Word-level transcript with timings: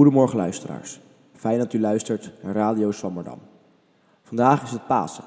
Goedemorgen 0.00 0.36
luisteraars. 0.36 1.00
Fijn 1.32 1.58
dat 1.58 1.72
u 1.72 1.80
luistert 1.80 2.32
naar 2.42 2.54
Radio 2.54 2.90
Swammerdam. 2.90 3.38
Vandaag 4.22 4.62
is 4.62 4.70
het 4.70 4.86
Pasen, 4.86 5.24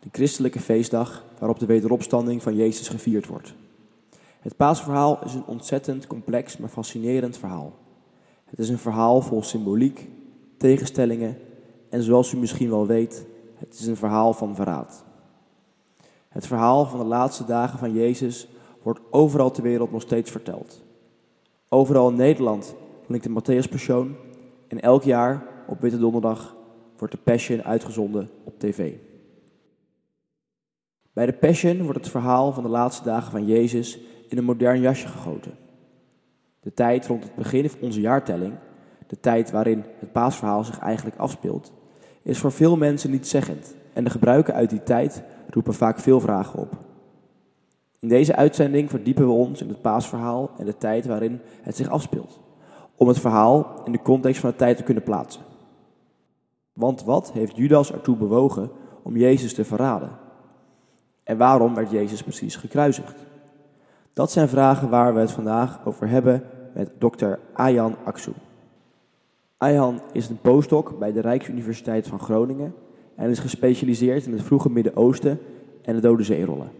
de 0.00 0.08
christelijke 0.12 0.60
feestdag 0.60 1.24
waarop 1.38 1.58
de 1.58 1.66
wederopstanding 1.66 2.42
van 2.42 2.54
Jezus 2.54 2.88
gevierd 2.88 3.26
wordt. 3.26 3.54
Het 4.40 4.56
Paasverhaal 4.56 5.18
is 5.24 5.34
een 5.34 5.44
ontzettend 5.46 6.06
complex 6.06 6.56
maar 6.56 6.68
fascinerend 6.68 7.38
verhaal. 7.38 7.72
Het 8.44 8.58
is 8.58 8.68
een 8.68 8.78
verhaal 8.78 9.20
vol 9.20 9.42
symboliek, 9.42 10.08
tegenstellingen 10.56 11.38
en 11.88 12.02
zoals 12.02 12.32
u 12.32 12.36
misschien 12.36 12.70
wel 12.70 12.86
weet, 12.86 13.26
het 13.54 13.74
is 13.78 13.86
een 13.86 13.96
verhaal 13.96 14.32
van 14.32 14.54
verraad. 14.54 15.04
Het 16.28 16.46
verhaal 16.46 16.86
van 16.86 16.98
de 16.98 17.06
laatste 17.06 17.44
dagen 17.44 17.78
van 17.78 17.92
Jezus 17.92 18.48
wordt 18.82 19.00
overal 19.10 19.50
ter 19.50 19.62
wereld 19.62 19.92
nog 19.92 20.02
steeds 20.02 20.30
verteld. 20.30 20.82
Overal 21.68 22.08
in 22.08 22.16
Nederland 22.16 22.74
klinkt 23.06 23.24
de 23.24 23.30
Matthäus 23.40 23.70
Passion 23.70 24.16
en 24.68 24.80
elk 24.80 25.02
jaar 25.02 25.46
op 25.66 25.80
Witte 25.80 25.98
Donderdag 25.98 26.56
wordt 26.96 27.14
de 27.14 27.20
Passion 27.20 27.62
uitgezonden 27.62 28.30
op 28.44 28.58
tv. 28.58 28.92
Bij 31.12 31.26
de 31.26 31.32
Passion 31.32 31.82
wordt 31.82 31.98
het 31.98 32.08
verhaal 32.08 32.52
van 32.52 32.62
de 32.62 32.68
laatste 32.68 33.04
dagen 33.04 33.30
van 33.30 33.46
Jezus 33.46 33.98
in 34.28 34.38
een 34.38 34.44
modern 34.44 34.80
jasje 34.80 35.08
gegoten. 35.08 35.54
De 36.60 36.74
tijd 36.74 37.06
rond 37.06 37.22
het 37.24 37.34
begin 37.34 37.70
van 37.70 37.80
onze 37.80 38.00
jaartelling, 38.00 38.54
de 39.06 39.20
tijd 39.20 39.50
waarin 39.50 39.84
het 39.98 40.12
paasverhaal 40.12 40.64
zich 40.64 40.78
eigenlijk 40.78 41.16
afspeelt, 41.16 41.72
is 42.22 42.38
voor 42.38 42.52
veel 42.52 42.76
mensen 42.76 43.10
niet 43.10 43.26
zeggend 43.26 43.74
en 43.92 44.04
de 44.04 44.10
gebruiken 44.10 44.54
uit 44.54 44.70
die 44.70 44.82
tijd 44.82 45.22
roepen 45.50 45.74
vaak 45.74 45.98
veel 45.98 46.20
vragen 46.20 46.58
op. 46.58 46.78
In 47.98 48.08
deze 48.08 48.36
uitzending 48.36 48.90
verdiepen 48.90 49.26
we 49.26 49.32
ons 49.32 49.62
in 49.62 49.68
het 49.68 49.80
paasverhaal 49.80 50.50
en 50.58 50.64
de 50.64 50.76
tijd 50.76 51.06
waarin 51.06 51.40
het 51.62 51.76
zich 51.76 51.88
afspeelt, 51.88 52.40
om 52.96 53.08
het 53.08 53.20
verhaal 53.20 53.80
in 53.84 53.92
de 53.92 54.02
context 54.02 54.40
van 54.40 54.50
de 54.50 54.56
tijd 54.56 54.76
te 54.76 54.82
kunnen 54.82 55.02
plaatsen. 55.02 55.42
Want 56.72 57.04
wat 57.04 57.32
heeft 57.32 57.56
Judas 57.56 57.92
ertoe 57.92 58.16
bewogen 58.16 58.70
om 59.02 59.16
Jezus 59.16 59.54
te 59.54 59.64
verraden? 59.64 60.10
En 61.22 61.36
waarom 61.36 61.74
werd 61.74 61.90
Jezus 61.90 62.22
precies 62.22 62.56
gekruisigd? 62.56 63.24
Dat 64.12 64.30
zijn 64.30 64.48
vragen 64.48 64.88
waar 64.88 65.14
we 65.14 65.20
het 65.20 65.30
vandaag 65.30 65.80
over 65.84 66.08
hebben 66.08 66.42
met 66.74 66.90
dokter 66.98 67.38
Ayan 67.52 67.94
Aksu. 68.04 68.32
Ayan 69.56 70.00
is 70.12 70.28
een 70.28 70.40
postdoc 70.40 70.98
bij 70.98 71.12
de 71.12 71.20
Rijksuniversiteit 71.20 72.06
van 72.06 72.18
Groningen 72.18 72.74
en 73.14 73.30
is 73.30 73.38
gespecialiseerd 73.38 74.26
in 74.26 74.32
het 74.32 74.42
vroege 74.42 74.70
Midden-Oosten 74.70 75.38
en 75.82 75.94
de 75.94 76.00
Dode 76.00 76.22
Zeerollen. 76.22 76.70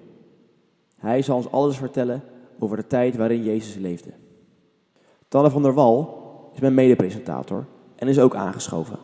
Hij 0.97 1.23
zal 1.23 1.37
ons 1.37 1.51
alles 1.51 1.77
vertellen 1.77 2.23
over 2.59 2.77
de 2.77 2.87
tijd 2.87 3.17
waarin 3.17 3.43
Jezus 3.43 3.75
leefde. 3.75 4.11
Tanne 5.29 5.51
van 5.51 5.63
der 5.63 5.75
Wal 5.75 6.25
is 6.53 6.61
mijn 6.61 6.75
medepresentator 6.75 7.67
en 7.97 8.09
is 8.09 8.19
ook 8.19 8.35
aangeschoven. 8.35 8.99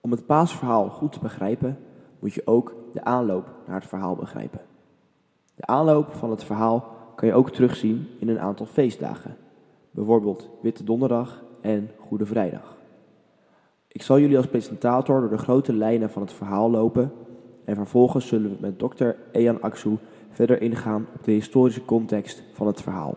Om 0.00 0.10
het 0.10 0.26
paasverhaal 0.26 0.88
goed 0.88 1.12
te 1.12 1.18
begrijpen, 1.18 1.78
moet 2.18 2.32
je 2.32 2.46
ook 2.46 2.74
de 2.92 3.04
aanloop 3.04 3.48
naar 3.66 3.80
het 3.80 3.88
verhaal 3.88 4.16
begrijpen. 4.16 4.60
De 5.54 5.66
aanloop 5.66 6.14
van 6.14 6.30
het 6.30 6.44
verhaal 6.44 6.84
kan 7.14 7.28
je 7.28 7.34
ook 7.34 7.50
terugzien 7.50 8.06
in 8.18 8.28
een 8.28 8.40
aantal 8.40 8.66
feestdagen, 8.66 9.36
bijvoorbeeld 9.90 10.48
Witte 10.62 10.84
Donderdag 10.84 11.42
en 11.60 11.90
Goede 11.98 12.26
Vrijdag. 12.26 12.76
Ik 13.88 14.02
zal 14.02 14.18
jullie 14.18 14.36
als 14.36 14.46
presentator 14.46 15.20
door 15.20 15.30
de 15.30 15.38
grote 15.38 15.72
lijnen 15.72 16.10
van 16.10 16.22
het 16.22 16.32
verhaal 16.32 16.70
lopen 16.70 17.12
en 17.64 17.74
vervolgens 17.74 18.26
zullen 18.26 18.50
we 18.50 18.56
met 18.60 18.78
dokter 18.78 19.16
Ejan 19.32 19.60
Aksu 19.60 19.98
verder 20.30 20.62
ingaan 20.62 21.06
op 21.14 21.24
de 21.24 21.32
historische 21.32 21.84
context 21.84 22.42
van 22.52 22.66
het 22.66 22.82
verhaal. 22.82 23.14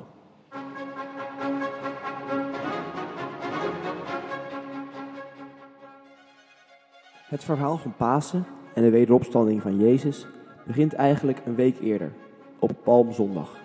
Het 7.25 7.43
verhaal 7.43 7.77
van 7.77 7.95
Pasen 7.95 8.45
en 8.73 8.83
de 8.83 8.89
wederopstanding 8.89 9.61
van 9.61 9.79
Jezus 9.79 10.27
begint 10.65 10.93
eigenlijk 10.93 11.41
een 11.45 11.55
week 11.55 11.79
eerder, 11.79 12.11
op 12.59 12.71
Palmzondag. 12.83 13.57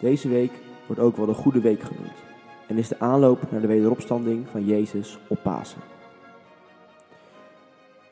Deze 0.00 0.28
week 0.28 0.52
wordt 0.86 1.02
ook 1.02 1.16
wel 1.16 1.26
de 1.26 1.34
Goede 1.34 1.60
Week 1.60 1.80
genoemd 1.80 2.16
en 2.66 2.76
is 2.76 2.88
de 2.88 2.98
aanloop 2.98 3.50
naar 3.50 3.60
de 3.60 3.66
wederopstanding 3.66 4.48
van 4.48 4.64
Jezus 4.64 5.18
op 5.28 5.42
Pasen. 5.42 5.80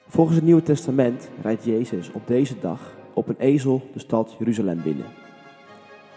Volgens 0.06 0.36
het 0.36 0.44
Nieuwe 0.44 0.62
Testament 0.62 1.30
rijdt 1.42 1.64
Jezus 1.64 2.12
op 2.12 2.26
deze 2.26 2.58
dag 2.58 2.94
op 3.12 3.28
een 3.28 3.38
ezel 3.38 3.82
de 3.92 3.98
stad 3.98 4.36
Jeruzalem 4.38 4.82
binnen. 4.82 5.06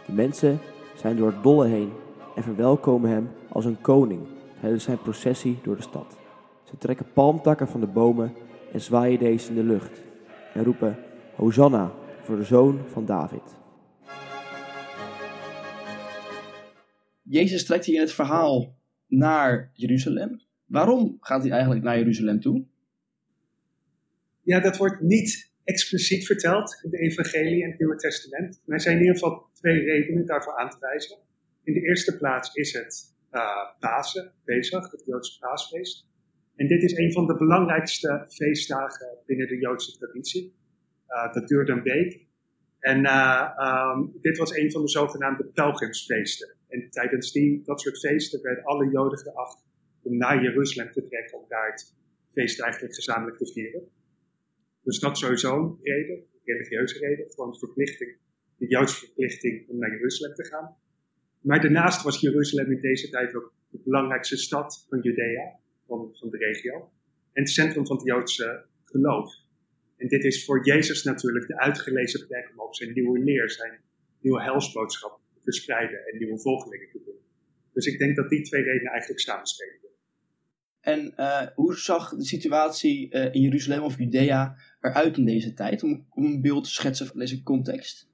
De 0.05 0.13
mensen 0.13 0.59
zijn 0.95 1.15
door 1.15 1.27
het 1.27 1.43
dolle 1.43 1.67
heen 1.67 1.91
en 2.35 2.43
verwelkomen 2.43 3.09
hem 3.09 3.29
als 3.49 3.65
een 3.65 3.81
koning 3.81 4.21
tijdens 4.59 4.83
zijn 4.83 5.01
processie 5.01 5.59
door 5.63 5.75
de 5.75 5.81
stad. 5.81 6.17
Ze 6.63 6.77
trekken 6.77 7.05
palmtakken 7.13 7.67
van 7.67 7.79
de 7.79 7.87
bomen 7.87 8.33
en 8.71 8.81
zwaaien 8.81 9.19
deze 9.19 9.49
in 9.49 9.55
de 9.55 9.63
lucht 9.63 10.01
en 10.53 10.63
roepen 10.63 10.97
Hosanna 11.35 11.93
voor 12.23 12.37
de 12.37 12.43
zoon 12.43 12.89
van 12.89 13.05
David. 13.05 13.59
Jezus 17.21 17.65
trekt 17.65 17.85
hier 17.85 17.95
in 17.95 18.01
het 18.01 18.13
verhaal 18.13 18.77
naar 19.07 19.71
Jeruzalem. 19.73 20.41
Waarom 20.65 21.17
gaat 21.19 21.41
hij 21.41 21.51
eigenlijk 21.51 21.83
naar 21.83 21.97
Jeruzalem 21.97 22.39
toe? 22.39 22.65
Ja, 24.41 24.59
dat 24.59 24.77
wordt 24.77 25.01
niet 25.01 25.51
expliciet 25.63 26.25
verteld 26.25 26.79
in 26.83 26.89
de 26.89 26.97
Evangelie 26.97 27.63
en 27.63 27.69
het 27.69 27.79
Nieuwe 27.79 27.95
Testament. 27.95 28.61
Maar 28.65 28.75
er 28.75 28.81
zijn 28.81 28.95
in 28.95 29.01
ieder 29.01 29.17
geval 29.17 29.49
twee 29.53 29.79
redenen 29.79 30.25
daarvoor 30.25 30.57
aan 30.57 30.69
te 30.69 30.77
wijzen. 30.79 31.17
In 31.63 31.73
de 31.73 31.81
eerste 31.81 32.17
plaats 32.17 32.53
is 32.53 32.73
het 32.73 33.15
uh, 33.31 33.41
Pasen, 33.79 34.33
Pesach, 34.43 34.91
het 34.91 35.03
Joodse 35.05 35.39
paasfeest. 35.39 36.09
En 36.61 36.67
dit 36.67 36.83
is 36.83 36.97
een 36.97 37.11
van 37.11 37.27
de 37.27 37.37
belangrijkste 37.37 38.25
feestdagen 38.27 39.17
binnen 39.25 39.47
de 39.47 39.57
Joodse 39.57 39.97
traditie. 39.97 40.55
Uh, 41.07 41.33
dat 41.33 41.47
duurde 41.47 41.71
een 41.71 41.81
week. 41.81 42.25
En 42.79 42.99
uh, 43.03 43.49
um, 43.95 44.11
dit 44.21 44.37
was 44.37 44.55
een 44.55 44.71
van 44.71 44.81
de 44.81 44.89
zogenaamde 44.89 45.45
pelgrimsfeesten. 45.45 46.55
En 46.67 46.89
tijdens 46.89 47.31
die, 47.31 47.61
dat 47.63 47.81
soort 47.81 47.99
feesten 47.99 48.41
werden 48.41 48.63
alle 48.63 48.89
Joden 48.91 49.19
geacht 49.19 49.63
om 50.01 50.17
naar 50.17 50.43
Jeruzalem 50.43 50.91
te 50.91 51.03
trekken 51.03 51.37
om 51.37 51.45
daar 51.47 51.71
het 51.71 51.95
feest 52.31 52.61
eigenlijk 52.61 52.95
gezamenlijk 52.95 53.37
te 53.37 53.51
vieren. 53.51 53.81
Dus 54.83 54.99
dat 54.99 55.17
sowieso 55.17 55.55
een 55.55 55.77
reden, 55.81 56.23
religieuze 56.43 56.99
reden, 56.99 57.31
gewoon 57.31 57.51
de 57.51 57.59
verplichting, 57.59 58.17
de 58.57 58.67
Joodse 58.67 59.05
verplichting 59.05 59.69
om 59.69 59.77
naar 59.77 59.91
Jeruzalem 59.91 60.35
te 60.35 60.45
gaan. 60.45 60.75
Maar 61.39 61.61
daarnaast 61.61 62.03
was 62.03 62.19
Jeruzalem 62.19 62.71
in 62.71 62.81
deze 62.81 63.09
tijd 63.09 63.35
ook 63.35 63.53
de 63.69 63.81
belangrijkste 63.83 64.37
stad 64.37 64.85
van 64.89 64.99
Judea, 65.01 65.59
van, 65.91 66.09
van 66.19 66.29
de 66.29 66.37
regio, 66.37 66.91
en 67.33 67.41
het 67.43 67.49
centrum 67.49 67.85
van 67.85 67.95
het 67.95 68.05
Joodse 68.05 68.65
geloof. 68.83 69.33
En 69.97 70.07
dit 70.07 70.23
is 70.23 70.45
voor 70.45 70.65
Jezus 70.65 71.03
natuurlijk 71.03 71.47
de 71.47 71.59
uitgelezen 71.59 72.27
plek 72.27 72.49
om 72.53 72.61
ook 72.61 72.75
zijn 72.75 72.93
nieuwe 72.93 73.19
leer, 73.19 73.49
zijn 73.49 73.79
nieuwe 74.19 74.41
helsboodschap 74.41 75.19
te 75.33 75.39
verspreiden 75.41 75.99
en 76.07 76.17
nieuwe 76.17 76.39
volgelingen 76.39 76.89
te 76.89 77.01
doen. 77.05 77.19
Dus 77.73 77.85
ik 77.85 77.99
denk 77.99 78.15
dat 78.15 78.29
die 78.29 78.41
twee 78.41 78.63
redenen 78.63 78.91
eigenlijk 78.91 79.19
samenspelen. 79.19 79.79
En 80.81 81.13
uh, 81.17 81.47
hoe 81.55 81.75
zag 81.75 82.15
de 82.15 82.25
situatie 82.25 83.15
uh, 83.15 83.33
in 83.33 83.41
Jeruzalem 83.41 83.83
of 83.83 83.97
Judea 83.97 84.55
eruit 84.81 85.17
in 85.17 85.25
deze 85.25 85.53
tijd? 85.53 85.83
Om, 85.83 86.05
om 86.09 86.25
een 86.25 86.41
beeld 86.41 86.63
te 86.63 86.69
schetsen 86.69 87.07
van 87.07 87.19
deze 87.19 87.43
context. 87.43 88.09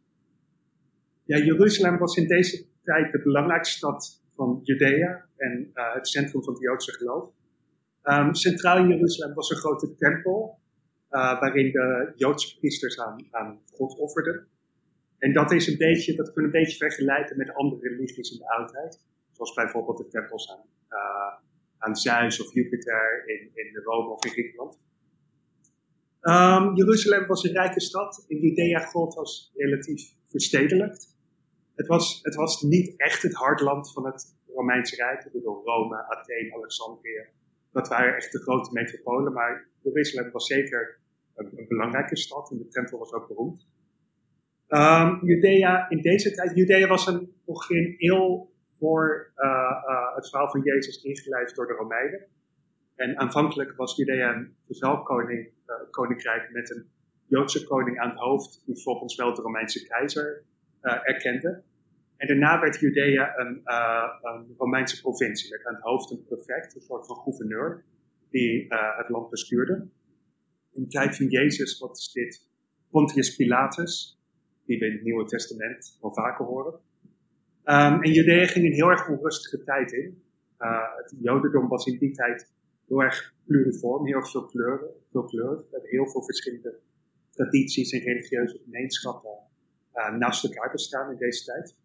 Ja, 1.23 1.37
Jeruzalem 1.37 1.97
was 1.97 2.15
in 2.17 2.27
deze 2.27 2.65
tijd 2.83 3.11
de 3.11 3.21
belangrijkste 3.21 3.77
stad 3.77 4.23
van 4.35 4.59
Judea 4.63 5.25
en 5.35 5.71
uh, 5.73 5.93
het 5.93 6.07
centrum 6.07 6.43
van 6.43 6.53
het 6.53 6.61
Joodse 6.61 6.91
geloof. 6.93 7.31
Um, 8.09 8.33
centraal 8.33 8.77
in 8.77 8.87
Jeruzalem 8.87 9.35
was 9.35 9.49
een 9.49 9.57
grote 9.57 9.95
tempel, 9.95 10.59
waarin 11.09 11.71
de 11.71 12.11
Joodse 12.15 12.57
priesters 12.57 12.99
aan, 12.99 13.27
aan 13.31 13.61
God 13.73 13.97
offerden. 13.97 14.47
En 15.17 15.33
dat 15.33 15.51
is 15.51 15.67
een 15.67 15.77
beetje, 15.77 16.15
dat 16.15 16.33
kunnen 16.33 16.51
we 16.51 16.57
een 16.57 16.63
beetje 16.63 16.77
vergelijken 16.77 17.37
met 17.37 17.53
andere 17.53 17.89
religies 17.89 18.31
in 18.31 18.37
de 18.37 18.49
oudheid. 18.49 18.99
Zoals 19.31 19.53
bijvoorbeeld 19.53 19.97
de 19.97 20.07
tempels 20.07 20.51
aan 20.51 20.65
aan 21.77 21.95
Zeus 21.95 22.41
of 22.41 22.53
Jupiter 22.53 23.23
in, 23.25 23.51
in 23.53 23.81
Rome 23.83 24.09
of 24.09 24.25
in 24.25 24.31
Griekenland. 24.31 24.79
Um, 26.21 26.75
Jeruzalem 26.75 27.27
was 27.27 27.43
een 27.43 27.53
rijke 27.53 27.81
stad. 27.81 28.25
In 28.27 28.39
Judea 28.39 28.79
gold 28.79 29.13
was 29.13 29.51
relatief 29.55 30.13
verstedelijkt. 30.29 31.15
Het 31.75 31.87
was, 31.87 32.19
het 32.21 32.35
was 32.35 32.61
niet 32.61 32.93
echt 32.97 33.21
het 33.21 33.33
hartland 33.33 33.93
van 33.93 34.05
het 34.05 34.35
Romeinse 34.55 34.95
Rijk. 34.95 35.23
Ik 35.23 35.31
bedoel, 35.31 35.61
Rome, 35.63 36.05
Athene, 36.07 36.55
Alexandrië. 36.55 37.25
Dat 37.77 37.87
waren 37.87 38.15
echt 38.15 38.31
de 38.31 38.39
grote 38.39 38.69
metropolen. 38.73 39.33
Maar 39.33 39.67
Jeruzalem 39.81 40.31
was 40.31 40.47
zeker 40.47 40.99
een, 41.35 41.65
belangrijke 41.67 42.17
stad. 42.17 42.51
En 42.51 42.57
de 42.57 42.67
tempel 42.67 42.97
was 42.97 43.13
ook 43.13 43.27
beroemd. 43.27 43.67
Um, 44.67 45.19
Judea 45.25 45.89
in 45.89 46.01
deze 46.01 46.31
tijd. 46.31 46.55
Judea 46.55 46.87
was 46.87 47.07
een, 47.07 47.33
ongeveer 47.45 47.77
een 47.77 47.95
eeuw 47.97 48.51
voor 48.79 49.31
uh, 49.35 49.45
uh, 49.89 50.15
het 50.15 50.29
verhaal 50.29 50.49
van 50.49 50.61
Jezus 50.61 51.03
ingeleid 51.03 51.55
door 51.55 51.67
de 51.67 51.73
Romeinen. 51.73 52.25
En 52.95 53.17
aanvankelijk 53.17 53.75
was 53.75 53.95
Judea 53.95 54.35
een 54.35 54.55
uh, 54.69 55.75
koninkrijk 55.91 56.51
met 56.51 56.69
een 56.69 56.89
Joodse 57.27 57.63
koning 57.63 57.99
aan 57.99 58.09
het 58.09 58.19
hoofd, 58.19 58.63
die 58.65 58.81
volgens 58.81 59.15
wel 59.15 59.33
de 59.33 59.41
Romeinse 59.41 59.87
keizer 59.87 60.43
erkende. 60.81 61.63
En 62.17 62.27
daarna 62.27 62.59
werd 62.59 62.79
Judea 62.79 63.37
een, 63.37 63.61
een 64.21 64.55
Romeinse 64.57 65.01
provincie 65.01 65.51
met 65.51 65.65
aan 65.65 65.73
het 65.73 65.83
hoofd 65.83 66.11
een 66.11 66.25
prefect, 66.25 66.75
een 66.75 66.81
soort 66.81 67.07
van 67.07 67.15
gouverneur, 67.15 67.83
die 68.29 68.65
het 68.69 69.09
land 69.09 69.29
bestuurde. 69.29 69.87
In 70.73 70.83
de 70.83 70.87
tijd 70.87 71.15
van 71.15 71.27
Jezus, 71.27 71.79
wat 71.79 71.97
is 71.97 72.11
dit? 72.11 72.47
Pontius 72.89 73.35
Pilatus, 73.35 74.21
die 74.65 74.79
we 74.79 74.85
in 74.85 74.91
het 74.91 75.03
Nieuwe 75.03 75.25
Testament 75.25 75.97
wel 76.01 76.13
vaker 76.13 76.45
horen. 76.45 76.73
Um, 76.73 78.03
en 78.03 78.11
Judea 78.11 78.45
ging 78.45 78.65
een 78.65 78.73
heel 78.73 78.89
erg 78.89 79.09
onrustige 79.09 79.63
tijd 79.63 79.91
in. 79.91 80.23
Uh, 80.59 80.95
het 80.97 81.15
Jodendom 81.19 81.67
was 81.67 81.85
in 81.85 81.97
die 81.97 82.11
tijd 82.11 82.53
heel 82.87 83.01
erg 83.01 83.33
pluriform, 83.45 84.05
heel 84.05 84.25
veel 84.25 84.45
kleuren, 84.45 84.89
veel 85.11 85.23
kleuren. 85.23 85.57
We 85.57 85.67
hebben 85.71 85.89
heel 85.89 86.09
veel 86.09 86.23
verschillende 86.23 86.79
tradities 87.29 87.91
en 87.91 87.99
religieuze 87.99 88.59
gemeenschappen 88.63 89.37
uh, 89.93 90.17
naast 90.17 90.43
elkaar 90.43 90.71
bestaan 90.71 91.11
in 91.11 91.17
deze 91.17 91.43
tijd. 91.43 91.75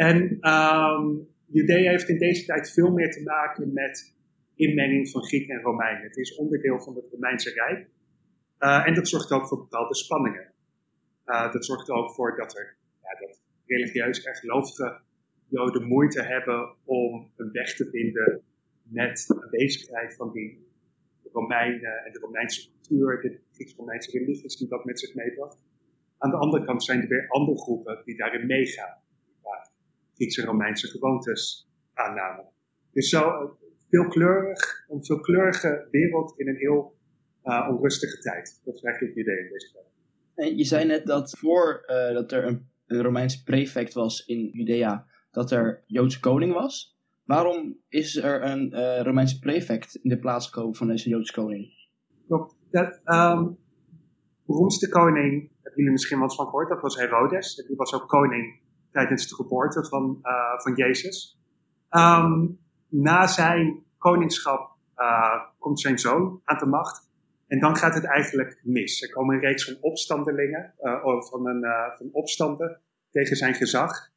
En 0.00 0.48
um, 0.50 1.28
Judea 1.46 1.90
heeft 1.90 2.08
in 2.08 2.18
deze 2.18 2.44
tijd 2.44 2.72
veel 2.72 2.90
meer 2.90 3.10
te 3.10 3.22
maken 3.22 3.72
met 3.72 4.14
inmenging 4.54 5.10
van 5.10 5.22
Grieken 5.22 5.54
en 5.54 5.62
Romeinen. 5.62 6.02
Het 6.02 6.16
is 6.16 6.34
onderdeel 6.34 6.80
van 6.80 6.94
het 6.94 7.04
Romeinse 7.12 7.50
Rijk. 7.50 7.88
Uh, 8.58 8.86
en 8.86 8.94
dat 8.94 9.08
zorgt 9.08 9.30
ook 9.30 9.48
voor 9.48 9.58
bepaalde 9.58 9.94
spanningen. 9.94 10.52
Uh, 11.26 11.52
dat 11.52 11.64
zorgt 11.64 11.90
ook 11.90 12.14
voor 12.14 12.36
dat 12.36 12.56
er 12.56 12.76
ja, 13.02 13.26
dat 13.26 13.40
religieus 13.66 14.24
erg 14.24 14.38
gelovige 14.38 15.00
Joden 15.48 15.86
moeite 15.86 16.22
hebben 16.22 16.74
om 16.84 17.30
een 17.36 17.52
weg 17.52 17.76
te 17.76 17.88
vinden 17.90 18.42
met 18.82 19.24
de 19.26 19.42
aanwezigheid 19.42 20.14
van 20.14 20.32
die 20.32 20.66
Romeinen 21.32 22.04
en 22.04 22.12
de 22.12 22.18
Romeinse 22.18 22.68
cultuur, 22.70 23.20
de 23.20 23.38
Grieks-Romeinse 23.54 24.18
religies 24.18 24.56
die 24.56 24.68
dat 24.68 24.84
met 24.84 25.00
zich 25.00 25.14
meebracht. 25.14 25.58
Aan 26.18 26.30
de 26.30 26.36
andere 26.36 26.64
kant 26.64 26.84
zijn 26.84 27.02
er 27.02 27.08
weer 27.08 27.28
andere 27.28 27.58
groepen 27.58 28.02
die 28.04 28.16
daarin 28.16 28.46
meegaan, 28.46 28.96
die 28.96 28.99
Griekse 30.20 30.44
Romeinse 30.44 30.88
gewoontes 30.88 31.70
aannamen. 31.94 32.44
Dus 32.92 33.08
zo 33.08 33.56
veelkleurig, 33.88 34.84
een 34.88 35.04
veelkleurige 35.04 35.88
wereld 35.90 36.38
in 36.38 36.48
een 36.48 36.56
heel 36.56 36.96
uh, 37.44 37.68
onrustige 37.70 38.18
tijd. 38.18 38.60
Dat 38.64 38.74
is 38.74 38.82
eigenlijk 38.82 39.16
het 39.16 39.26
idee 39.26 39.38
in 39.38 39.48
deze 39.52 39.72
tijd. 39.72 39.84
En 40.34 40.56
je 40.56 40.64
zei 40.64 40.84
net 40.84 41.06
dat 41.06 41.38
voor 41.38 41.84
uh, 41.86 42.12
dat 42.12 42.32
er 42.32 42.46
een, 42.46 42.68
een 42.86 43.02
Romeinse 43.02 43.42
prefect 43.42 43.92
was 43.92 44.26
in 44.26 44.46
Judea, 44.52 45.06
dat 45.30 45.50
er 45.50 45.82
Joodse 45.86 46.20
koning 46.20 46.52
was. 46.52 46.98
Waarom 47.24 47.76
is 47.88 48.16
er 48.16 48.44
een 48.44 48.72
uh, 48.74 49.00
Romeinse 49.00 49.38
prefect 49.38 49.94
in 49.94 50.10
de 50.10 50.18
plaats 50.18 50.46
gekomen 50.46 50.74
van 50.74 50.86
deze 50.86 51.08
Joodse 51.08 51.32
koning? 51.32 51.88
Klopt. 52.26 52.56
De 52.70 53.00
um, 53.04 53.58
beroemdste 54.46 54.88
koning, 54.88 55.50
hebben 55.62 55.74
jullie 55.74 55.92
misschien 55.92 56.18
wel 56.18 56.26
eens 56.26 56.36
van 56.36 56.44
gehoord, 56.44 56.68
dat 56.68 56.80
was 56.80 56.96
Herodes. 56.96 57.54
Die 57.54 57.76
was 57.76 57.94
ook 57.94 58.08
koning 58.08 58.59
tijdens 58.92 59.28
de 59.28 59.34
geboorte 59.34 59.84
van, 59.84 60.18
uh, 60.22 60.60
van 60.60 60.74
Jezus. 60.74 61.40
Um, 61.90 62.58
na 62.88 63.26
zijn 63.26 63.84
koningschap 63.98 64.76
uh, 64.96 65.44
komt 65.58 65.80
zijn 65.80 65.98
zoon 65.98 66.40
aan 66.44 66.58
de 66.58 66.66
macht. 66.66 67.08
En 67.46 67.60
dan 67.60 67.76
gaat 67.76 67.94
het 67.94 68.04
eigenlijk 68.04 68.60
mis. 68.62 69.02
Er 69.02 69.12
komen 69.12 69.34
een 69.34 69.40
reeks 69.40 69.64
van 69.64 69.76
opstandelingen, 69.80 70.74
uh, 70.80 71.20
van, 71.20 71.46
een, 71.46 71.64
van 71.96 72.08
opstanden 72.12 72.80
tegen 73.10 73.36
zijn 73.36 73.54
gezag. 73.54 74.08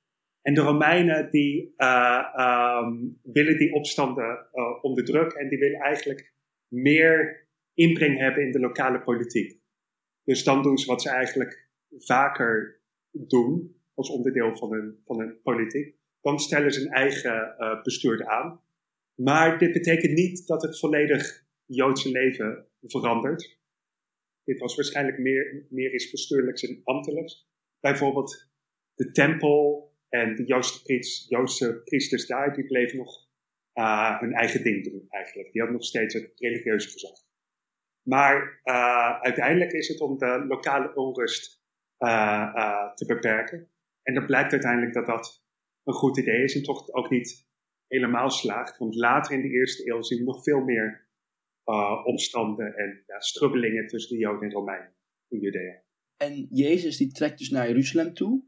En 0.41 0.53
de 0.53 0.61
Romeinen 0.61 1.31
die 1.31 1.73
um, 1.77 3.19
willen 3.23 3.57
die 3.57 3.73
opstanden 3.73 4.47
onderdrukken 4.81 5.39
en 5.39 5.49
die 5.49 5.59
willen 5.59 5.79
eigenlijk 5.79 6.33
meer 6.67 7.47
inbreng 7.73 8.17
hebben 8.17 8.43
in 8.43 8.51
de 8.51 8.59
lokale 8.59 9.01
politiek. 9.01 9.59
Dus 10.23 10.43
dan 10.43 10.61
doen 10.61 10.77
ze 10.77 10.87
wat 10.87 11.01
ze 11.01 11.09
eigenlijk 11.09 11.69
vaker 11.97 12.81
doen 13.11 13.82
als 13.93 14.09
onderdeel 14.09 14.57
van 14.57 14.71
hun, 14.71 14.99
van 15.03 15.19
hun 15.19 15.41
politiek. 15.41 15.95
Dan 16.21 16.39
stellen 16.39 16.71
ze 16.71 16.81
een 16.81 16.91
eigen 16.91 17.55
bestuurder 17.83 18.27
aan. 18.27 18.61
Maar 19.15 19.57
dit 19.57 19.71
betekent 19.71 20.13
niet 20.13 20.47
dat 20.47 20.61
het 20.61 20.79
volledig 20.79 21.45
Joodse 21.65 22.11
leven 22.11 22.67
verandert. 22.81 23.59
Dit 24.43 24.59
was 24.59 24.75
waarschijnlijk 24.75 25.17
meer, 25.17 25.65
meer 25.69 25.93
iets 25.93 26.11
bestuurlijks 26.11 26.63
en 26.63 26.81
ambtelijks. 26.83 27.47
Bijvoorbeeld 27.79 28.51
de 28.93 29.11
tempel 29.11 29.91
en 30.09 30.35
de 30.35 30.43
Joodse, 30.43 30.81
priest, 30.81 31.29
Joodse 31.29 31.81
priesters 31.83 32.27
daar, 32.27 32.55
die 32.55 32.65
bleven 32.65 32.97
nog 32.97 33.27
uh, 33.73 34.19
hun 34.19 34.33
eigen 34.33 34.63
ding 34.63 34.83
doen 34.83 35.05
eigenlijk. 35.09 35.51
Die 35.51 35.61
hadden 35.61 35.79
nog 35.79 35.87
steeds 35.87 36.13
het 36.13 36.31
religieuze 36.35 36.89
gezag. 36.89 37.17
Maar 38.01 38.61
uh, 38.63 39.21
uiteindelijk 39.21 39.71
is 39.71 39.87
het 39.87 39.99
om 39.99 40.17
de 40.17 40.45
lokale 40.47 40.95
onrust 40.95 41.63
uh, 41.99 42.93
te 42.93 43.05
beperken. 43.05 43.71
En 44.03 44.13
dan 44.13 44.25
blijkt 44.25 44.51
uiteindelijk 44.51 44.93
dat 44.93 45.05
dat 45.05 45.45
een 45.83 45.93
goed 45.93 46.17
idee 46.17 46.43
is 46.43 46.55
en 46.55 46.63
toch 46.63 46.93
ook 46.93 47.09
niet 47.09 47.47
helemaal 47.87 48.29
slaagt. 48.29 48.77
Want 48.77 48.95
later 48.95 49.35
in 49.35 49.41
de 49.41 49.49
eerste 49.49 49.89
eeuw 49.89 50.01
zien 50.01 50.19
we 50.19 50.25
nog 50.25 50.43
veel 50.43 50.63
meer 50.63 51.07
uh, 51.65 52.01
opstanden 52.05 52.75
en 52.75 53.03
ja, 53.07 53.19
strubbelingen 53.19 53.87
tussen 53.87 54.15
de 54.15 54.21
Joden 54.21 54.41
en 54.41 54.51
Romeinen 54.51 54.93
in 55.27 55.39
Judea. 55.39 55.81
En 56.17 56.47
Jezus 56.49 56.97
die 56.97 57.11
trekt 57.11 57.37
dus 57.37 57.49
naar 57.49 57.67
Jeruzalem 57.67 58.13
toe. 58.13 58.43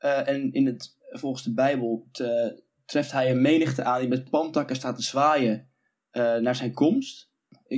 Uh, 0.00 0.28
en 0.28 0.52
in 0.52 0.66
het, 0.66 0.96
volgens 1.10 1.44
de 1.44 1.54
Bijbel 1.54 2.08
te, 2.12 2.62
treft 2.84 3.12
hij 3.12 3.30
een 3.30 3.42
menigte 3.42 3.84
aan 3.84 4.00
die 4.00 4.08
met 4.08 4.30
palmtakken 4.30 4.76
staat 4.76 4.96
te 4.96 5.02
zwaaien 5.02 5.70
uh, 6.12 6.36
naar 6.36 6.54
zijn 6.54 6.72
komst. 6.72 7.32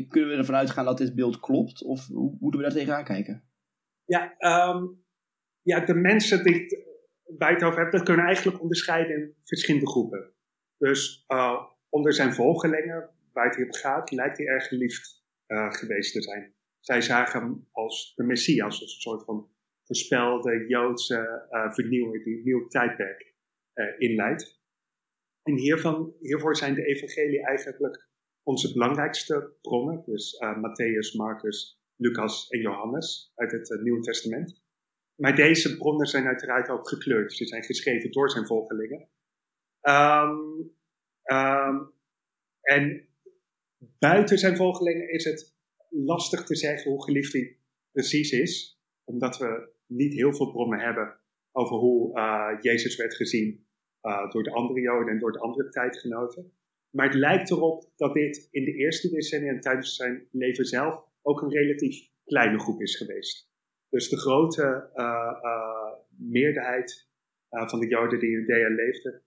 Kunnen 0.08 0.30
we 0.30 0.36
ervan 0.36 0.54
uitgaan 0.54 0.84
dat 0.84 0.98
dit 0.98 1.14
beeld 1.14 1.40
klopt? 1.40 1.82
Of 1.82 2.06
hoe 2.06 2.36
moeten 2.40 2.60
we 2.60 2.66
daar 2.66 2.76
tegenaan 2.76 3.04
kijken? 3.04 3.44
Ja, 4.04 4.34
um, 4.70 5.04
ja 5.62 5.80
de 5.84 5.94
mensen 5.94 6.44
die 6.44 6.84
bij 7.26 7.52
het 7.52 7.62
over 7.62 7.82
heb, 7.82 7.92
dat 7.92 8.02
kunnen 8.02 8.26
eigenlijk 8.26 8.60
onderscheiden 8.60 9.16
in 9.16 9.34
verschillende 9.42 9.88
groepen. 9.88 10.32
Dus 10.78 11.24
uh, 11.28 11.62
onder 11.88 12.12
zijn 12.12 12.34
volgelingen, 12.34 13.10
waar 13.32 13.46
het 13.46 13.56
hier 13.56 13.64
op 13.66 13.72
gaat, 13.72 14.10
lijkt 14.10 14.38
hij 14.38 14.46
erg 14.46 14.66
geliefd 14.66 15.24
uh, 15.46 15.72
geweest 15.72 16.12
te 16.12 16.22
zijn. 16.22 16.54
Zij 16.80 17.00
zagen 17.00 17.40
hem 17.40 17.68
als 17.72 18.12
de 18.14 18.24
Messias, 18.24 18.80
als 18.80 18.94
een 18.94 19.00
soort 19.00 19.24
van 19.24 19.50
voorspelde 19.84 20.64
Joodse 20.68 21.46
uh, 21.50 21.72
vernieuwer 21.72 22.24
die 22.24 22.36
een 22.36 22.44
nieuw 22.44 22.66
tijdperk 22.66 23.34
inleidt. 23.98 24.60
En 25.42 25.54
hiervan, 25.54 26.14
hiervoor 26.20 26.56
zijn 26.56 26.74
de 26.74 26.84
evangelie 26.84 27.44
eigenlijk 27.46 28.08
onze 28.42 28.72
belangrijkste 28.72 29.56
bronnen, 29.60 30.02
dus 30.06 30.36
Matthäus, 30.40 31.16
Marcus, 31.16 31.80
Lucas 31.96 32.48
en 32.48 32.60
Johannes 32.60 33.32
uit 33.34 33.52
het 33.52 33.80
Nieuwe 33.82 34.00
Testament. 34.00 34.64
Maar 35.16 35.34
deze 35.34 35.76
bronnen 35.76 36.06
zijn 36.06 36.26
uiteraard 36.26 36.68
ook 36.68 36.88
gekleurd. 36.88 37.32
Ze 37.32 37.46
zijn 37.46 37.64
geschreven 37.64 38.10
door 38.10 38.30
zijn 38.30 38.46
volgelingen. 38.46 39.08
Um, 39.82 40.74
um, 41.24 41.94
en 42.60 43.08
buiten 43.98 44.38
zijn 44.38 44.56
volgelingen 44.56 45.10
is 45.10 45.24
het 45.24 45.56
lastig 45.88 46.44
te 46.44 46.56
zeggen 46.56 46.90
hoe 46.90 47.04
geliefd 47.04 47.32
hij 47.32 47.58
precies 47.92 48.32
is, 48.32 48.80
omdat 49.04 49.38
we 49.38 49.68
niet 49.86 50.12
heel 50.12 50.34
veel 50.34 50.50
bronnen 50.50 50.80
hebben 50.80 51.20
over 51.52 51.76
hoe 51.76 52.18
uh, 52.18 52.56
Jezus 52.60 52.96
werd 52.96 53.14
gezien 53.14 53.66
uh, 54.02 54.30
door 54.30 54.42
de 54.42 54.52
andere 54.52 54.80
Joden 54.80 55.12
en 55.12 55.18
door 55.18 55.32
de 55.32 55.38
andere 55.38 55.68
tijdgenoten. 55.68 56.52
Maar 56.90 57.06
het 57.06 57.14
lijkt 57.14 57.50
erop 57.50 57.92
dat 57.96 58.14
dit 58.14 58.48
in 58.50 58.64
de 58.64 58.74
eerste 58.74 59.10
decennia 59.10 59.52
en 59.52 59.60
tijdens 59.60 59.96
zijn 59.96 60.28
leven 60.30 60.64
zelf 60.64 61.04
ook 61.22 61.42
een 61.42 61.50
relatief 61.50 62.08
kleine 62.24 62.58
groep 62.58 62.80
is 62.80 62.96
geweest. 62.96 63.50
Dus 63.96 64.08
de 64.08 64.18
grote 64.18 64.90
uh, 64.94 65.92
meerderheid 66.18 67.08
van 67.48 67.80
de 67.80 67.86
Joden 67.86 68.18
die 68.18 68.30
in 68.30 68.40
Judea 68.40 68.68
leefden, 68.68 69.22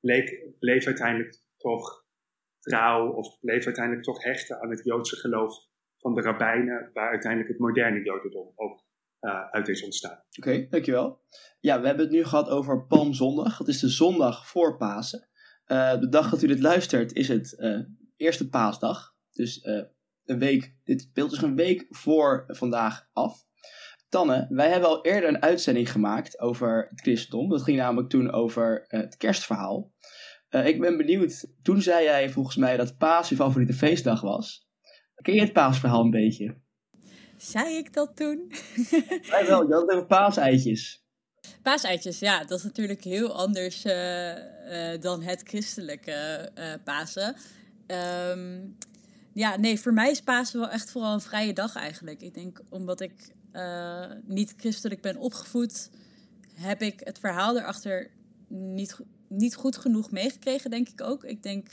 bleek, 0.00 0.56
bleef 0.58 0.86
uiteindelijk 0.86 1.42
toch 1.56 2.04
trouw 2.60 3.12
of 3.12 3.40
bleef 3.40 3.64
uiteindelijk 3.64 4.04
toch 4.04 4.22
hechten 4.22 4.60
aan 4.60 4.70
het 4.70 4.84
Joodse 4.84 5.16
geloof 5.16 5.54
van 5.96 6.14
de 6.14 6.20
rabbijnen, 6.20 6.90
waar 6.92 7.10
uiteindelijk 7.10 7.50
het 7.50 7.60
moderne 7.60 8.04
Jodendom 8.04 8.52
ook 8.54 8.84
uit 9.50 9.68
is 9.68 9.84
ontstaan. 9.84 10.22
Oké, 10.38 10.66
dankjewel. 10.70 11.20
Ja, 11.60 11.80
we 11.80 11.86
hebben 11.86 12.04
het 12.04 12.14
nu 12.14 12.24
gehad 12.24 12.48
over 12.48 12.86
Palmzondag. 12.86 13.58
Dat 13.58 13.68
is 13.68 13.80
de 13.80 13.88
zondag 13.88 14.48
voor 14.48 14.76
Pasen. 14.76 15.28
De 16.00 16.06
dag 16.10 16.30
dat 16.30 16.42
u 16.42 16.46
dit 16.46 16.60
luistert 16.60 17.12
is 17.12 17.28
het 17.28 17.56
eerste 18.16 18.48
paasdag. 18.48 19.14
Dus 19.30 19.64
een 20.24 20.38
week, 20.38 20.76
dit 20.84 21.10
beeld 21.12 21.32
is 21.32 21.42
een 21.42 21.56
week 21.56 21.86
voor 21.88 22.44
vandaag 22.46 23.08
af. 23.12 23.52
Tanne, 24.14 24.46
wij 24.48 24.70
hebben 24.70 24.88
al 24.88 25.04
eerder 25.04 25.28
een 25.28 25.42
uitzending 25.42 25.92
gemaakt 25.92 26.40
over 26.40 26.86
het 26.90 27.00
christendom. 27.00 27.48
Dat 27.48 27.62
ging 27.62 27.78
namelijk 27.78 28.08
toen 28.08 28.32
over 28.32 28.84
het 28.88 29.16
kerstverhaal. 29.16 29.92
Uh, 30.50 30.66
ik 30.66 30.80
ben 30.80 30.96
benieuwd, 30.96 31.46
toen 31.62 31.82
zei 31.82 32.04
jij 32.04 32.30
volgens 32.30 32.56
mij 32.56 32.76
dat 32.76 32.96
paas 32.98 33.28
je 33.28 33.36
favoriete 33.36 33.72
feestdag 33.72 34.20
was. 34.20 34.68
Ken 35.14 35.34
je 35.34 35.40
het 35.40 35.52
paasverhaal 35.52 36.04
een 36.04 36.10
beetje? 36.10 36.56
Zei 37.36 37.76
ik 37.76 37.92
dat 37.92 38.16
toen? 38.16 38.52
Wij 39.30 39.46
wel, 39.46 39.68
je 39.68 39.74
had 39.74 39.92
even 39.92 40.06
paaseitjes. 40.06 41.04
Paaseitjes, 41.62 42.18
ja, 42.18 42.44
dat 42.44 42.58
is 42.58 42.64
natuurlijk 42.64 43.04
heel 43.04 43.36
anders 43.36 43.84
uh, 43.84 44.28
uh, 44.28 45.00
dan 45.00 45.22
het 45.22 45.42
christelijke 45.44 46.50
Pasen. 46.84 47.36
Um, 48.30 48.76
ja, 49.32 49.56
nee, 49.56 49.80
voor 49.80 49.92
mij 49.92 50.10
is 50.10 50.20
Pasen 50.20 50.60
wel 50.60 50.70
echt 50.70 50.90
vooral 50.90 51.12
een 51.12 51.20
vrije 51.20 51.52
dag 51.52 51.76
eigenlijk. 51.76 52.20
Ik 52.20 52.34
denk 52.34 52.60
omdat 52.70 53.00
ik 53.00 53.12
niet 54.24 54.54
christelijk 54.56 55.00
ben 55.00 55.16
opgevoed, 55.16 55.90
heb 56.54 56.82
ik 56.82 57.00
het 57.04 57.18
verhaal 57.18 57.56
erachter 57.56 58.10
niet, 58.48 58.96
niet 59.28 59.54
goed 59.54 59.76
genoeg 59.76 60.10
meegekregen, 60.10 60.70
denk 60.70 60.88
ik 60.88 61.00
ook. 61.00 61.24
Ik 61.24 61.42
denk, 61.42 61.68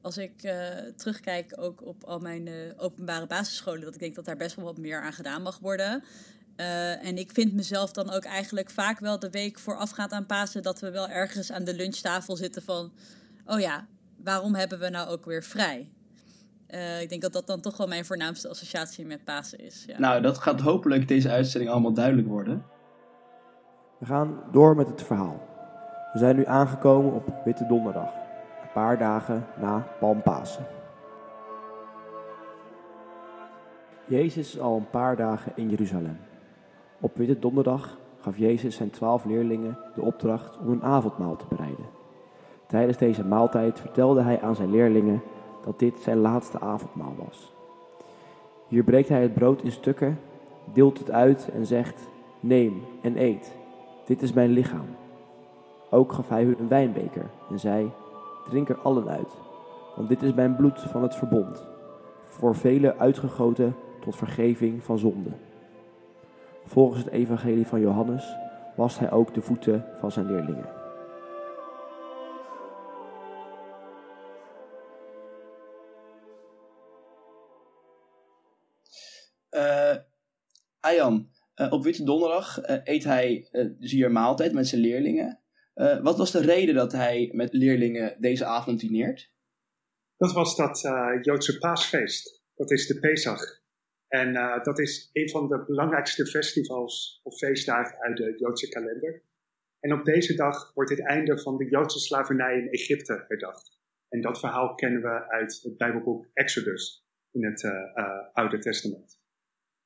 als 0.00 0.16
ik 0.16 0.42
uh, 0.42 0.52
terugkijk 0.96 1.52
ook 1.56 1.86
op 1.86 2.04
al 2.04 2.18
mijn 2.18 2.46
uh, 2.46 2.54
openbare 2.76 3.26
basisscholen, 3.26 3.80
dat 3.80 3.94
ik 3.94 4.00
denk 4.00 4.14
dat 4.14 4.24
daar 4.24 4.36
best 4.36 4.56
wel 4.56 4.64
wat 4.64 4.78
meer 4.78 5.00
aan 5.00 5.12
gedaan 5.12 5.42
mag 5.42 5.58
worden. 5.58 6.04
En 7.02 7.18
ik 7.18 7.30
vind 7.32 7.52
mezelf 7.52 7.92
dan 7.92 8.10
ook 8.10 8.24
eigenlijk 8.24 8.70
vaak 8.70 8.98
wel 8.98 9.18
de 9.18 9.30
week 9.30 9.58
voorafgaand 9.58 10.12
aan 10.12 10.26
Pasen 10.26 10.62
dat 10.62 10.80
we 10.80 10.90
wel 10.90 11.08
ergens 11.08 11.52
aan 11.52 11.64
de 11.64 11.74
lunchtafel 11.74 12.36
zitten 12.36 12.62
van, 12.62 12.92
oh 13.46 13.60
ja, 13.60 13.86
waarom 14.16 14.54
hebben 14.54 14.78
we 14.78 14.88
nou 14.88 15.08
ook 15.08 15.24
weer 15.24 15.42
vrij? 15.42 15.90
Ik 17.00 17.08
denk 17.08 17.22
dat 17.22 17.32
dat 17.32 17.46
dan 17.46 17.60
toch 17.60 17.76
wel 17.76 17.86
mijn 17.86 18.04
voornaamste 18.04 18.48
associatie 18.48 19.06
met 19.06 19.24
Pasen 19.24 19.58
is. 19.58 19.84
Ja. 19.86 19.98
Nou, 19.98 20.22
dat 20.22 20.38
gaat 20.38 20.60
hopelijk 20.60 21.08
deze 21.08 21.30
uitzending 21.30 21.70
allemaal 21.70 21.92
duidelijk 21.92 22.28
worden. 22.28 22.64
We 23.98 24.06
gaan 24.06 24.42
door 24.52 24.76
met 24.76 24.88
het 24.88 25.02
verhaal. 25.02 25.48
We 26.12 26.18
zijn 26.18 26.36
nu 26.36 26.46
aangekomen 26.46 27.12
op 27.12 27.34
Witte 27.44 27.66
Donderdag, 27.66 28.12
een 28.62 28.72
paar 28.74 28.98
dagen 28.98 29.46
na 29.60 29.86
Palmpasen. 30.00 30.66
Jezus 34.06 34.54
is 34.54 34.60
al 34.60 34.76
een 34.76 34.90
paar 34.90 35.16
dagen 35.16 35.52
in 35.54 35.70
Jeruzalem. 35.70 36.18
Op 37.00 37.16
Witte 37.16 37.38
Donderdag 37.38 37.98
gaf 38.20 38.38
Jezus 38.38 38.76
zijn 38.76 38.90
twaalf 38.90 39.24
leerlingen 39.24 39.78
de 39.94 40.02
opdracht 40.02 40.58
om 40.58 40.68
een 40.68 40.82
avondmaal 40.82 41.36
te 41.36 41.44
bereiden. 41.48 41.86
Tijdens 42.68 42.98
deze 42.98 43.24
maaltijd 43.24 43.80
vertelde 43.80 44.22
hij 44.22 44.40
aan 44.40 44.54
zijn 44.54 44.70
leerlingen 44.70 45.22
dat 45.64 45.78
dit 45.78 46.00
zijn 46.00 46.18
laatste 46.18 46.60
avondmaal 46.60 47.14
was. 47.26 47.52
Hier 48.68 48.84
breekt 48.84 49.08
hij 49.08 49.22
het 49.22 49.34
brood 49.34 49.62
in 49.62 49.72
stukken, 49.72 50.18
deelt 50.72 50.98
het 50.98 51.10
uit 51.10 51.48
en 51.52 51.66
zegt: 51.66 52.08
Neem 52.40 52.82
en 53.00 53.22
eet. 53.22 53.52
Dit 54.04 54.22
is 54.22 54.32
mijn 54.32 54.50
lichaam. 54.50 54.86
Ook 55.90 56.12
gaf 56.12 56.28
hij 56.28 56.44
hun 56.44 56.58
een 56.58 56.68
wijnbeker 56.68 57.30
en 57.50 57.58
zei: 57.58 57.90
Drink 58.44 58.68
er 58.68 58.78
allen 58.78 59.08
uit, 59.08 59.30
want 59.96 60.08
dit 60.08 60.22
is 60.22 60.34
mijn 60.34 60.56
bloed 60.56 60.80
van 60.80 61.02
het 61.02 61.14
verbond, 61.14 61.66
voor 62.24 62.54
velen 62.54 62.98
uitgegoten 62.98 63.74
tot 64.00 64.16
vergeving 64.16 64.82
van 64.82 64.98
zonde. 64.98 65.30
Volgens 66.64 67.04
het 67.04 67.12
evangelie 67.12 67.66
van 67.66 67.80
Johannes 67.80 68.36
wast 68.76 68.98
hij 68.98 69.10
ook 69.10 69.34
de 69.34 69.42
voeten 69.42 69.84
van 69.98 70.10
zijn 70.10 70.26
leerlingen. 70.26 70.81
Uh, 79.56 79.96
Ayan, 80.80 81.30
uh, 81.56 81.72
op 81.72 81.82
Witte 81.84 82.04
Donderdag 82.04 82.68
uh, 82.68 82.76
eet 82.84 83.04
hij 83.04 83.48
hier 83.78 84.10
maaltijd 84.10 84.52
met 84.52 84.68
zijn 84.68 84.80
leerlingen. 84.80 85.36
Wat 86.02 86.18
was 86.18 86.30
de 86.30 86.40
reden 86.40 86.74
dat 86.74 86.92
hij 86.92 87.30
met 87.32 87.52
leerlingen 87.52 88.16
deze 88.20 88.44
avond 88.44 88.80
dineert? 88.80 89.32
Dat 90.16 90.32
was 90.32 90.56
dat 90.56 90.80
Joodse 91.22 91.58
paasfeest. 91.58 92.42
Dat 92.54 92.70
is 92.70 92.86
de 92.86 93.00
Pesach. 93.00 93.60
En 94.08 94.32
dat 94.62 94.78
is 94.78 95.10
een 95.12 95.28
van 95.30 95.48
de 95.48 95.64
belangrijkste 95.66 96.26
festivals 96.26 97.20
of 97.22 97.36
feestdagen 97.36 97.98
uit 97.98 98.16
de 98.16 98.34
Joodse 98.38 98.68
kalender. 98.68 99.22
En 99.80 99.92
op 99.92 100.04
deze 100.04 100.34
dag 100.34 100.74
wordt 100.74 100.90
het 100.90 101.06
einde 101.06 101.38
van 101.38 101.56
de 101.56 101.68
Joodse 101.68 101.98
slavernij 101.98 102.58
in 102.58 102.70
Egypte 102.70 103.24
herdacht. 103.28 103.78
En 104.08 104.20
dat 104.20 104.38
verhaal 104.38 104.74
kennen 104.74 105.02
we 105.02 105.28
uit 105.28 105.60
het 105.62 105.76
Bijbelboek 105.76 106.28
Exodus 106.32 107.06
in 107.30 107.44
het 107.44 107.64
Oude 108.32 108.58
Testament. 108.58 109.20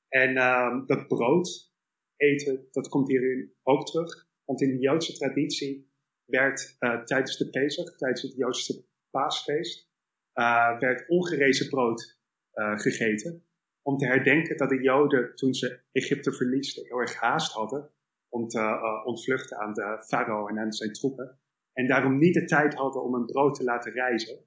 En 0.08 0.36
ehm, 0.36 0.86
dat 0.86 1.06
brood 1.06 1.74
eten, 2.16 2.68
dat 2.70 2.88
komt 2.88 3.08
hierin 3.08 3.54
ook 3.62 3.86
terug. 3.86 4.28
Want 4.44 4.60
in 4.60 4.70
de 4.70 4.78
Joodse 4.78 5.12
traditie 5.12 5.90
werd 6.24 6.76
uh, 6.80 7.02
tijdens 7.02 7.36
de 7.36 7.50
Pesach, 7.50 7.96
tijdens 7.96 8.22
het 8.22 8.34
Joodse 8.36 8.84
paasfeest, 9.10 9.90
uh, 10.34 10.78
werd 10.78 11.08
ongerezen 11.08 11.68
brood 11.68 12.18
uh, 12.54 12.78
gegeten. 12.78 13.44
Om 13.82 13.96
te 13.96 14.06
herdenken 14.06 14.56
dat 14.56 14.68
de 14.68 14.82
Joden, 14.82 15.34
toen 15.34 15.54
ze 15.54 15.80
Egypte 15.92 16.32
verliezen, 16.32 16.84
heel 16.86 16.98
erg 16.98 17.14
haast 17.14 17.52
hadden 17.52 17.90
om 18.28 18.48
te 18.48 19.02
ontvluchten 19.04 19.58
aan 19.58 19.74
de 19.74 20.04
farao 20.06 20.46
en 20.46 20.58
aan 20.58 20.72
zijn 20.72 20.92
troepen. 20.92 21.38
En 21.72 21.86
daarom 21.86 22.18
niet 22.18 22.34
de 22.34 22.44
tijd 22.44 22.74
hadden 22.74 23.02
om 23.02 23.14
een 23.14 23.26
brood 23.26 23.54
te 23.54 23.64
laten 23.64 23.92
reizen. 23.92 24.38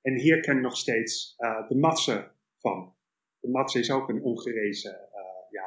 En 0.00 0.14
hier 0.14 0.40
kennen 0.40 0.62
nog 0.62 0.76
steeds 0.76 1.34
de 1.68 1.76
matse 1.76 2.30
van. 2.54 2.94
De 3.42 3.50
matse 3.50 3.78
is 3.78 3.90
ook 3.90 4.08
een 4.08 4.22
ongerezen 4.22 5.08
ja, 5.50 5.64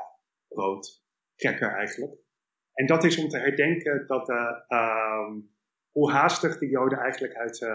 brood, 0.48 1.04
cracker 1.36 1.72
eigenlijk. 1.72 2.14
En 2.74 2.86
dat 2.86 3.04
is 3.04 3.18
om 3.18 3.30
te 3.30 3.38
herdenken 3.38 4.08
dat, 4.08 4.30
uh, 4.30 5.32
hoe 5.92 6.12
haastig 6.12 6.58
de 6.58 6.68
Joden 6.68 7.00
eigenlijk 7.00 7.34
uit, 7.34 7.62
uh, 7.62 7.70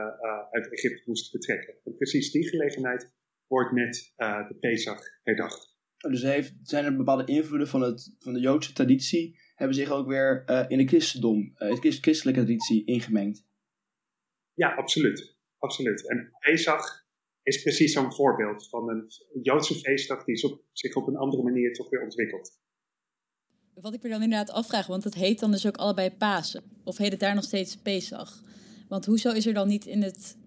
uit 0.51 0.73
Egypte 0.73 1.03
moesten 1.05 1.31
vertrekken. 1.31 1.75
En 1.85 1.97
precies 1.97 2.31
die 2.31 2.49
gelegenheid 2.49 3.15
wordt 3.47 3.73
met 3.73 4.13
de 4.17 4.57
Pesach 4.61 5.03
herdacht. 5.23 5.79
Dus 5.97 6.23
heeft, 6.23 6.55
zijn 6.63 6.85
er 6.85 6.97
bepaalde 6.97 7.25
invloeden 7.25 7.69
van, 7.69 7.81
het, 7.81 8.17
van 8.19 8.33
de 8.33 8.41
Joodse 8.41 8.73
traditie, 8.73 9.39
hebben 9.55 9.77
zich 9.77 9.91
ook 9.91 10.07
weer 10.07 10.45
in 10.69 10.79
de 10.79 10.87
christendom, 10.87 11.53
de 11.55 11.99
christelijke 12.01 12.41
traditie 12.41 12.85
ingemengd? 12.85 13.49
Ja, 14.55 14.75
absoluut. 14.75 15.37
absoluut. 15.59 16.09
En 16.09 16.31
Pesach 16.39 17.09
is 17.43 17.63
precies 17.63 17.93
zo'n 17.93 18.15
voorbeeld 18.15 18.69
van 18.69 18.89
een 18.89 19.09
Joodse 19.43 19.75
feestdag 19.75 20.25
die 20.25 20.37
zich 20.73 20.95
op 20.95 21.07
een 21.07 21.17
andere 21.17 21.43
manier 21.43 21.73
toch 21.73 21.91
weer 21.91 22.03
ontwikkelt. 22.03 22.59
Wat 23.75 23.95
ik 23.95 24.03
me 24.03 24.09
dan 24.09 24.23
inderdaad 24.23 24.51
afvraag, 24.51 24.87
want 24.87 25.05
het 25.05 25.15
heet 25.15 25.41
dan 25.41 25.51
dus 25.51 25.67
ook 25.67 25.77
allebei 25.77 26.11
Pasen. 26.17 26.63
Of 26.85 26.97
heet 26.97 27.11
het 27.11 27.21
daar 27.21 27.35
nog 27.35 27.45
steeds 27.45 27.77
Pesach? 27.77 28.43
Want 28.89 29.07
hoezo 29.07 29.31
is 29.31 29.47
er 29.47 29.55
dan 29.55 29.69
niet 29.69 29.87
in 29.87 30.03
het 30.03 30.39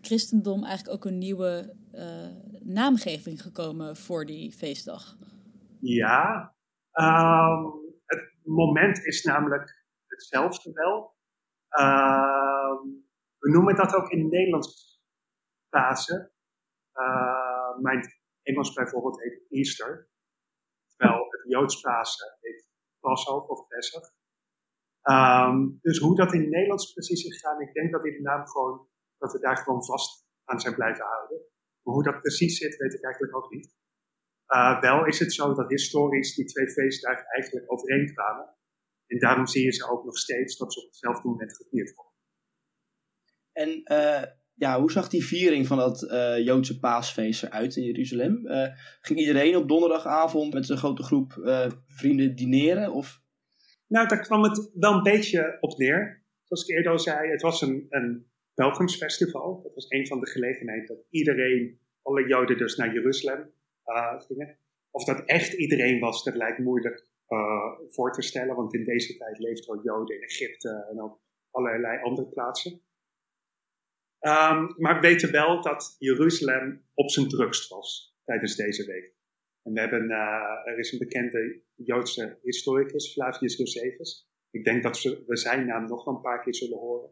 christendom 0.00 0.64
eigenlijk 0.64 0.96
ook 0.96 1.04
een 1.04 1.18
nieuwe 1.18 1.74
uh, 1.94 2.26
naamgeving 2.60 3.42
gekomen 3.42 3.96
voor 3.96 4.26
die 4.26 4.52
feestdag? 4.52 5.16
Ja, 5.80 6.54
um, 6.92 7.80
het 8.04 8.34
moment 8.42 9.04
is 9.04 9.22
namelijk 9.22 9.84
hetzelfde 10.06 10.72
wel. 10.72 11.16
Uh, 11.70 12.80
we 13.38 13.50
noemen 13.50 13.76
dat 13.76 13.94
ook 13.94 14.10
in 14.10 14.18
het 14.18 14.30
Nederlands 14.30 15.00
Pasen. 15.68 16.31
Uh, 16.94 17.78
mijn 17.78 18.00
Engels 18.42 18.72
bijvoorbeeld 18.72 19.22
heet 19.22 19.46
Easter. 19.48 20.10
Terwijl 20.96 21.26
het 21.28 21.42
Joods 21.52 21.80
Pasen 21.80 22.36
heet 22.40 22.68
Passover 23.00 23.48
of 23.48 23.66
Pesach. 23.66 24.12
Um, 25.10 25.78
dus 25.80 25.98
hoe 25.98 26.16
dat 26.16 26.32
in 26.32 26.40
het 26.40 26.50
Nederlands 26.50 26.92
precies 26.92 27.24
is 27.24 27.40
gegaan, 27.40 27.60
ik 27.60 27.72
denk 27.72 27.92
dat 27.92 28.02
de 28.02 28.20
naam 28.22 28.46
gewoon, 28.46 28.88
dat 29.18 29.32
we 29.32 29.38
daar 29.38 29.56
gewoon 29.56 29.84
vast 29.84 30.26
aan 30.44 30.60
zijn 30.60 30.74
blijven 30.74 31.04
houden. 31.04 31.38
Maar 31.82 31.94
hoe 31.94 32.02
dat 32.02 32.20
precies 32.20 32.58
zit, 32.58 32.76
weet 32.76 32.94
ik 32.94 33.04
eigenlijk 33.04 33.36
ook 33.36 33.50
niet. 33.50 33.74
Uh, 34.48 34.80
wel 34.80 35.06
is 35.06 35.18
het 35.18 35.32
zo 35.32 35.54
dat 35.54 35.70
historisch 35.70 36.34
die 36.34 36.44
twee 36.44 36.70
feestdagen 36.70 37.26
eigenlijk 37.26 37.72
overeenkwamen. 37.72 38.56
En 39.06 39.18
daarom 39.18 39.46
zie 39.46 39.64
je 39.64 39.72
ze 39.72 39.90
ook 39.90 40.04
nog 40.04 40.18
steeds 40.18 40.56
dat 40.56 40.72
ze 40.72 40.80
op 40.80 40.86
hetzelfde 40.86 41.28
moment 41.28 41.56
gevierd 41.56 41.94
worden. 41.94 42.12
En 43.52 43.68
uh, 43.68 44.41
ja, 44.62 44.80
hoe 44.80 44.92
zag 44.92 45.08
die 45.08 45.24
viering 45.24 45.66
van 45.66 45.78
dat 45.78 46.02
uh, 46.02 46.38
Joodse 46.44 46.78
paasfeest 46.78 47.42
eruit 47.42 47.76
in 47.76 47.82
Jeruzalem? 47.82 48.46
Uh, 48.46 48.66
ging 49.00 49.18
iedereen 49.18 49.56
op 49.56 49.68
donderdagavond 49.68 50.54
met 50.54 50.66
zijn 50.66 50.78
grote 50.78 51.02
groep 51.02 51.32
uh, 51.38 51.70
vrienden 51.86 52.34
dineren? 52.34 52.92
Of? 52.92 53.20
Nou, 53.86 54.08
daar 54.08 54.20
kwam 54.20 54.42
het 54.42 54.70
wel 54.74 54.92
een 54.92 55.02
beetje 55.02 55.56
op 55.60 55.78
neer. 55.78 56.24
Zoals 56.42 56.68
ik 56.68 56.76
eerder 56.76 56.92
al 56.92 56.98
zei, 56.98 57.30
het 57.30 57.42
was 57.42 57.60
een, 57.60 57.86
een. 57.88 58.30
Dat 58.54 58.76
was 59.74 59.86
een 59.88 60.06
van 60.06 60.20
de 60.20 60.26
gelegenheden 60.26 60.86
dat 60.86 61.04
iedereen, 61.10 61.80
alle 62.02 62.28
Joden 62.28 62.58
dus 62.58 62.76
naar 62.76 62.92
Jeruzalem 62.94 63.50
gingen. 64.26 64.58
Of 64.90 65.04
dat 65.04 65.22
echt 65.24 65.52
iedereen 65.52 66.00
was, 66.00 66.24
dat 66.24 66.36
lijkt 66.36 66.58
moeilijk 66.58 67.06
voor 67.88 68.12
te 68.12 68.22
stellen. 68.22 68.56
Want 68.56 68.74
in 68.74 68.84
deze 68.84 69.16
tijd 69.16 69.38
leefden 69.38 69.74
al 69.74 69.82
Joden 69.82 70.16
in 70.16 70.22
Egypte 70.22 70.86
en 70.90 71.02
op 71.02 71.20
allerlei 71.50 72.02
andere 72.02 72.28
plaatsen. 72.28 72.80
Um, 74.24 74.74
maar 74.76 74.94
we 74.94 75.00
weten 75.00 75.32
wel 75.32 75.62
dat 75.62 75.96
Jeruzalem 75.98 76.84
op 76.94 77.10
zijn 77.10 77.28
drukst 77.28 77.68
was 77.68 78.16
tijdens 78.24 78.56
deze 78.56 78.86
week. 78.86 79.14
En 79.62 79.72
we 79.72 79.80
hebben, 79.80 80.10
uh, 80.10 80.68
er 80.72 80.78
is 80.78 80.92
een 80.92 80.98
bekende 80.98 81.62
Joodse 81.74 82.38
historicus, 82.42 83.12
Flavius 83.12 83.56
Josephus. 83.56 84.30
Ik 84.50 84.64
denk 84.64 84.82
dat 84.82 85.02
we, 85.02 85.36
zijn 85.36 85.66
naam 85.66 85.86
nog 85.86 86.04
wel 86.04 86.14
een 86.14 86.20
paar 86.20 86.42
keer 86.42 86.54
zullen 86.54 86.78
horen. 86.78 87.10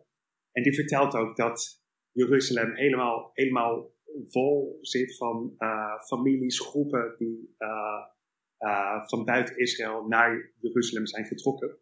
En 0.52 0.62
die 0.62 0.74
vertelt 0.74 1.14
ook 1.14 1.36
dat 1.36 1.84
Jeruzalem 2.12 2.74
helemaal, 2.74 3.30
helemaal 3.32 3.94
vol 4.24 4.78
zit 4.80 5.16
van 5.16 5.54
uh, 5.58 6.00
families, 6.00 6.60
groepen 6.60 7.14
die 7.18 7.54
uh, 7.58 9.08
van 9.08 9.24
buiten 9.24 9.56
Israël 9.56 10.06
naar 10.06 10.52
Jeruzalem 10.60 11.06
zijn 11.06 11.24
getrokken. 11.24 11.78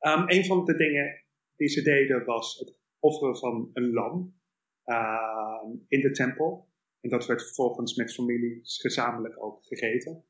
Um, 0.00 0.24
een 0.26 0.44
van 0.44 0.64
de 0.64 0.76
dingen 0.76 1.22
die 1.56 1.68
ze 1.68 1.82
deden 1.82 2.24
was 2.24 2.58
het 2.58 2.76
offeren 3.00 3.36
van 3.36 3.70
een 3.72 3.92
lam 3.92 4.40
uh, 4.84 5.62
in 5.88 6.00
de 6.00 6.10
tempel. 6.10 6.68
En 7.00 7.10
dat 7.10 7.26
werd 7.26 7.42
vervolgens 7.42 7.94
met 7.94 8.14
families 8.14 8.80
gezamenlijk 8.80 9.42
ook 9.42 9.66
gegeten. 9.66 10.24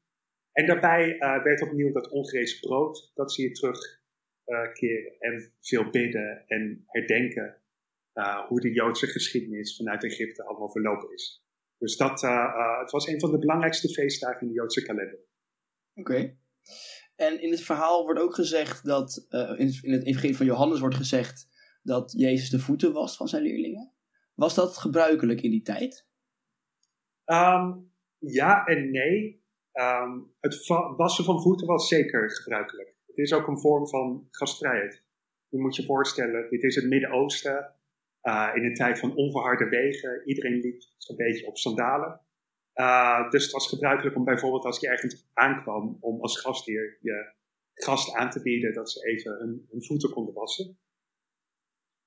En 0.53 0.67
daarbij 0.67 1.15
uh, 1.15 1.43
werd 1.43 1.63
opnieuw 1.63 1.93
dat 1.93 2.11
ongerezen 2.11 2.61
brood, 2.61 3.11
dat 3.15 3.33
zie 3.33 3.49
je 3.49 3.55
terug 3.55 3.97
keren 4.73 5.17
en 5.19 5.53
veel 5.61 5.91
bidden 5.91 6.45
en 6.47 6.85
herdenken 6.87 7.63
hoe 8.49 8.61
de 8.61 8.73
Joodse 8.73 9.07
geschiedenis 9.07 9.77
vanuit 9.77 10.05
Egypte 10.05 10.45
allemaal 10.45 10.71
verlopen 10.71 11.13
is. 11.13 11.45
Dus 11.79 11.97
dat, 11.97 12.21
het 12.81 12.91
was 12.91 13.07
een 13.07 13.21
van 13.21 13.31
de 13.31 13.39
belangrijkste 13.39 13.89
feestdagen 13.89 14.41
in 14.41 14.49
de 14.49 14.55
Joodse 14.55 14.83
kalender. 14.83 15.19
Oké. 15.95 16.37
En 17.17 17.43
in 17.43 17.51
het 17.51 17.61
verhaal 17.61 18.05
wordt 18.05 18.21
ook 18.21 18.35
gezegd 18.35 18.85
dat, 18.85 19.27
in, 19.57 19.79
in 19.83 19.93
het 19.93 20.07
evangelie 20.07 20.37
van 20.37 20.47
Johannes 20.47 20.81
wordt 20.81 20.97
gezegd 20.97 21.49
dat 21.89 22.13
Jezus 22.17 22.51
de 22.51 22.59
voeten 22.59 22.93
was 22.93 23.17
van 23.17 23.29
zijn 23.29 23.43
leerlingen. 23.43 23.93
Was 24.35 24.55
dat 24.55 24.77
gebruikelijk 24.77 25.41
in 25.41 25.51
die 25.51 25.63
tijd? 25.63 26.07
Ehm, 27.25 27.73
ja 28.19 28.65
en 28.67 28.91
nee. 28.91 29.47
Ehm, 29.73 30.21
het 30.41 30.67
wassen 30.97 31.25
van 31.25 31.43
voeten 31.43 31.67
was 31.67 31.89
zeker 31.89 32.31
gebruikelijk. 32.31 32.95
Het 33.07 33.19
is 33.19 33.33
ook 33.33 33.47
een 33.47 33.61
vorm 33.61 33.89
van 33.89 34.29
gastvrijheid. 34.31 35.05
Je 35.49 35.59
moet 35.59 35.77
je 35.77 35.85
voorstellen, 35.85 36.51
dit 36.51 36.63
is 36.63 36.75
het 36.75 36.89
Midden-Oosten. 36.89 37.77
Uh, 38.23 38.51
in 38.55 38.65
een 38.65 38.75
tijd 38.75 38.99
van 38.99 39.15
onverharde 39.15 39.69
wegen. 39.69 40.23
Iedereen 40.25 40.61
liep 40.61 40.83
zo'n 40.97 41.17
beetje 41.17 41.47
op 41.47 41.57
sandalen. 41.57 42.21
Uh, 42.75 43.31
dus 43.31 43.43
het 43.43 43.53
was 43.53 43.69
gebruikelijk 43.69 44.17
om 44.17 44.25
bijvoorbeeld 44.25 44.65
als 44.65 44.81
je 44.81 44.89
ergens 44.89 45.29
aankwam, 45.33 45.97
om 46.01 46.21
als 46.21 46.41
gastheer 46.41 46.99
je 47.01 47.33
gast 47.75 48.15
aan 48.15 48.31
te 48.31 48.43
bieden 48.43 48.75
dat 48.75 48.91
ze 48.91 49.07
even 49.07 49.33
hun 49.71 49.85
voeten 49.85 50.11
konden 50.11 50.35
wassen. 50.35 50.79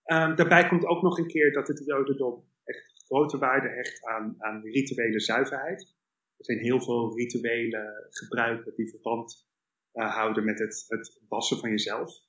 Um, 0.06 0.36
daarbij 0.36 0.68
komt 0.68 0.86
ook 0.86 1.02
nog 1.02 1.18
een 1.18 1.28
keer 1.28 1.52
dat 1.52 1.68
het 1.68 1.84
Jodendom 1.86 2.44
echt 2.64 3.04
grote 3.06 3.38
waarde 3.38 3.70
hecht 3.70 4.06
aan, 4.06 4.36
aan 4.38 4.62
rituele 4.62 5.20
zuiverheid. 5.20 5.96
Er 6.38 6.46
zijn 6.46 6.60
heel 6.60 6.82
veel 6.82 7.18
rituele 7.18 8.08
gebruiken 8.10 8.76
die 8.76 8.90
verband 8.90 9.48
uh, 9.94 10.16
houden 10.16 10.46
met 10.46 10.60
het, 10.60 10.86
het, 10.88 11.22
wassen 11.28 11.58
van 11.58 11.70
jezelf. 11.70 12.24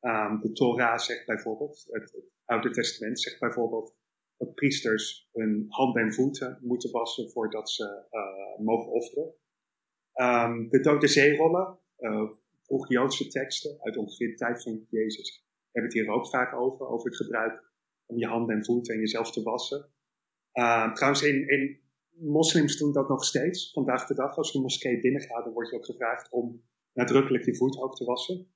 Um, 0.00 0.40
de 0.40 0.52
Torah 0.52 0.98
zegt 0.98 1.26
bijvoorbeeld, 1.26 1.86
het, 1.90 2.32
Oude 2.44 2.70
Testament 2.70 3.20
zegt 3.20 3.40
bijvoorbeeld 3.40 3.96
dat 4.36 4.54
priesters 4.54 5.28
hun 5.32 5.66
handen 5.68 6.02
en 6.02 6.12
voeten 6.12 6.58
moeten 6.62 6.90
wassen 6.90 7.30
voordat 7.30 7.70
ze 7.70 8.06
uh, 8.10 8.64
mogen 8.64 8.90
offeren. 8.92 9.34
Um, 10.14 10.68
de 10.68 10.80
Dode 10.80 11.08
Zeerollen, 11.08 11.78
uh, 11.98 12.30
vroeg 12.62 12.88
Joodse 12.88 13.28
teksten 13.28 13.78
uit 13.80 13.96
ongeveer 13.96 14.28
de 14.28 14.34
tijd 14.34 14.62
van 14.62 14.86
Jezus, 14.90 15.46
hebben 15.74 15.92
het 15.92 15.92
hier 15.92 16.08
ook 16.08 16.28
vaak 16.28 16.54
over, 16.54 16.86
over 16.86 17.06
het 17.06 17.16
gebruik 17.16 17.72
om 18.06 18.18
je 18.18 18.26
handen 18.26 18.56
en 18.56 18.64
voeten 18.64 18.94
en 18.94 19.00
jezelf 19.00 19.30
te 19.32 19.42
wassen. 19.42 19.92
Uh, 20.52 20.92
trouwens, 20.92 21.22
in, 21.22 21.48
in 21.48 21.82
moslims 22.16 22.78
doen 22.78 22.92
dat 22.92 23.08
nog 23.08 23.24
steeds. 23.24 23.72
Vandaag 23.72 24.06
de 24.06 24.14
dag, 24.14 24.36
als 24.36 24.50
je 24.50 24.56
een 24.56 24.64
moskee 24.64 25.00
binnengaat, 25.00 25.44
dan 25.44 25.52
word 25.52 25.70
je 25.70 25.76
ook 25.76 25.84
gevraagd 25.84 26.30
om 26.30 26.64
nadrukkelijk 26.92 27.44
je 27.44 27.56
voeten 27.56 27.82
ook 27.82 27.96
te 27.96 28.04
wassen. 28.04 28.52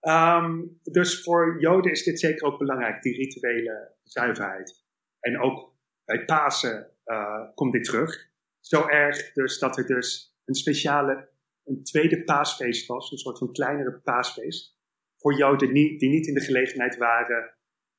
Um, 0.00 0.80
dus 0.82 1.22
voor 1.22 1.60
Joden 1.60 1.90
is 1.90 2.04
dit 2.04 2.20
zeker 2.20 2.46
ook 2.46 2.58
belangrijk, 2.58 3.02
die 3.02 3.16
rituele 3.16 3.94
zuiverheid. 4.02 4.84
En 5.20 5.40
ook 5.40 5.74
bij 6.04 6.24
Pasen 6.24 6.90
uh, 7.04 7.54
komt 7.54 7.72
dit 7.72 7.84
terug. 7.84 8.30
Zo 8.60 8.86
erg 8.86 9.32
dus 9.32 9.58
dat 9.58 9.76
er 9.76 9.86
dus 9.86 10.36
een 10.44 10.54
speciale, 10.54 11.28
een 11.64 11.82
tweede 11.82 12.24
paasfeest 12.24 12.86
was, 12.86 13.10
een 13.10 13.18
soort 13.18 13.38
van 13.38 13.52
kleinere 13.52 14.00
paasfeest 14.00 14.75
voor 15.26 15.36
Joden 15.36 15.74
die, 15.74 15.98
die 15.98 16.08
niet 16.08 16.26
in 16.26 16.34
de 16.34 16.40
gelegenheid 16.40 16.96
waren 16.96 17.54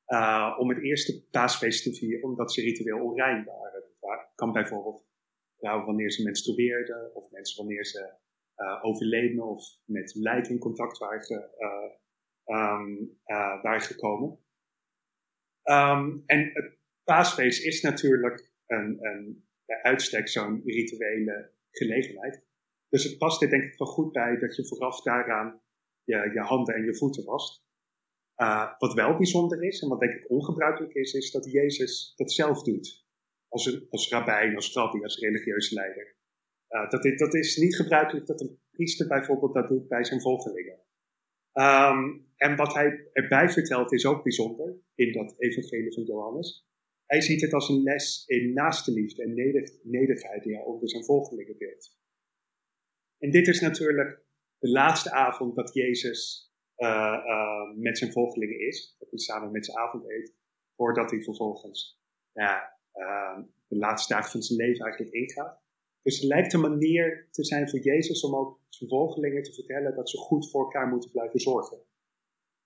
uh, 0.06 0.56
om 0.58 0.68
het 0.68 0.82
eerste 0.82 1.28
paasfeest 1.30 1.82
te 1.82 1.94
vieren, 1.94 2.28
omdat 2.28 2.52
ze 2.52 2.60
ritueel 2.60 3.04
onrein 3.04 3.44
waren. 3.44 3.82
Dat 4.00 4.32
kan 4.34 4.52
bijvoorbeeld 4.52 5.06
wanneer 5.60 6.10
ze 6.10 6.22
menstrueerden, 6.22 7.14
of 7.14 7.30
mensen 7.30 7.56
wanneer 7.56 7.84
ze 7.84 8.14
uh, 8.56 8.84
overleden 8.84 9.42
of 9.42 9.64
met 9.84 10.14
lijken 10.14 10.50
in 10.50 10.58
contact 10.58 10.98
waren, 10.98 11.50
um, 12.44 13.20
gekomen. 13.80 14.38
Um, 15.64 16.22
en 16.26 16.50
het 16.52 16.78
paasfeest 17.04 17.64
is 17.64 17.82
natuurlijk 17.82 18.52
een, 18.66 18.98
een 19.00 19.44
uitstek 19.82 20.28
zo'n 20.28 20.62
rituele 20.64 21.52
gelegenheid. 21.70 22.46
Dus 22.88 23.04
het 23.04 23.18
past 23.18 23.42
er 23.42 23.50
denk 23.50 23.62
ik 23.62 23.78
wel 23.78 23.88
goed 23.88 24.12
bij 24.12 24.36
dat 24.38 24.56
je 24.56 24.66
vooraf 24.66 25.02
daaraan 25.02 25.62
je, 26.08 26.30
je 26.34 26.40
handen 26.40 26.74
en 26.74 26.84
je 26.84 26.96
voeten 26.96 27.24
wast. 27.24 27.66
Uh, 28.36 28.78
wat 28.78 28.94
wel 28.94 29.16
bijzonder 29.16 29.62
is, 29.62 29.80
en 29.82 29.88
wat 29.88 30.00
denk 30.00 30.12
ik 30.12 30.30
ongebruikelijk 30.30 30.94
is, 30.94 31.12
is 31.12 31.30
dat 31.30 31.50
Jezus 31.50 32.12
dat 32.16 32.32
zelf 32.32 32.62
doet. 32.62 33.06
Als, 33.48 33.90
als 33.90 34.10
rabbijn, 34.10 34.54
als 34.54 34.72
rabbi, 34.72 35.02
als 35.02 35.18
religieuze 35.18 35.74
leider. 35.74 36.16
Uh, 36.68 36.90
dat, 36.90 37.18
dat 37.18 37.34
is 37.34 37.56
niet 37.56 37.76
gebruikelijk 37.76 38.26
dat 38.26 38.40
een 38.40 38.60
priester 38.70 39.06
bijvoorbeeld 39.06 39.54
dat 39.54 39.68
doet 39.68 39.88
bij 39.88 40.04
zijn 40.04 40.20
volgelingen. 40.20 40.80
Um, 41.52 42.26
en 42.36 42.56
wat 42.56 42.74
hij 42.74 43.08
erbij 43.12 43.48
vertelt 43.48 43.92
is 43.92 44.06
ook 44.06 44.22
bijzonder 44.22 44.76
in 44.94 45.12
dat 45.12 45.34
evangelie 45.38 45.92
van 45.92 46.02
Johannes. 46.04 46.66
Hij 47.06 47.20
ziet 47.20 47.40
het 47.40 47.52
als 47.52 47.68
een 47.68 47.82
les 47.82 48.24
in 48.26 48.52
naaste 48.52 48.92
liefde 48.92 49.22
en 49.22 49.34
neder, 49.34 49.70
nederigheid 49.82 50.42
die 50.42 50.54
hij 50.54 50.64
over 50.64 50.88
zijn 50.88 51.04
volgelingen 51.04 51.58
deelt. 51.58 51.96
En 53.18 53.30
dit 53.30 53.48
is 53.48 53.60
natuurlijk 53.60 54.26
de 54.58 54.70
laatste 54.70 55.10
avond 55.10 55.54
dat 55.54 55.74
Jezus 55.74 56.52
uh, 56.76 57.22
uh, 57.26 57.74
met 57.74 57.98
zijn 57.98 58.12
volgelingen 58.12 58.60
is. 58.60 58.96
Dat 58.98 59.10
hij 59.10 59.18
samen 59.18 59.50
met 59.50 59.64
zijn 59.64 59.78
avond 59.78 60.10
eet. 60.10 60.34
Voordat 60.72 61.10
hij 61.10 61.22
vervolgens 61.22 62.00
ja, 62.32 62.78
uh, 62.94 63.38
de 63.66 63.76
laatste 63.76 64.14
dagen 64.14 64.30
van 64.30 64.42
zijn 64.42 64.58
leven 64.58 64.84
eigenlijk 64.84 65.14
ingaat. 65.14 65.60
Dus 66.02 66.18
het 66.18 66.28
lijkt 66.28 66.52
een 66.52 66.60
manier 66.60 67.28
te 67.30 67.44
zijn 67.44 67.68
voor 67.68 67.78
Jezus 67.78 68.24
om 68.24 68.36
ook 68.36 68.60
zijn 68.68 68.90
volgelingen 68.90 69.42
te 69.42 69.52
vertellen 69.52 69.94
dat 69.94 70.10
ze 70.10 70.16
goed 70.16 70.50
voor 70.50 70.62
elkaar 70.62 70.88
moeten 70.88 71.10
blijven 71.10 71.40
zorgen. 71.40 71.78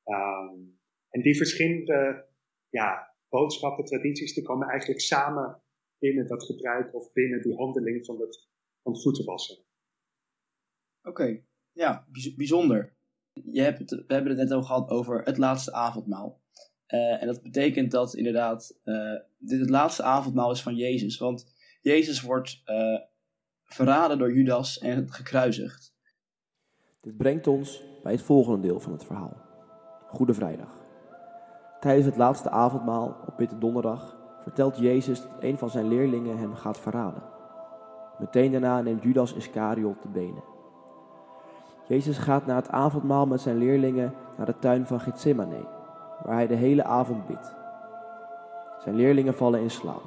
Um, 0.05 0.81
en 1.09 1.23
die 1.23 1.37
verschillende 1.37 2.27
ja, 2.69 3.15
boodschappen, 3.29 3.85
tradities, 3.85 4.35
die 4.35 4.43
komen 4.43 4.69
eigenlijk 4.69 5.01
samen 5.01 5.63
binnen 5.99 6.27
dat 6.27 6.45
gebruik 6.45 6.95
of 6.95 7.13
binnen 7.13 7.43
die 7.43 7.57
handeling 7.57 8.05
van 8.05 8.21
het, 8.21 8.49
van 8.83 8.93
het 8.93 9.03
voetenwassen. 9.03 9.57
Oké. 11.03 11.23
Okay 11.23 11.45
ja, 11.73 12.07
bijzonder. 12.37 12.93
Je 13.33 13.61
hebt 13.61 13.79
het, 13.79 13.91
we 13.91 14.15
hebben 14.15 14.31
het 14.31 14.41
net 14.41 14.51
al 14.51 14.63
gehad 14.63 14.91
over 14.91 15.23
het 15.23 15.39
laatste 15.39 15.73
avondmaal. 15.73 16.41
Uh, 16.89 17.23
en 17.23 17.27
dat 17.27 17.43
betekent 17.43 17.91
dat 17.91 18.15
inderdaad 18.15 18.79
uh, 18.85 19.15
dit 19.39 19.61
het 19.61 19.71
laatste 19.71 20.03
avondmaal 20.03 20.51
is 20.51 20.63
van 20.63 20.75
Jezus. 20.75 21.19
Want 21.19 21.55
Jezus 21.81 22.21
wordt 22.21 22.63
uh, 22.67 22.99
verraden 23.65 24.19
door 24.19 24.35
Judas 24.35 24.79
en 24.79 25.13
gekruisigd. 25.13 25.95
Dit 27.01 27.17
brengt 27.17 27.47
ons 27.47 27.83
bij 28.03 28.13
het 28.13 28.23
volgende 28.23 28.67
deel 28.67 28.81
van 28.81 28.93
het 28.93 29.05
verhaal. 29.05 29.37
Goede 30.09 30.35
Vrijdag. 30.35 30.81
Tijdens 31.81 32.07
het 32.07 32.17
laatste 32.17 32.51
avondmaal 32.51 33.17
op 33.27 33.39
Witte 33.39 33.59
Donderdag 33.59 34.21
vertelt 34.41 34.79
Jezus 34.79 35.21
dat 35.21 35.37
een 35.41 35.59
van 35.59 35.71
zijn 35.71 35.89
leerlingen 35.89 36.39
hem 36.39 36.55
gaat 36.55 36.81
verraden. 36.81 37.23
Meteen 38.19 38.51
daarna 38.51 38.81
neemt 38.81 39.03
Judas 39.03 39.33
Iscariot 39.33 40.03
de 40.03 40.09
benen. 40.09 40.52
Jezus 41.87 42.19
gaat 42.19 42.47
na 42.47 42.57
het 42.57 42.71
avondmaal 42.71 43.27
met 43.27 43.41
zijn 43.41 43.59
leerlingen 43.59 44.15
naar 44.37 44.47
de 44.47 44.59
tuin 44.59 44.87
van 44.87 45.01
Gethsemane, 45.01 45.67
waar 46.25 46.35
hij 46.35 46.47
de 46.47 46.55
hele 46.55 46.85
avond 46.85 47.27
bidt. 47.27 47.55
Zijn 48.79 48.95
leerlingen 48.95 49.35
vallen 49.35 49.61
in 49.61 49.71
slaap. 49.71 50.03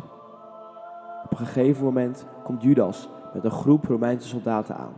Op 1.23 1.31
een 1.31 1.37
gegeven 1.37 1.83
moment 1.83 2.25
komt 2.43 2.61
Judas 2.61 3.09
met 3.33 3.43
een 3.43 3.51
groep 3.51 3.85
Romeinse 3.85 4.27
soldaten 4.27 4.75
aan. 4.75 4.93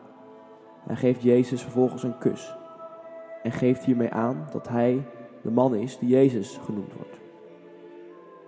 Hij 0.86 0.96
geeft 0.96 1.22
Jezus 1.22 1.62
vervolgens 1.62 2.04
een 2.04 2.18
kus 2.18 2.56
en 3.44 3.52
geeft 3.52 3.84
hiermee 3.84 4.12
aan 4.12 4.48
dat 4.52 4.68
hij 4.68 5.06
de 5.42 5.52
man 5.52 5.76
is 5.76 5.98
die 5.98 6.10
Jezus 6.10 6.60
genoemd 6.66 6.94
wordt. 6.94 7.22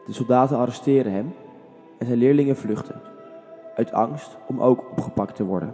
De 0.05 0.13
soldaten 0.13 0.57
arresteren 0.57 1.11
hem 1.11 1.33
en 1.97 2.05
zijn 2.05 2.17
leerlingen 2.17 2.57
vluchten, 2.57 3.01
uit 3.75 3.91
angst 3.91 4.37
om 4.47 4.61
ook 4.61 4.91
opgepakt 4.91 5.35
te 5.35 5.45
worden. 5.45 5.73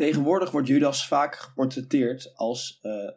Tegenwoordig 0.00 0.50
wordt 0.50 0.66
Judas 0.66 1.08
vaak 1.08 1.34
geportretteerd 1.34 2.32
als 2.34 2.78
uh, 2.82 3.10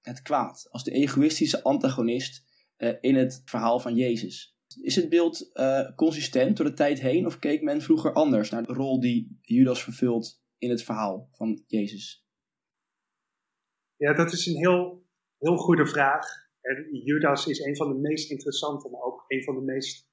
het 0.00 0.22
kwaad, 0.22 0.66
als 0.70 0.84
de 0.84 0.90
egoïstische 0.90 1.62
antagonist 1.62 2.44
uh, 2.78 2.96
in 3.00 3.14
het 3.14 3.42
verhaal 3.44 3.80
van 3.80 3.94
Jezus. 3.94 4.58
Is 4.82 4.96
het 4.96 5.08
beeld 5.08 5.50
uh, 5.52 5.94
consistent 5.96 6.56
door 6.56 6.66
de 6.66 6.72
tijd 6.72 7.00
heen 7.00 7.26
of 7.26 7.38
keek 7.38 7.62
men 7.62 7.80
vroeger 7.80 8.12
anders 8.12 8.50
naar 8.50 8.66
de 8.66 8.72
rol 8.72 9.00
die 9.00 9.38
Judas 9.40 9.82
vervult 9.82 10.42
in 10.58 10.70
het 10.70 10.82
verhaal 10.82 11.28
van 11.32 11.64
Jezus? 11.66 12.26
Ja, 13.96 14.14
dat 14.14 14.32
is 14.32 14.46
een 14.46 14.56
heel, 14.56 15.06
heel 15.38 15.56
goede 15.56 15.86
vraag. 15.86 16.26
Judas 17.04 17.46
is 17.46 17.58
een 17.58 17.76
van 17.76 17.88
de 17.88 17.98
meest 17.98 18.30
interessante, 18.30 18.88
maar 18.88 19.00
ook 19.00 19.24
een 19.26 19.42
van 19.42 19.54
de 19.54 19.62
meest 19.62 20.08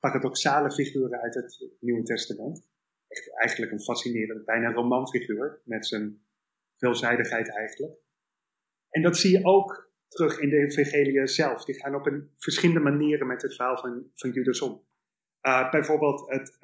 paradoxale 0.00 0.72
figuren 0.72 1.20
uit 1.20 1.34
het 1.34 1.70
Nieuwe 1.80 2.02
Testament. 2.02 2.70
Eigenlijk 3.34 3.72
een 3.72 3.82
fascinerende, 3.82 4.44
bijna 4.44 4.72
romanfiguur 4.72 5.60
met 5.64 5.86
zijn 5.86 6.22
veelzijdigheid 6.74 7.50
eigenlijk. 7.56 7.92
En 8.90 9.02
dat 9.02 9.16
zie 9.16 9.38
je 9.38 9.44
ook 9.44 9.90
terug 10.08 10.38
in 10.38 10.48
de 10.48 10.56
evangelie 10.56 11.26
zelf. 11.26 11.64
Die 11.64 11.74
gaan 11.74 11.94
op 11.94 12.06
een 12.06 12.30
verschillende 12.36 12.80
manieren 12.80 13.26
met 13.26 13.42
het 13.42 13.54
verhaal 13.54 13.78
van, 13.78 14.10
van 14.14 14.30
Judas 14.30 14.60
om. 14.60 14.84
Uh, 15.42 15.70
bijvoorbeeld 15.70 16.30
het, 16.30 16.58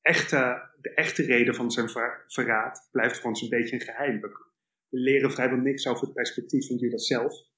echte, 0.00 0.70
de 0.80 0.94
echte 0.94 1.22
reden 1.22 1.54
van 1.54 1.70
zijn 1.70 1.88
verraad 2.26 2.88
blijft 2.90 3.18
voor 3.18 3.28
ons 3.28 3.42
een 3.42 3.48
beetje 3.48 3.74
een 3.74 3.80
geheim. 3.80 4.20
We, 4.20 4.48
leren 4.88 5.32
vrijwel 5.32 5.58
niks 5.58 5.86
over 5.86 6.04
het 6.04 6.14
perspectief 6.14 6.66
van 6.66 6.76
Judas 6.76 7.06
zelf. 7.06 7.48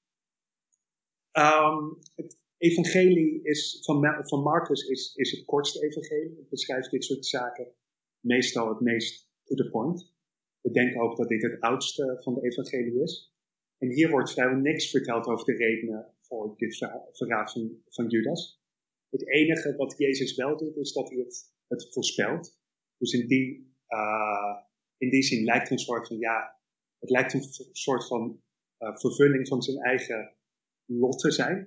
Um, 1.31 1.99
het 2.15 2.39
evangelie 2.57 3.43
is, 3.43 3.81
van, 3.85 4.27
van 4.27 4.41
Marcus 4.41 4.87
is, 4.87 5.15
is 5.15 5.31
het 5.31 5.45
kortste 5.45 5.85
evangelie. 5.85 6.37
Het 6.37 6.49
beschrijft 6.49 6.91
dit 6.91 7.03
soort 7.03 7.25
zaken 7.25 7.73
meestal 8.23 8.69
het 8.69 8.79
meest 8.79 9.31
to 9.43 9.55
the 9.55 9.69
point. 9.69 10.13
We 10.61 10.71
denken 10.71 11.01
ook 11.01 11.17
dat 11.17 11.27
dit 11.27 11.41
het 11.41 11.59
oudste 11.59 12.19
van 12.19 12.33
de 12.33 12.41
evangelie 12.41 13.01
is. 13.01 13.33
En 13.77 13.89
hier 13.89 14.09
wordt 14.09 14.31
vrijwel 14.31 14.57
niks 14.57 14.89
verteld 14.89 15.25
over 15.25 15.45
de 15.45 15.55
redenen 15.55 16.13
voor 16.19 16.53
dit 16.57 16.77
verraad 17.11 17.51
van, 17.87 18.07
Judas. 18.07 18.61
Het 19.09 19.27
enige 19.27 19.75
wat 19.75 19.97
Jezus 19.97 20.35
wel 20.35 20.57
doet, 20.57 20.77
is 20.77 20.93
dat 20.93 21.09
hij 21.09 21.19
het, 21.67 21.93
voorspelt. 21.93 22.59
Dus 22.97 23.13
in 23.13 23.27
die, 23.27 23.75
uh, 23.87 24.57
in 24.97 25.09
die 25.09 25.23
zin 25.23 25.43
lijkt 25.43 25.69
een 25.69 25.79
soort 25.79 26.07
van, 26.07 26.17
ja, 26.17 26.59
het 26.99 27.09
lijkt 27.09 27.33
een 27.33 27.43
soort 27.71 28.07
van 28.07 28.41
uh, 28.79 28.97
vervulling 28.97 29.47
van 29.47 29.61
zijn 29.61 29.77
eigen 29.77 30.35
lot 30.85 31.19
te 31.19 31.31
zijn. 31.31 31.57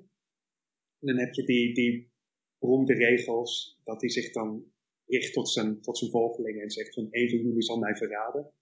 En 0.99 1.07
dan 1.07 1.19
heb 1.19 1.35
je 1.35 1.45
die, 1.45 1.75
die 1.75 2.13
beroemde 2.59 2.95
regels, 2.95 3.81
dat 3.85 4.01
hij 4.01 4.11
zich 4.11 4.33
dan 4.33 4.73
richt 5.07 5.33
tot 5.33 5.49
zijn, 5.49 5.81
tot 5.81 5.99
zijn 5.99 6.11
volgelingen 6.11 6.63
en 6.63 6.71
zegt 6.71 6.95
van, 6.95 7.09
een 7.11 7.31
van 7.31 7.39
jullie 7.39 7.63
zal 7.63 7.79
mij 7.79 7.97
verraden. 7.97 8.53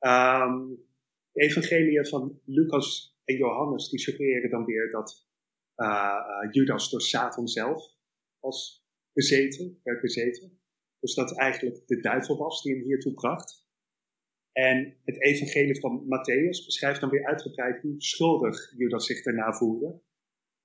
Um, 0.00 0.84
de 1.32 1.42
evangeliën 1.42 2.06
van 2.06 2.40
Lucas 2.44 3.18
en 3.24 3.36
Johannes, 3.36 3.88
die 3.88 3.98
suggereren 3.98 4.50
dan 4.50 4.64
weer 4.64 4.90
dat 4.90 5.28
uh, 5.76 5.86
uh, 5.86 6.52
Judas 6.52 6.90
door 6.90 7.00
Satan 7.00 7.48
zelf 7.48 7.94
was 8.40 8.86
bezeten, 9.12 9.80
werd 9.82 10.00
bezeten. 10.00 10.60
Dus 11.00 11.14
dat 11.14 11.38
eigenlijk 11.38 11.86
de 11.86 12.00
duivel 12.00 12.36
was 12.36 12.62
die 12.62 12.74
hem 12.74 12.82
hiertoe 12.82 13.14
bracht. 13.14 13.64
En 14.52 14.96
het 15.04 15.22
evangelie 15.22 15.80
van 15.80 16.04
Matthäus 16.04 16.64
beschrijft 16.64 17.00
dan 17.00 17.10
weer 17.10 17.26
uitgebreid 17.26 17.82
hoe 17.82 17.94
schuldig 17.96 18.72
Judas 18.76 19.06
zich 19.06 19.22
daarna 19.22 19.52
voelde. 19.52 20.00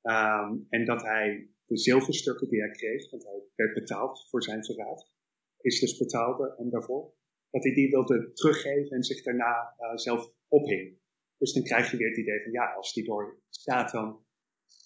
Um, 0.02 0.66
en 0.70 0.86
dat 0.86 1.02
hij 1.02 1.50
de 1.72 1.78
zilverstukken 1.78 2.50
die 2.50 2.60
hij 2.60 2.72
kreeg, 2.72 3.10
want 3.10 3.24
hij 3.24 3.44
werd 3.56 3.74
betaald 3.74 4.28
voor 4.30 4.44
zijn 4.44 4.66
verraad, 4.66 5.10
is 5.58 5.80
dus 5.80 5.98
betaalde 5.98 6.56
en 6.58 6.70
daarvoor, 6.70 7.14
dat 7.50 7.64
hij 7.64 7.74
die 7.74 7.90
wilde 7.90 8.34
teruggeven 8.34 8.96
en 8.96 9.04
zich 9.04 9.24
daarna 9.24 9.76
uh, 9.80 9.96
zelf 9.96 10.34
ophing. 10.48 11.00
Dus 11.38 11.54
dan 11.54 11.64
krijg 11.64 11.92
je 11.92 11.98
weer 11.98 12.08
het 12.08 12.18
idee 12.18 12.44
van 12.44 12.52
ja, 12.52 12.74
als 12.74 12.94
die 12.94 13.04
door 13.04 13.42
Satan 13.50 14.26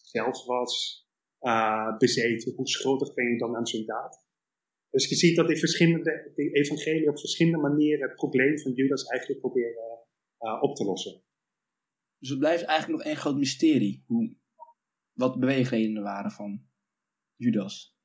zelf 0.01 0.45
was 0.45 1.03
uh, 1.41 1.97
bezeten, 1.97 2.53
hoe 2.55 2.67
schuldig 2.67 3.13
ben 3.13 3.31
je 3.31 3.37
dan 3.37 3.55
aan 3.55 3.67
zo'n 3.67 3.85
daad? 3.85 4.27
Dus 4.89 5.09
je 5.09 5.15
ziet 5.15 5.35
dat 5.35 5.47
die, 5.47 5.57
verschillende, 5.57 6.31
die 6.35 6.51
evangelie 6.51 7.09
op 7.09 7.19
verschillende 7.19 7.59
manieren 7.69 8.07
het 8.07 8.15
probleem 8.15 8.59
van 8.59 8.71
Judas 8.71 9.03
eigenlijk 9.03 9.39
proberen 9.39 10.05
uh, 10.39 10.61
op 10.61 10.75
te 10.75 10.83
lossen. 10.83 11.23
Dus 12.19 12.29
het 12.29 12.39
blijft 12.39 12.63
eigenlijk 12.63 12.97
nog 12.99 13.07
één 13.07 13.21
groot 13.21 13.37
mysterie, 13.37 14.03
hoe, 14.07 14.35
wat 15.13 15.33
de 15.33 15.39
beweegredenen 15.39 16.03
waren 16.03 16.31
van 16.31 16.73
Judas. 17.35 17.97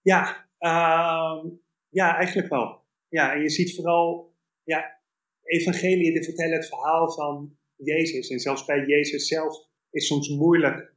Ja, 0.00 0.48
uh, 0.58 1.44
ja, 1.88 2.16
eigenlijk 2.16 2.48
wel. 2.48 2.84
Ja, 3.08 3.34
en 3.34 3.42
je 3.42 3.50
ziet 3.50 3.74
vooral, 3.74 4.36
ja, 4.62 5.00
evangelie 5.42 6.12
die 6.12 6.24
vertellen 6.24 6.56
het 6.56 6.68
verhaal 6.68 7.10
van 7.10 7.58
Jezus. 7.76 8.30
En 8.30 8.38
zelfs 8.38 8.64
bij 8.64 8.86
Jezus 8.86 9.26
zelf 9.26 9.68
is 9.90 10.06
soms 10.06 10.28
moeilijk 10.28 10.94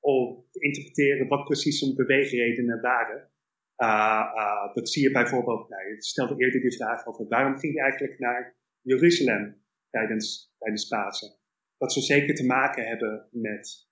om 0.00 0.46
te 0.50 0.60
interpreteren 0.60 1.28
wat 1.28 1.44
precies 1.44 1.78
zijn 1.78 1.94
beweegredenen 1.94 2.80
waren. 2.80 3.30
Uh, 3.76 4.74
dat 4.74 4.88
zie 4.88 5.02
je 5.02 5.10
bijvoorbeeld, 5.10 5.68
nou, 5.68 5.88
je 5.88 6.02
stelde 6.02 6.44
eerder 6.44 6.60
die 6.60 6.76
vraag 6.76 7.06
over 7.06 7.28
waarom 7.28 7.58
ging 7.58 7.74
je 7.74 7.80
eigenlijk 7.80 8.18
naar 8.18 8.56
Jeruzalem 8.80 9.62
tijdens, 9.90 10.54
tijdens 10.58 10.88
Pasen. 10.88 11.36
Dat 11.76 11.92
zou 11.92 12.04
zeker 12.04 12.34
te 12.34 12.44
maken 12.44 12.86
hebben 12.86 13.28
met 13.30 13.87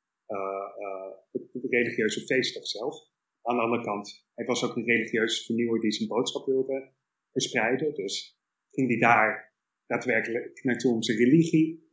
het 1.33 1.51
religieuze 1.71 2.21
feestdag 2.21 2.67
zelf. 2.67 2.97
Aan 3.43 3.57
de 3.57 3.63
andere 3.63 3.83
kant, 3.83 4.27
hij 4.35 4.45
was 4.45 4.65
ook 4.65 4.77
een 4.77 4.85
religieus 4.85 5.45
vernieuwer 5.47 5.81
die 5.81 5.93
zijn 5.93 6.09
boodschap 6.09 6.47
wilde 6.47 6.93
verspreiden. 7.33 7.95
Dus 7.95 8.41
ging 8.71 8.89
hij 8.89 8.99
daar 8.99 9.55
daadwerkelijk 9.87 10.65
naartoe 10.65 10.95
om 10.95 11.03
zijn 11.03 11.19
religie 11.19 11.91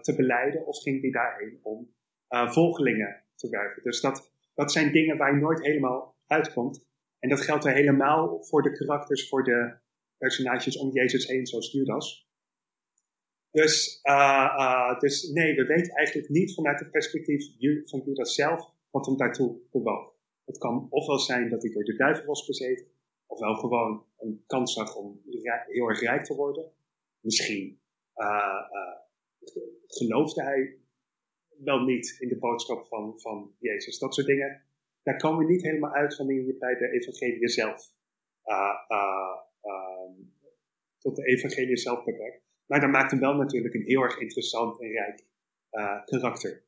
te 0.00 0.14
beleiden, 0.16 0.66
of 0.66 0.82
ging 0.82 1.00
hij 1.00 1.10
daarheen 1.10 1.58
om 1.62 1.94
volgelingen 2.28 3.24
te 3.34 3.48
werven. 3.48 3.82
Dus 3.82 4.00
dat, 4.00 4.32
dat 4.54 4.72
zijn 4.72 4.92
dingen 4.92 5.16
waar 5.16 5.34
je 5.34 5.40
nooit 5.40 5.62
helemaal 5.62 6.16
uitkomt. 6.26 6.90
En 7.18 7.28
dat 7.28 7.40
geldt 7.40 7.64
er 7.64 7.72
helemaal 7.72 8.44
voor 8.44 8.62
de 8.62 8.72
karakters, 8.72 9.28
voor 9.28 9.44
de 9.44 9.76
personages 10.18 10.76
om 10.76 10.92
Jezus 10.92 11.26
heen, 11.26 11.46
zoals 11.46 11.72
Judas. 11.72 12.30
Dus, 13.52 14.00
uh, 14.02 14.54
uh, 14.58 14.98
dus 15.00 15.28
nee, 15.28 15.54
we 15.54 15.64
weten 15.64 15.92
eigenlijk 15.92 16.28
niet 16.28 16.54
vanuit 16.54 16.80
het 16.80 16.90
perspectief 16.90 17.44
van 17.84 18.02
Judas 18.04 18.34
zelf 18.34 18.70
wat 18.90 19.06
hem 19.06 19.16
daartoe 19.16 19.56
bewoog. 19.70 20.14
Het 20.44 20.58
kan 20.58 20.86
ofwel 20.90 21.18
zijn 21.18 21.50
dat 21.50 21.62
hij 21.62 21.72
door 21.72 21.84
de 21.84 21.96
duivel 21.96 22.24
was 22.26 22.46
bezeten, 22.46 22.86
ofwel 23.26 23.54
gewoon 23.54 24.06
een 24.18 24.44
kans 24.46 24.72
zag 24.72 24.96
om 24.96 25.20
heel 25.66 25.88
erg 25.88 26.00
rijk 26.00 26.24
te 26.24 26.34
worden. 26.34 26.72
Misschien 27.20 27.80
geloofde 29.86 30.42
hij 30.42 30.76
wel 31.64 31.80
niet 31.80 32.16
in 32.18 32.28
de 32.28 32.38
boodschap 32.38 32.86
van, 32.86 33.20
van 33.20 33.54
Jezus. 33.58 33.98
Dat 33.98 34.14
soort 34.14 34.26
dingen, 34.26 34.62
daar 35.02 35.16
komen 35.16 35.46
we 35.46 35.52
niet 35.52 35.62
helemaal 35.62 35.92
uit 35.92 36.16
wanneer 36.16 36.46
je 36.46 36.56
bij 36.56 36.74
de 36.74 36.90
evangelie 36.90 37.48
zelf 37.48 37.92
uh, 38.44 38.74
uh, 38.88 39.36
tot 40.98 41.16
de 41.16 41.24
evangelie 41.24 41.76
zelf 41.76 42.04
beperkt. 42.04 42.41
Maar 42.66 42.80
dat 42.80 42.90
maakt 42.90 43.10
hem 43.10 43.20
wel 43.20 43.34
natuurlijk 43.34 43.74
een 43.74 43.86
heel 43.86 44.02
erg 44.02 44.18
interessant 44.18 44.80
en 44.80 44.88
rijk 44.88 45.24
uh, 45.70 46.04
karakter. 46.04 46.64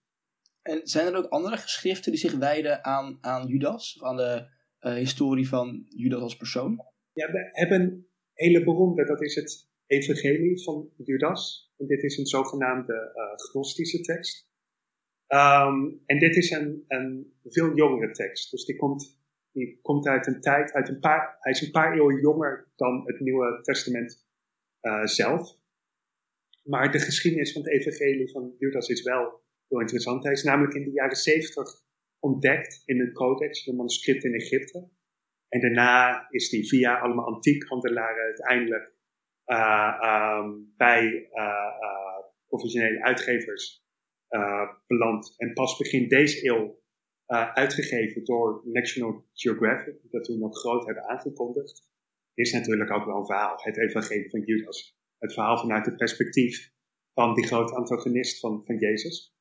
En 0.63 0.81
zijn 0.83 1.07
er 1.07 1.17
ook 1.17 1.29
andere 1.29 1.57
geschriften 1.57 2.13
die 2.13 2.21
zich 2.21 2.35
wijden 2.35 2.85
aan, 2.85 3.19
aan 3.21 3.47
Judas? 3.47 3.97
Of 4.01 4.09
aan 4.09 4.17
de 4.17 4.49
historie 4.81 5.49
van 5.49 5.87
Judas 5.89 6.21
als 6.21 6.37
persoon? 6.37 6.85
Ja, 7.13 7.31
we 7.31 7.49
hebben 7.53 7.81
een 7.81 8.09
hele 8.33 8.65
beroemde, 8.65 9.05
dat 9.05 9.23
is 9.23 9.35
het 9.35 9.69
evangelie 9.87 10.63
van 10.63 10.91
Judas. 10.97 11.73
En 11.77 11.87
dit 11.87 12.03
is 12.03 12.19
een 12.19 12.27
zogenaamde 12.27 13.13
gnostische 13.37 14.01
tekst. 14.01 14.53
Um, 15.29 16.03
en 16.07 16.19
dit 16.19 16.37
is 16.37 16.51
een, 16.51 16.85
een 16.89 17.33
veel 17.45 17.75
jongere 17.75 18.13
tekst. 18.13 18.51
Dus 18.51 18.65
die 18.65 18.77
komt, 18.77 19.21
die 19.53 19.79
komt 19.83 20.07
uit 20.07 20.27
een 20.27 20.41
tijd, 20.41 20.73
uit 20.73 20.89
een 20.89 21.01
paar, 21.01 21.37
hij 21.41 21.53
is 21.53 21.61
een 21.61 21.71
paar 21.71 21.95
eeuwen 21.95 22.21
jonger 22.21 22.73
dan 22.77 23.03
het 23.07 23.21
Nieuwe 23.21 23.61
Testament 23.63 24.27
uh, 24.83 25.05
zelf. 25.05 25.63
Maar 26.65 26.93
de 26.93 26.99
geschiedenis 26.99 27.53
van 27.53 27.63
het 27.63 27.71
evangelie 27.71 28.31
van 28.31 28.55
Judas 28.59 28.89
is 28.89 29.03
wel 29.03 29.43
heel 29.69 29.81
interessant. 29.81 30.25
Hij 30.25 30.33
is 30.33 30.43
namelijk 30.43 30.75
in 30.75 30.85
de 30.85 30.91
jaren 30.91 31.17
70 31.17 31.83
ontdekt 32.19 32.83
in 32.85 33.01
een 33.01 33.13
codex, 33.13 33.67
een 33.67 33.77
manuscript 33.77 34.25
in 34.25 34.35
Egypte. 34.35 34.89
En 35.49 35.61
daarna 35.61 36.27
is 36.31 36.49
die 36.49 36.69
via 36.69 36.99
allemaal 36.99 37.27
antiekhandelaren 37.27 38.23
uiteindelijk 38.23 38.93
uh, 39.47 40.41
um, 40.41 40.75
bij 40.77 41.29
uh, 41.33 42.19
professionele 42.47 43.03
uitgevers 43.03 43.83
beland. 44.87 45.35
En 45.37 45.53
pas 45.53 45.77
begin 45.77 46.09
deze 46.09 46.47
eeuw 46.49 46.83
uitgegeven 47.55 48.25
door 48.25 48.63
National 48.65 49.25
Geographic, 49.33 49.95
dat 50.11 50.25
toen 50.25 50.39
nog 50.39 50.59
groot 50.59 50.85
hebben 50.85 51.09
aangekondigd, 51.09 51.89
is 52.35 52.53
natuurlijk 52.53 52.91
ook 52.91 53.05
wel 53.05 53.17
een 53.17 53.27
verhaal. 53.27 53.55
Het 53.57 53.79
evangelie 53.79 54.31
van 54.31 54.41
Judas. 54.41 54.99
Het 55.25 55.33
verhaal 55.33 55.59
vanuit 55.59 55.87
het 55.87 55.97
perspectief 55.97 56.73
van 57.13 57.35
die 57.35 57.47
grote 57.47 57.75
antagonist 57.75 58.41
van, 58.41 58.65
van 58.65 58.79
Jezus. 58.79 59.37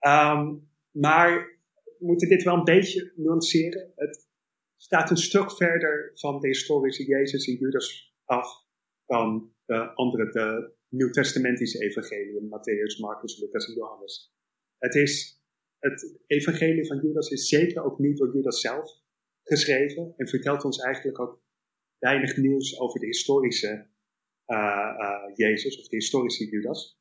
Um, 0.00 0.68
maar 0.90 1.60
we 1.84 2.06
moeten 2.06 2.28
dit 2.28 2.42
wel 2.42 2.54
een 2.54 2.64
beetje 2.64 3.12
nuanceren. 3.16 3.92
Het 3.96 4.28
staat 4.76 5.10
een 5.10 5.16
stuk 5.16 5.52
verder 5.52 6.10
van 6.14 6.40
de 6.40 6.46
historische 6.46 7.04
Jezus 7.04 7.46
en 7.48 7.54
Judas 7.54 8.16
af 8.24 8.66
dan 9.06 9.54
de 9.64 9.94
andere, 9.94 10.30
de 10.30 10.74
nieuwtestamentische 10.88 11.78
evangeliën, 11.78 12.48
Matthäus, 12.48 13.00
Marcus, 13.00 13.40
Lucas 13.40 13.66
en 13.66 13.74
Johannes. 13.74 14.34
Het, 14.78 14.94
is, 14.94 15.42
het 15.78 16.18
evangelie 16.26 16.86
van 16.86 17.00
Judas 17.00 17.30
is 17.30 17.48
zeker 17.48 17.84
ook 17.84 17.98
niet 17.98 18.16
door 18.16 18.34
Judas 18.34 18.60
zelf 18.60 18.90
geschreven 19.42 20.14
en 20.16 20.28
vertelt 20.28 20.64
ons 20.64 20.78
eigenlijk 20.78 21.20
ook 21.20 21.42
weinig 21.98 22.36
nieuws 22.36 22.80
over 22.80 23.00
de 23.00 23.06
historische 23.06 23.94
Jezus 25.34 25.78
of 25.78 25.88
de 25.88 25.96
historische 25.96 26.44
Judas. 26.44 27.00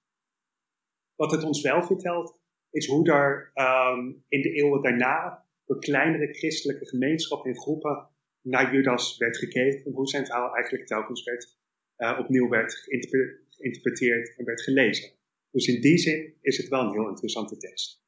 Wat 1.15 1.31
het 1.31 1.43
ons 1.43 1.61
wel 1.61 1.83
vertelt, 1.83 2.39
is 2.69 2.87
hoe 2.87 3.11
er 3.11 3.51
um, 3.53 4.23
in 4.27 4.41
de 4.41 4.51
eeuwen 4.51 4.81
daarna 4.81 5.45
door 5.65 5.79
kleinere 5.79 6.33
christelijke 6.33 6.87
gemeenschappen 6.87 7.51
en 7.51 7.57
groepen 7.57 8.09
naar 8.41 8.73
Judas 8.73 9.17
werd 9.17 9.37
gekeken 9.37 9.85
en 9.85 9.91
hoe 9.91 10.07
zijn 10.07 10.25
verhaal 10.25 10.55
eigenlijk 10.55 10.87
telkens 10.87 11.23
werd, 11.23 11.57
uh, 11.97 12.19
opnieuw 12.19 12.49
werd 12.49 12.73
geïnterpreteerd 12.73 14.35
en 14.37 14.45
werd 14.45 14.61
gelezen. 14.61 15.11
Dus 15.51 15.67
in 15.67 15.81
die 15.81 15.97
zin 15.97 16.37
is 16.41 16.57
het 16.57 16.67
wel 16.67 16.81
een 16.81 16.91
heel 16.91 17.09
interessante 17.09 17.57
tekst. 17.57 18.03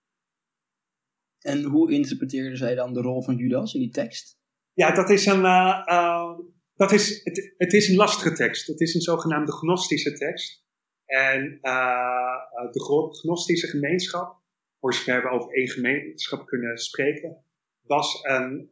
En 1.40 1.64
hoe 1.64 1.92
interpreteerden 1.92 2.58
zij 2.58 2.76
dan 2.76 2.94
de 2.94 3.02
rol 3.02 3.24
van 3.24 3.36
Judas 3.36 3.74
in 3.74 3.80
die 3.80 3.90
tekst? 3.90 4.40
Ja, 4.74 4.92
dat 4.92 5.10
is 5.10 5.26
een, 5.26 5.42
uh, 5.42 5.86
uh, 5.86 6.40
dat 6.78 6.92
is, 6.92 7.22
het, 7.24 7.54
het, 7.58 7.74
is 7.74 7.90
een 7.90 7.96
lastige 7.96 8.34
tekst. 8.34 8.68
Het 8.68 8.82
is 8.82 8.94
een 8.94 9.02
zogenaamde 9.02 9.52
gnostische 9.52 10.14
tekst. 10.14 10.66
En 11.06 11.60
uh, 11.62 12.72
de 12.72 13.10
gnostische 13.12 13.68
gemeenschap, 13.68 14.42
voor 14.80 14.94
zover 14.94 15.22
we 15.22 15.30
over 15.30 15.52
één 15.52 15.70
gemeenschap 15.70 16.46
kunnen 16.46 16.78
spreken, 16.78 17.44
was 17.82 18.20
een, 18.24 18.70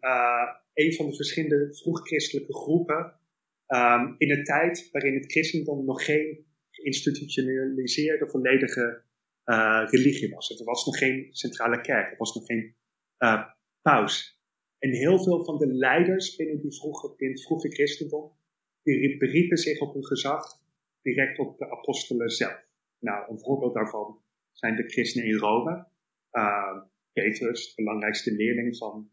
een 0.74 0.94
van 0.94 1.10
de 1.10 1.16
verschillende 1.16 1.76
vroegchristelijke 1.76 2.54
groepen 2.54 3.20
um, 3.68 4.16
in 4.18 4.32
een 4.32 4.44
tijd 4.44 4.90
waarin 4.92 5.14
het 5.14 5.32
christendom 5.32 5.86
nog 5.86 6.06
geen 6.06 6.46
geïnstitutionaliseerde 6.72 8.28
volledige 8.28 9.02
religie 9.86 10.30
was. 10.30 10.60
Er 10.60 10.66
was 10.66 10.86
nog 10.86 10.98
geen 10.98 11.28
centrale 11.32 11.82
kerk, 11.82 12.12
er 12.12 12.18
was 12.18 12.36
nog 12.36 12.46
geen 12.46 12.76
paus. 13.82 14.35
En 14.86 14.92
heel 14.92 15.24
veel 15.24 15.44
van 15.44 15.58
de 15.58 15.68
leiders 15.68 16.36
binnen, 16.36 16.62
die 16.62 16.76
vroege, 16.76 17.16
binnen 17.18 17.38
het 17.38 17.46
vroege 17.46 17.70
christendom, 17.70 18.32
die 18.84 19.18
beriepen 19.18 19.58
zich 19.58 19.80
op 19.80 19.94
hun 19.94 20.06
gezag 20.06 20.44
direct 21.02 21.40
op 21.40 21.58
de 21.58 21.72
apostelen 21.72 22.30
zelf. 22.30 22.76
Nou, 23.00 23.32
een 23.32 23.40
voorbeeld 23.40 23.74
daarvan 23.74 24.22
zijn 24.52 24.76
de 24.76 24.90
christenen 24.90 25.28
in 25.28 25.38
Rome. 25.38 25.88
Uh, 26.32 26.82
Petrus, 27.14 27.76
de 27.76 27.84
belangrijkste 27.84 28.32
leerling 28.32 28.78
van, 28.78 29.10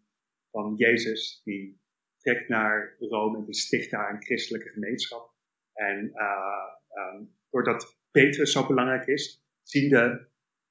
van 0.50 0.74
Jezus, 0.76 1.40
die 1.44 1.80
trekt 2.18 2.48
naar 2.48 2.96
Rome 2.98 3.38
en 3.38 3.44
die 3.44 3.54
sticht 3.54 3.90
daar 3.90 4.14
een 4.14 4.22
christelijke 4.22 4.68
gemeenschap. 4.68 5.34
En 5.72 6.10
uh, 6.14 7.14
um, 7.14 7.36
doordat 7.50 7.98
Petrus 8.10 8.52
zo 8.52 8.66
belangrijk 8.66 9.06
is, 9.06 9.44
zien 9.62 9.88
de 9.88 10.26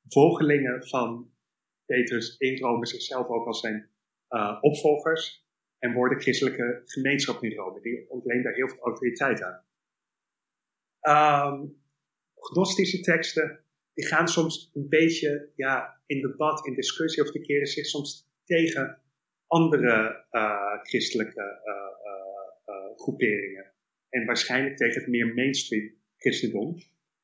volgelingen 0.08 0.88
van 0.88 1.34
Petrus 1.86 2.38
in 2.38 2.58
Rome 2.58 2.86
zichzelf 2.86 3.28
ook 3.28 3.46
als 3.46 3.60
zijn 3.60 3.91
uh, 4.32 4.58
opvolgers 4.62 5.46
en 5.80 5.94
worden 5.94 6.22
christelijke 6.22 6.82
gemeenschap 6.86 7.44
in 7.44 7.54
Rome. 7.54 7.82
Die 7.82 8.10
ontleent 8.10 8.44
daar 8.44 8.54
heel 8.54 8.70
veel 8.70 8.80
autoriteit 8.80 9.42
aan. 9.42 9.64
Um, 11.54 11.82
gnostische 12.36 13.00
teksten, 13.00 13.66
die 13.94 14.06
gaan 14.06 14.28
soms 14.28 14.72
een 14.74 14.90
beetje 14.90 15.52
ja, 15.56 16.02
in 16.06 16.22
debat, 16.22 16.66
in 16.66 16.74
discussie, 16.74 17.24
of 17.24 17.32
die 17.32 17.42
keren 17.42 17.68
zich 17.68 17.86
soms 17.86 18.30
tegen 18.46 19.02
andere 19.48 20.26
uh, 20.32 20.84
christelijke 20.84 21.62
uh, 21.66 21.82
groeperingen. 22.96 23.74
En 24.10 24.26
waarschijnlijk 24.26 24.78
tegen 24.78 25.02
het 25.02 25.10
meer 25.10 25.34
mainstream 25.34 25.94
christendom. 26.18 26.78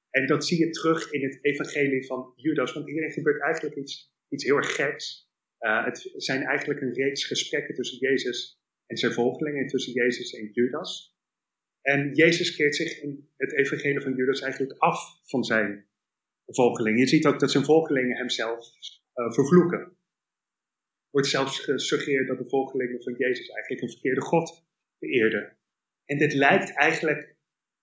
En 0.09 0.27
dat 0.27 0.45
zie 0.45 0.59
je 0.59 0.69
terug 0.69 1.11
in 1.11 1.23
het 1.23 1.39
evangelie 1.41 2.05
van 2.05 2.33
Judas, 2.35 2.73
want 2.73 2.85
hierin 2.85 3.11
gebeurt 3.11 3.41
eigenlijk 3.41 3.75
iets, 3.75 4.13
iets 4.29 4.43
heel 4.43 4.55
erg 4.55 4.75
geks. 4.75 5.26
Uh, 5.59 5.85
het 5.85 6.13
zijn 6.15 6.43
eigenlijk 6.43 6.81
een 6.81 6.93
reeks 6.93 7.25
gesprekken 7.25 7.75
tussen 7.75 7.97
Jezus 7.97 8.61
en 8.85 8.97
zijn 8.97 9.11
volgelingen, 9.11 9.67
tussen 9.67 9.93
Jezus 9.93 10.33
en 10.33 10.49
Judas. 10.51 11.15
En 11.81 12.13
Jezus 12.13 12.55
keert 12.55 12.75
zich 12.75 13.01
in 13.01 13.29
het 13.37 13.53
evangelie 13.53 14.01
van 14.01 14.15
Judas 14.15 14.41
eigenlijk 14.41 14.79
af 14.79 15.19
van 15.23 15.43
zijn 15.43 15.87
volgelingen. 16.45 16.99
Je 16.99 17.07
ziet 17.07 17.25
ook 17.25 17.39
dat 17.39 17.51
zijn 17.51 17.63
volgelingen 17.63 18.17
hem 18.17 18.29
zelf 18.29 18.65
uh, 19.15 19.31
vervloeken. 19.31 19.79
Er 19.79 21.13
wordt 21.13 21.27
zelfs 21.27 21.59
gesuggereerd 21.59 22.27
dat 22.27 22.37
de 22.37 22.49
volgelingen 22.49 23.03
van 23.03 23.13
Jezus 23.13 23.49
eigenlijk 23.49 23.81
een 23.81 23.91
verkeerde 23.91 24.21
God 24.21 24.65
vereerden. 24.97 25.57
En 26.05 26.17
dit 26.17 26.33
lijkt 26.33 26.73
eigenlijk 26.73 27.35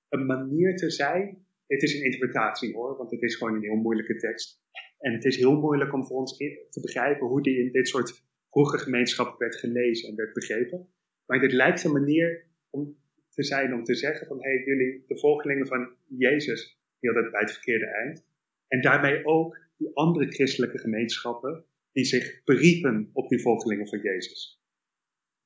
een 0.08 0.26
manier 0.26 0.76
te 0.76 0.90
zijn. 0.90 1.46
Het 1.66 1.82
is 1.82 1.94
een 1.94 2.04
interpretatie 2.04 2.74
hoor, 2.74 2.96
want 2.96 3.10
het 3.10 3.22
is 3.22 3.36
gewoon 3.36 3.54
een 3.54 3.62
heel 3.62 3.76
moeilijke 3.76 4.16
tekst. 4.16 4.63
En 5.04 5.12
het 5.12 5.24
is 5.24 5.36
heel 5.36 5.60
moeilijk 5.60 5.92
om 5.92 6.06
voor 6.06 6.16
ons 6.16 6.36
te 6.36 6.80
begrijpen 6.80 7.26
hoe 7.26 7.42
die 7.42 7.58
in 7.58 7.72
dit 7.72 7.88
soort 7.88 8.24
vroege 8.50 8.78
gemeenschappen 8.78 9.38
werd 9.38 9.56
gelezen 9.56 10.08
en 10.08 10.16
werd 10.16 10.32
begrepen. 10.32 10.88
Maar 11.26 11.40
dit 11.40 11.52
lijkt 11.52 11.84
een 11.84 11.92
manier 11.92 12.46
om 12.70 12.96
te 13.28 13.42
zijn 13.42 13.74
om 13.74 13.84
te 13.84 13.94
zeggen 13.94 14.26
van 14.26 14.42
hé, 14.42 14.50
hey, 14.50 14.64
jullie, 14.64 15.04
de 15.06 15.18
volgelingen 15.18 15.66
van 15.66 15.96
Jezus, 16.08 16.78
hadden 17.00 17.22
het 17.22 17.32
bij 17.32 17.40
het 17.40 17.52
verkeerde 17.52 17.86
eind. 17.86 18.26
En 18.68 18.80
daarmee 18.80 19.24
ook 19.24 19.58
die 19.76 19.96
andere 19.96 20.32
christelijke 20.32 20.78
gemeenschappen 20.78 21.64
die 21.92 22.04
zich 22.04 22.44
beriepen 22.44 23.10
op 23.12 23.28
die 23.28 23.40
volgelingen 23.40 23.88
van 23.88 24.00
Jezus. 24.00 24.62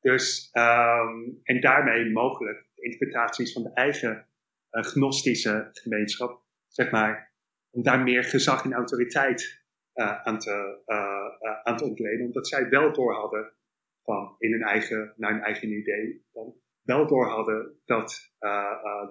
Dus, 0.01 0.51
um, 0.53 1.41
en 1.43 1.61
daarmee 1.61 2.11
mogelijk 2.11 2.67
interpretaties 2.75 3.53
van 3.53 3.63
de 3.63 3.73
eigen 3.73 4.27
uh, 4.71 4.83
gnostische 4.83 5.69
gemeenschap, 5.73 6.43
zeg 6.69 6.91
maar, 6.91 7.28
om 7.71 7.83
daar 7.83 8.03
meer 8.03 8.25
gezag 8.25 8.65
en 8.65 8.73
autoriteit 8.73 9.63
uh, 9.95 10.23
aan, 10.23 10.39
te, 10.39 10.83
uh, 10.87 11.63
aan 11.63 11.77
te 11.77 11.85
ontlenen, 11.85 12.27
omdat 12.27 12.49
zij 12.49 12.69
wel 12.69 12.93
door 12.93 13.15
hadden 13.15 13.53
van 13.97 14.35
in 14.39 14.53
hun 14.53 14.63
eigen, 14.63 15.15
naar 15.17 15.33
hun 15.33 15.43
eigen 15.43 15.69
idee, 15.73 16.27
dan 16.33 16.55
wel 16.83 17.07
door 17.07 17.29
hadden 17.29 17.81
dat 17.85 18.33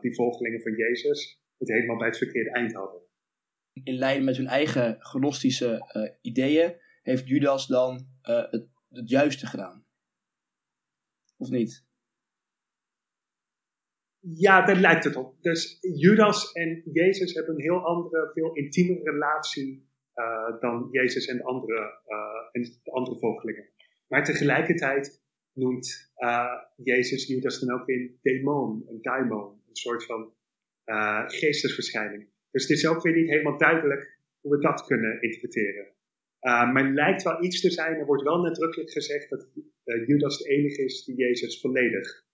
die 0.02 0.16
volgelingen 0.16 0.62
van 0.62 0.72
Jezus 0.72 1.42
het 1.58 1.70
helemaal 1.70 1.98
bij 1.98 2.08
het 2.08 2.18
verkeerde 2.18 2.52
eind 2.52 2.74
hadden. 2.74 3.02
In 3.84 3.94
lijn 3.94 4.24
met 4.24 4.38
hun 4.38 4.48
eigen 4.48 4.96
gnostische 5.00 5.92
ideeën 6.22 6.76
heeft 7.02 7.28
Judas 7.28 7.68
dan 7.68 8.08
het, 8.22 8.68
het 8.90 9.10
juiste 9.10 9.46
gedaan. 9.46 9.86
Of 11.38 11.50
niet? 11.50 11.87
Ja, 14.34 14.66
daar 14.66 14.76
lijkt 14.76 15.04
het 15.04 15.16
op. 15.16 15.36
Dus 15.42 15.78
Judas 15.82 16.52
en 16.52 16.82
Jezus 16.92 17.34
hebben 17.34 17.56
een 17.56 17.62
heel 17.62 17.86
andere, 17.86 18.32
veel 18.34 18.54
intiemere 18.54 19.12
relatie 19.12 19.90
uh, 20.16 20.60
dan 20.60 20.88
Jezus 20.92 21.26
en 21.26 21.38
de 21.38 21.44
andere, 21.44 22.02
uh, 22.08 22.50
en 22.52 22.62
de 22.62 22.92
andere 22.92 23.20
volgelingen. 23.20 23.70
Maar 24.08 24.24
tegelijkertijd 24.24 25.24
noemt 25.54 26.12
uh, 26.18 26.54
Jezus 26.76 27.28
Judas 27.28 27.60
dan 27.60 27.80
ook 27.80 27.86
weer 27.86 28.12
demon, 28.22 28.86
een 28.88 29.02
daimon, 29.02 29.62
een 29.68 29.76
soort 29.76 30.06
van 30.06 30.36
geestesverschijning. 31.28 32.30
Dus 32.52 32.68
het 32.68 32.78
is 32.78 32.88
ook 32.88 33.02
weer 33.02 33.16
niet 33.16 33.30
helemaal 33.30 33.58
duidelijk 33.58 34.20
hoe 34.42 34.56
we 34.56 34.62
dat 34.62 34.86
kunnen 34.86 35.22
interpreteren. 35.22 35.94
maar 36.42 36.84
lijkt 36.84 37.24
wel 37.24 37.44
iets 37.44 37.62
te 37.62 37.72
zijn, 37.72 37.96
er 37.96 38.06
wordt 38.06 38.24
wel 38.24 38.42
nadrukkelijk 38.42 38.92
gezegd 38.92 39.30
dat 39.30 39.50
Judas 39.84 40.38
de 40.38 40.50
enige 40.50 40.84
is 40.84 41.04
die 41.04 41.16
Jezus 41.16 41.62
volledig 41.62 42.26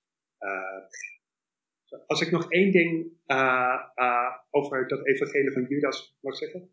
als 2.08 2.22
ik 2.22 2.32
nog 2.32 2.52
één 2.52 2.72
ding 2.72 3.12
uh, 3.28 3.80
uh, 3.96 4.32
over 4.50 4.88
dat 4.88 5.08
evangelie 5.08 5.52
van 5.52 5.66
Judas 5.68 6.18
mag 6.22 6.36
zeggen. 6.36 6.70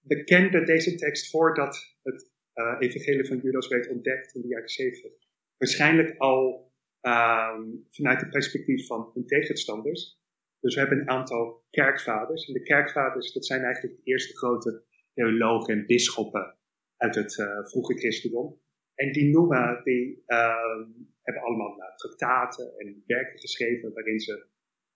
We 0.00 0.24
kenden 0.24 0.66
deze 0.66 0.94
tekst 0.94 1.30
voordat 1.30 1.96
het 2.02 2.32
uh, 2.54 2.76
evangelie 2.78 3.26
van 3.26 3.38
Judas 3.38 3.68
werd 3.68 3.88
ontdekt 3.88 4.34
in 4.34 4.40
de 4.40 4.48
jaren 4.48 4.68
70. 4.68 5.12
Waarschijnlijk 5.56 6.14
al 6.18 6.72
um, 7.00 7.86
vanuit 7.90 8.20
het 8.20 8.30
perspectief 8.30 8.86
van 8.86 9.10
hun 9.14 9.26
tegenstanders. 9.26 10.22
Dus 10.60 10.74
we 10.74 10.80
hebben 10.80 11.00
een 11.00 11.10
aantal 11.10 11.64
kerkvaders. 11.70 12.46
En 12.46 12.52
de 12.52 12.62
kerkvaders, 12.62 13.32
dat 13.32 13.46
zijn 13.46 13.62
eigenlijk 13.62 13.96
de 13.96 14.10
eerste 14.10 14.36
grote 14.36 14.84
theologen 15.12 15.74
en 15.74 15.86
bisschoppen 15.86 16.58
uit 16.96 17.14
het 17.14 17.34
vroege 17.70 17.98
christendom. 17.98 18.60
En 18.94 19.12
die 19.12 19.30
noemen, 19.30 19.80
die 19.84 20.22
ehm, 20.26 20.88
hebben 21.22 21.42
allemaal 21.42 21.76
tractaten 21.96 22.78
en 22.78 23.02
werken 23.06 23.38
geschreven 23.38 23.92
waarin 23.92 24.20
ze 24.20 24.46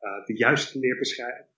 uh, 0.01 0.25
de 0.25 0.37
juiste 0.37 0.79
leer 0.79 0.99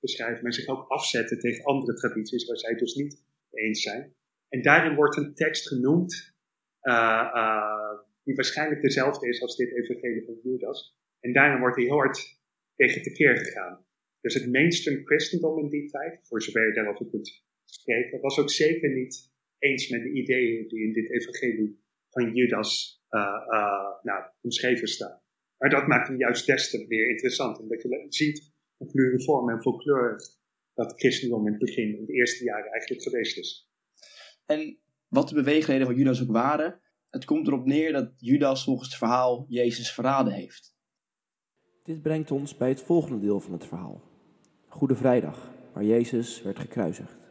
beschrijven, 0.01 0.43
maar 0.43 0.53
zich 0.53 0.67
ook 0.67 0.89
afzetten 0.89 1.39
tegen 1.39 1.65
andere 1.65 1.95
tradities 1.95 2.47
waar 2.47 2.59
zij 2.59 2.75
dus 2.75 2.95
niet 2.95 3.23
eens 3.51 3.83
zijn. 3.83 4.15
En 4.49 4.63
daarin 4.63 4.95
wordt 4.95 5.17
een 5.17 5.35
tekst 5.35 5.69
genoemd 5.69 6.35
uh, 6.83 7.31
uh, 7.35 7.99
die 8.25 8.35
waarschijnlijk 8.35 8.83
dezelfde 8.83 9.29
is 9.29 9.43
als 9.43 9.57
dit 9.57 9.77
evangelie 9.77 10.25
van 10.25 10.39
Judas. 10.43 10.99
En 11.21 11.33
daarin 11.33 11.61
wordt 11.61 11.77
hij 11.77 11.85
heel 11.85 11.97
hard 11.97 12.41
tegen 12.75 13.03
tekeer 13.03 13.37
gegaan. 13.37 13.87
Dus 14.21 14.35
het 14.35 14.53
mainstream 14.53 15.07
christendom 15.07 15.59
in 15.59 15.69
die 15.69 15.91
tijd, 15.91 16.21
voor 16.23 16.43
zover 16.43 16.67
je 16.67 16.75
daarover 16.75 17.07
kunt 17.11 17.45
spreken, 17.65 18.21
was 18.21 18.39
ook 18.39 18.51
zeker 18.51 18.91
niet 18.91 19.33
eens 19.59 19.89
met 19.89 20.03
de 20.03 20.13
ideeën 20.13 20.69
die 20.69 20.83
in 20.83 20.93
dit 20.93 21.11
evangelie 21.11 21.83
van 22.09 22.35
Judas 22.35 23.03
nou, 24.03 24.25
omschreven 24.41 24.89
staan. 24.89 25.20
Maar 25.61 25.71
dat 25.71 25.87
maakt 25.87 26.09
hem 26.09 26.19
juist 26.19 26.47
des 26.47 26.71
te 26.71 26.85
meer 26.89 27.11
interessant. 27.11 27.59
Omdat 27.59 27.83
je 27.83 28.07
ziet 28.09 28.53
hoe 28.77 28.91
pluriform 28.91 29.51
en 29.51 29.61
folkleurig 29.61 30.23
dat 30.75 30.93
christendom 30.97 31.47
in 31.47 31.53
het 31.53 31.61
begin, 31.61 31.99
in 31.99 32.05
de 32.05 32.13
eerste 32.13 32.45
jaren 32.45 32.71
eigenlijk 32.71 33.03
geweest 33.03 33.39
is. 33.39 33.71
En 34.47 34.79
wat 35.09 35.29
de 35.29 35.35
beweegreden 35.35 35.87
van 35.87 35.95
Judas 35.95 36.23
ook 36.23 36.33
waren, 36.33 36.81
het 37.11 37.25
komt 37.25 37.47
erop 37.47 37.67
neer 37.67 37.93
dat 37.93 38.13
Judas 38.17 38.65
volgens 38.65 38.89
het 38.89 38.99
verhaal 38.99 39.47
Jezus 39.49 39.93
verraden 39.93 40.33
heeft. 40.33 40.75
Dit 41.83 42.03
brengt 42.03 42.31
ons 42.31 42.57
bij 42.57 42.69
het 42.69 42.83
volgende 42.83 43.19
deel 43.19 43.41
van 43.41 43.53
het 43.53 43.67
verhaal. 43.67 44.03
Goede 44.69 44.97
Vrijdag, 44.97 45.51
waar 45.73 45.85
Jezus 45.85 46.43
werd 46.43 46.59
gekruisigd. 46.59 47.31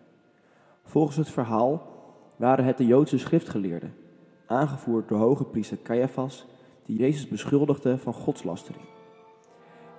Volgens 0.83 1.17
het 1.17 1.29
verhaal 1.29 1.97
waren 2.37 2.65
het 2.65 2.77
de 2.77 2.85
Joodse 2.85 3.17
schriftgeleerden, 3.17 3.93
aangevoerd 4.45 5.07
door 5.07 5.17
hoge 5.17 5.45
priester 5.45 5.81
Caiaphas, 5.81 6.47
die 6.89 6.97
Jezus 6.97 7.27
beschuldigde 7.27 7.97
van 7.97 8.13
godslastering. 8.13 8.83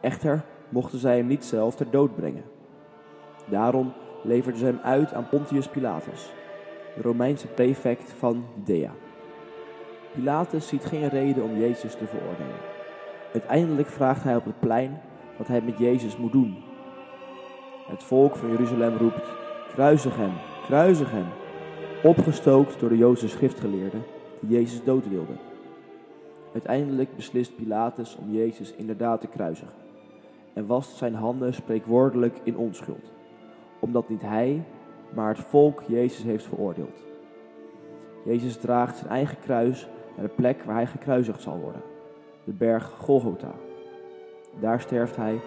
Echter 0.01 0.45
mochten 0.69 0.99
zij 0.99 1.17
hem 1.17 1.27
niet 1.27 1.45
zelf 1.45 1.77
ter 1.77 1.91
dood 1.91 2.17
brengen. 2.17 2.45
Daarom 3.49 3.93
leverden 4.23 4.61
ze 4.61 4.65
hem 4.67 4.81
uit 4.83 5.13
aan 5.13 5.29
Pontius 5.29 5.69
Pilatus, 5.69 6.33
de 6.97 7.03
Romeinse 7.03 7.47
prefect 7.47 8.13
van 8.13 8.45
Judea. 8.57 8.93
Pilatus 10.13 10.69
ziet 10.69 10.85
geen 10.85 11.09
reden 11.09 11.45
om 11.45 11.59
Jezus 11.59 11.95
te 11.95 12.07
veroordelen. 12.07 12.61
Uiteindelijk 13.33 13.89
vraagt 13.89 14.23
hij 14.23 14.37
op 14.37 14.45
het 14.45 14.61
plein 14.61 15.01
wat 15.39 15.47
hij 15.47 15.61
met 15.61 15.79
Jezus 15.79 16.17
moet 16.17 16.33
doen. 16.33 16.57
Het 17.89 18.03
volk 18.03 18.37
van 18.37 18.51
Jeruzalem 18.51 18.97
roept: 18.97 19.27
Kruisig 19.73 20.17
hem, 20.17 20.33
kruisig 20.67 21.11
hem! 21.11 21.27
Opgestookt 22.03 22.81
door 22.81 22.89
de 22.89 22.97
Joodse 22.97 23.29
schriftgeleerden 23.29 24.05
die 24.41 24.59
Jezus 24.59 24.85
dood 24.85 25.09
wilden. 25.09 25.50
Uiteindelijk 26.53 27.17
beslist 27.17 27.57
Pilatus 27.57 28.17
om 28.17 28.31
Jezus 28.31 28.73
inderdaad 28.73 29.21
te 29.21 29.27
kruisigen 29.27 29.75
en 30.53 30.67
wast 30.67 30.97
zijn 30.97 31.15
handen 31.15 31.55
spreekwoordelijk 31.55 32.41
in 32.43 32.57
onschuld, 32.57 33.11
omdat 33.79 34.09
niet 34.09 34.23
hij, 34.23 34.63
maar 35.15 35.29
het 35.29 35.47
volk 35.47 35.83
Jezus 35.87 36.23
heeft 36.23 36.45
veroordeeld. 36.45 37.05
Jezus 38.25 38.57
draagt 38.57 38.97
zijn 38.97 39.11
eigen 39.11 39.39
kruis 39.39 39.89
naar 40.17 40.27
de 40.27 40.35
plek 40.35 40.63
waar 40.63 40.75
hij 40.75 40.87
gekruisigd 40.87 41.43
zal 41.43 41.59
worden, 41.59 41.83
de 42.45 42.53
berg 42.53 42.95
Golgotha. 42.99 43.55
Daar 44.61 44.81
sterft 44.81 45.17
hij 45.17 45.41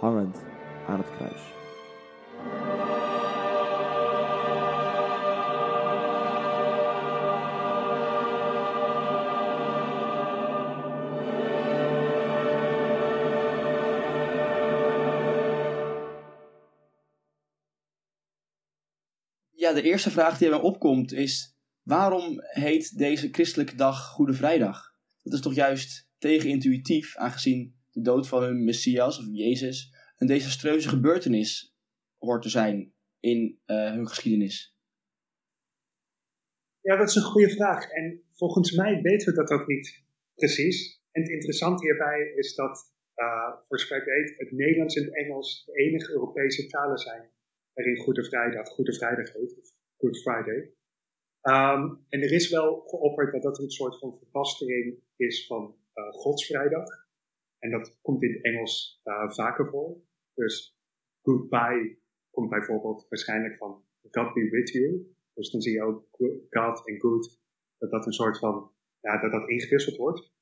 hangend 0.00 0.44
aan 0.88 0.98
het 0.98 1.10
kruis. 1.10 1.59
De 19.74 19.82
eerste 19.82 20.10
vraag 20.10 20.38
die 20.38 20.48
er 20.48 20.60
opkomt 20.60 21.12
is: 21.12 21.56
waarom 21.82 22.40
heet 22.40 22.98
deze 22.98 23.28
christelijke 23.32 23.74
dag 23.74 24.06
Goede 24.06 24.34
Vrijdag? 24.34 24.94
Dat 25.22 25.32
is 25.32 25.40
toch 25.40 25.54
juist 25.54 26.08
tegenintuïtief, 26.18 27.16
aangezien 27.16 27.74
de 27.90 28.00
dood 28.00 28.28
van 28.28 28.42
hun 28.42 28.64
Messias 28.64 29.18
of 29.18 29.24
Jezus 29.30 29.94
een 30.16 30.26
desastreuze 30.26 30.88
gebeurtenis 30.88 31.74
hoort 32.18 32.42
te 32.42 32.48
zijn 32.48 32.92
in 33.20 33.58
uh, 33.66 33.90
hun 33.90 34.08
geschiedenis. 34.08 34.76
Ja, 36.80 36.96
dat 36.96 37.08
is 37.08 37.14
een 37.14 37.22
goede 37.22 37.50
vraag. 37.50 37.90
En 37.90 38.22
volgens 38.34 38.72
mij 38.72 39.00
weten 39.02 39.28
we 39.28 39.34
dat 39.34 39.50
ook 39.50 39.66
niet 39.66 40.02
precies. 40.34 41.02
En 41.10 41.22
het 41.22 41.30
interessante 41.30 41.84
hierbij 41.84 42.32
is 42.36 42.54
dat, 42.54 42.92
uh, 43.16 43.56
voor 43.68 43.78
zover 43.80 44.04
weet, 44.04 44.34
het 44.38 44.50
Nederlands 44.50 44.96
en 44.96 45.04
het 45.04 45.16
Engels 45.16 45.64
de 45.66 45.72
enige 45.72 46.12
Europese 46.12 46.66
talen 46.66 46.98
zijn 46.98 47.30
waarin 47.72 47.96
Goede 47.96 48.24
Vrijdag 48.24 48.68
Goede 48.68 48.94
Vrijdag 48.94 49.32
heet, 49.32 49.58
of 49.58 49.72
Good 49.96 50.20
Friday. 50.20 50.74
Um, 51.42 52.04
en 52.08 52.20
er 52.22 52.32
is 52.32 52.50
wel 52.50 52.80
geopperd 52.80 53.32
dat 53.32 53.42
dat 53.42 53.58
een 53.58 53.70
soort 53.70 53.98
van 53.98 54.16
verbastering 54.16 55.02
is 55.16 55.46
van 55.46 55.76
uh, 55.94 56.10
Godsvrijdag. 56.10 57.08
En 57.58 57.70
dat 57.70 57.98
komt 58.02 58.22
in 58.22 58.32
het 58.32 58.44
Engels 58.44 59.00
uh, 59.04 59.30
vaker 59.30 59.66
voor. 59.66 59.96
Dus 60.34 60.78
goodbye 61.22 61.98
komt 62.30 62.50
bijvoorbeeld 62.50 63.06
waarschijnlijk 63.08 63.56
van 63.56 63.84
God 64.10 64.34
be 64.34 64.48
with 64.50 64.70
you. 64.70 65.14
Dus 65.34 65.50
dan 65.50 65.60
zie 65.60 65.72
je 65.72 65.82
ook 65.82 66.06
God 66.50 66.86
en 66.88 67.00
good, 67.00 67.40
dat 67.78 67.90
dat 67.90 68.06
een 68.06 68.12
soort 68.12 68.38
van, 68.38 68.72
ja, 69.00 69.20
dat 69.20 69.32
dat 69.32 69.48
ingewisseld 69.48 69.96
wordt. 69.96 70.32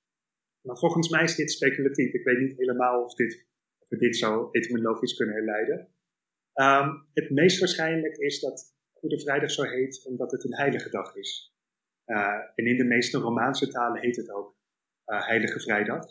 Maar 0.61 0.79
volgens 0.79 1.09
mij 1.09 1.23
is 1.23 1.35
dit 1.35 1.51
speculatief. 1.51 2.13
Ik 2.13 2.25
weet 2.25 2.39
niet 2.39 2.57
helemaal 2.57 3.05
of, 3.05 3.15
dit, 3.15 3.47
of 3.79 3.89
we 3.89 3.97
dit 3.97 4.17
zo 4.17 4.49
etymologisch 4.51 5.15
kunnen 5.15 5.35
herleiden. 5.35 5.93
Um, 6.61 7.07
het 7.13 7.31
meest 7.31 7.59
waarschijnlijk 7.59 8.17
is 8.17 8.41
dat 8.41 8.77
Goede 8.93 9.21
Vrijdag 9.21 9.51
zo 9.51 9.63
heet 9.63 10.05
omdat 10.07 10.31
het 10.31 10.45
een 10.45 10.57
heilige 10.57 10.91
dag 10.91 11.15
is. 11.15 11.55
Uh, 12.07 12.35
en 12.55 12.67
in 12.67 12.77
de 12.77 12.85
meeste 12.85 13.19
Romaanse 13.19 13.69
talen 13.69 14.01
heet 14.01 14.17
het 14.17 14.31
ook 14.31 14.57
uh, 15.07 15.27
Heilige 15.27 15.61
Vrijdag. 15.61 16.05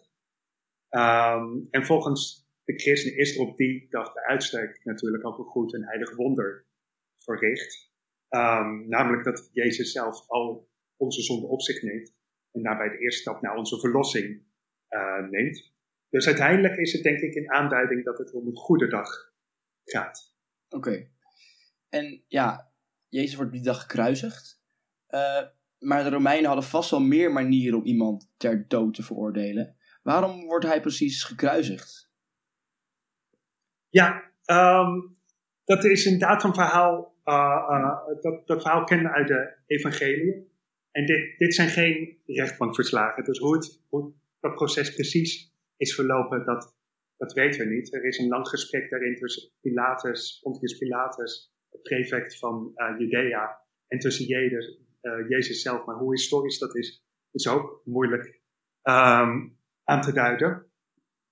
Um, 0.90 1.68
en 1.70 1.86
volgens 1.86 2.50
de 2.64 2.80
christenen 2.80 3.18
is 3.18 3.36
er 3.36 3.42
op 3.42 3.58
die 3.58 3.88
dag 3.90 4.14
de 4.14 4.26
uitstek 4.26 4.80
natuurlijk 4.84 5.26
ook 5.26 5.38
een 5.38 5.46
goed 5.46 5.74
een 5.74 5.86
heilig 5.86 6.16
wonder 6.16 6.66
verricht. 7.14 7.92
Um, 8.30 8.88
namelijk 8.88 9.24
dat 9.24 9.50
Jezus 9.54 9.92
zelf 9.92 10.28
al 10.28 10.70
onze 10.98 11.22
zonde 11.22 11.48
op 11.48 11.62
zich 11.62 11.82
neemt. 11.82 12.16
En 12.52 12.64
daarbij 12.64 12.90
de 12.90 12.98
eerste 12.98 13.22
stap 13.22 13.42
naar 13.42 13.56
onze 13.56 13.80
verlossing 13.80 14.44
uh, 14.90 15.30
neemt. 15.30 15.74
Dus 16.10 16.28
uiteindelijk 16.28 16.76
is 16.76 16.94
het 16.94 17.04
denk 17.04 17.20
ik 17.20 17.36
een 17.36 17.52
aanduiding 17.52 18.04
dat 18.04 18.18
het 18.18 18.34
om 18.34 18.48
een 18.48 18.56
goede 18.56 18.88
dag 18.88 19.10
gaat. 19.84 20.37
Oké. 20.70 21.10
En 21.90 22.24
ja, 22.28 22.72
Jezus 23.10 23.36
wordt 23.36 23.52
die 23.52 23.64
dag 23.64 23.82
gekruisigd. 23.82 24.62
Uh, 25.10 25.42
maar 25.80 26.04
de 26.04 26.10
Romeinen 26.10 26.46
hadden 26.46 26.66
vast 26.66 26.92
wel 26.92 27.02
meer 27.02 27.32
manieren 27.32 27.80
om 27.80 27.86
iemand 27.86 28.32
ter 28.38 28.68
dood 28.68 28.94
te 28.94 29.04
veroordelen. 29.04 29.76
Waarom 30.04 30.46
wordt 30.46 30.66
hij 30.66 30.82
precies 30.82 31.24
gekruisigd? 31.24 32.10
Ja, 33.90 34.32
um, 34.46 35.18
dat 35.64 35.84
is 35.84 36.06
inderdaad 36.06 36.44
een 36.44 36.54
verhaal. 36.54 37.16
Uh, 37.26 37.34
uh, 37.70 38.22
dat, 38.46 38.62
verhaal 38.62 38.84
kennen 38.84 39.12
uit 39.12 39.28
de 39.28 39.56
Evangelie. 39.66 40.56
En 40.92 41.06
dit, 41.06 41.38
dit 41.38 41.54
zijn 41.54 41.70
geen 41.70 42.18
rechtbankverslagen. 42.26 43.24
Dus 43.24 43.40
hoe, 43.40 43.56
het, 43.56 43.82
hoe 43.90 44.14
dat 44.40 44.56
proces 44.56 44.94
precies 44.94 45.54
is 45.78 45.96
verlopen, 45.96 46.46
dat 46.46 46.77
dat 47.18 47.34
weten 47.34 47.68
we 47.68 47.74
niet. 47.74 47.94
Er 47.94 48.06
is 48.06 48.18
een 48.18 48.28
lang 48.28 48.48
gesprek 48.48 48.90
daarin 48.90 49.16
tussen 49.16 49.52
Pilatus, 49.62 50.40
Pontius 50.42 50.78
Pilatus, 50.78 51.54
prefect 51.82 52.40
van 52.40 52.72
uh, 52.76 53.00
Judea, 53.00 53.66
en 53.88 54.00
tussen 54.00 54.26
Jezus, 54.26 54.80
uh, 55.02 55.30
Jezus 55.30 55.62
zelf. 55.62 55.86
Maar 55.86 55.96
hoe 55.96 56.12
historisch 56.12 56.60
dat 56.60 56.76
is, 56.76 57.06
is 57.32 57.48
ook 57.48 57.82
moeilijk 57.86 58.42
um, 58.84 59.60
aan 59.84 60.02
te 60.02 60.14
duiden. 60.14 60.72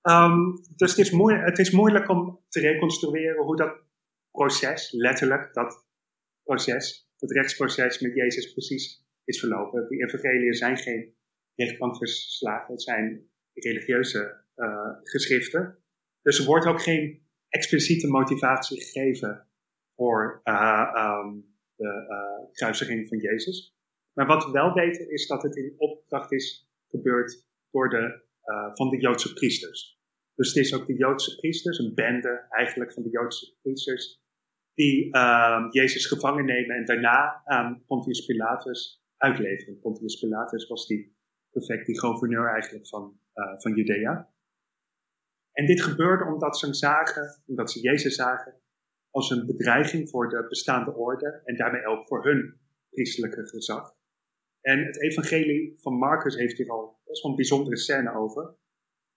Um, 0.02 0.54
dus 0.76 0.90
het 0.90 0.98
is, 0.98 1.10
moeilijk, 1.10 1.44
het 1.44 1.58
is 1.58 1.70
moeilijk 1.70 2.08
om 2.08 2.44
te 2.48 2.60
reconstrueren 2.60 3.44
hoe 3.44 3.56
dat 3.56 3.84
proces, 4.30 4.92
letterlijk 4.92 5.54
dat 5.54 5.86
proces, 6.42 7.10
dat 7.16 7.30
rechtsproces 7.30 8.00
met 8.00 8.14
Jezus 8.14 8.52
precies 8.52 9.04
is 9.24 9.40
verlopen. 9.40 9.88
Die 9.88 10.04
evangeliën 10.04 10.54
zijn 10.54 10.76
geen 10.76 11.14
rechtbankverslagen, 11.54 12.72
het 12.72 12.82
zijn 12.82 13.30
religieuze 13.52 14.45
geschriften. 15.02 15.78
Dus 16.22 16.38
er 16.38 16.46
wordt 16.46 16.66
ook 16.66 16.82
geen 16.82 17.26
expliciete 17.48 18.06
motivatie 18.06 18.82
gegeven 18.82 19.46
voor 19.94 20.40
uh, 20.44 21.22
um, 21.24 21.54
de 21.76 22.06
uh, 22.08 22.52
kruisiging 22.52 23.08
van 23.08 23.18
Jezus. 23.18 23.76
Maar 24.12 24.26
wat 24.26 24.44
we 24.44 24.50
wel 24.50 24.72
weten 24.72 25.10
is 25.10 25.26
dat 25.26 25.42
het 25.42 25.56
in 25.56 25.74
opdracht 25.76 26.32
is 26.32 26.70
gebeurd 26.88 27.46
door 27.70 27.88
de, 27.88 28.24
van 28.74 28.90
de 28.90 29.00
Joodse 29.00 29.32
priesters. 29.32 30.00
Dus 30.34 30.48
het 30.48 30.64
is 30.64 30.74
ook 30.74 30.86
de 30.86 30.96
Joodse 30.96 31.36
priesters, 31.36 31.78
een 31.78 31.94
bende 31.94 32.46
eigenlijk 32.48 32.92
van 32.92 33.02
de 33.02 33.10
Joodse 33.10 33.56
priesters, 33.62 34.22
die 34.74 35.12
ehm, 35.12 35.68
Jezus 35.70 36.06
gevangen 36.06 36.44
nemen 36.44 36.76
en 36.76 36.84
daarna 36.84 37.42
aan 37.44 37.84
Pontius 37.86 38.24
Pilatus 38.24 39.04
uitleveren. 39.16 39.80
Pontius 39.80 40.18
Pilatus 40.18 40.66
was 40.66 40.86
die 40.86 41.16
prefect, 41.50 41.86
die 41.86 42.00
gouverneur 42.00 42.48
eigenlijk 42.48 42.86
van, 42.86 43.20
van 43.58 43.74
Judea. 43.74 44.34
En 45.56 45.66
dit 45.66 45.82
gebeurde 45.82 46.24
omdat 46.24 46.58
ze 46.58 46.64
hem 46.64 46.74
zagen, 46.74 47.42
omdat 47.46 47.70
ze 47.70 47.80
Jezus 47.80 48.14
zagen, 48.14 48.60
als 49.10 49.30
een 49.30 49.46
bedreiging 49.46 50.10
voor 50.10 50.28
de 50.28 50.46
bestaande 50.48 50.94
orde 50.94 51.40
en 51.44 51.56
daarmee 51.56 51.86
ook 51.86 52.06
voor 52.06 52.24
hun 52.24 52.60
christelijke 52.90 53.46
gezag. 53.46 53.94
En 54.60 54.84
het 54.84 55.02
evangelie 55.02 55.80
van 55.80 55.94
Marcus 55.94 56.36
heeft 56.36 56.56
hier 56.56 56.70
al 56.70 57.00
best 57.04 57.22
wel 57.22 57.30
een 57.30 57.36
bijzondere 57.36 57.76
scène 57.76 58.14
over. 58.14 58.42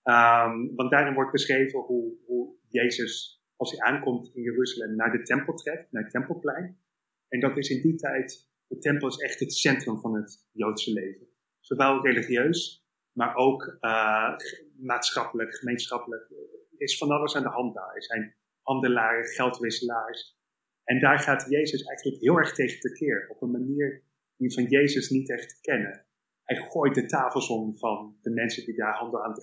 Um, 0.03 0.75
want 0.75 0.91
daarin 0.91 1.13
wordt 1.13 1.31
beschreven 1.31 1.79
hoe, 1.79 2.17
hoe 2.25 2.55
Jezus, 2.67 3.43
als 3.55 3.71
hij 3.71 3.79
aankomt 3.79 4.35
in 4.35 4.41
Jeruzalem, 4.41 4.95
naar 4.95 5.11
de 5.11 5.21
tempel 5.21 5.53
trekt, 5.53 5.91
naar 5.91 6.03
het 6.03 6.11
tempelplein. 6.11 6.79
En 7.27 7.39
dat 7.39 7.57
is 7.57 7.69
in 7.69 7.81
die 7.81 7.95
tijd, 7.95 8.49
de 8.67 8.77
tempel 8.77 9.07
is 9.07 9.17
echt 9.17 9.39
het 9.39 9.53
centrum 9.53 9.99
van 9.99 10.15
het 10.15 10.47
Joodse 10.51 10.93
leven. 10.93 11.27
Zowel 11.59 12.05
religieus, 12.05 12.87
maar 13.11 13.35
ook 13.35 13.77
uh, 13.81 14.35
maatschappelijk, 14.81 15.55
gemeenschappelijk. 15.55 16.29
Er 16.29 16.81
is 16.81 16.97
van 16.97 17.09
alles 17.09 17.35
aan 17.35 17.43
de 17.43 17.49
hand 17.49 17.73
daar. 17.75 17.95
Er 17.95 18.03
zijn 18.03 18.35
handelaren, 18.61 19.25
geldwisselaars. 19.25 20.37
En 20.83 20.99
daar 20.99 21.19
gaat 21.19 21.49
Jezus 21.49 21.83
eigenlijk 21.83 22.21
heel 22.21 22.37
erg 22.37 22.53
tegen 22.53 22.79
tekeer. 22.79 23.27
Op 23.29 23.41
een 23.41 23.51
manier 23.51 24.03
die 24.37 24.53
van 24.53 24.63
Jezus 24.63 25.09
niet 25.09 25.29
echt 25.29 25.59
kennen. 25.61 26.05
Hij 26.43 26.57
gooit 26.57 26.95
de 26.95 27.05
tafels 27.05 27.49
om 27.49 27.77
van 27.77 28.17
de 28.21 28.29
mensen 28.29 28.65
die 28.65 28.75
daar 28.75 28.93
handel 28.93 29.23
aan 29.23 29.33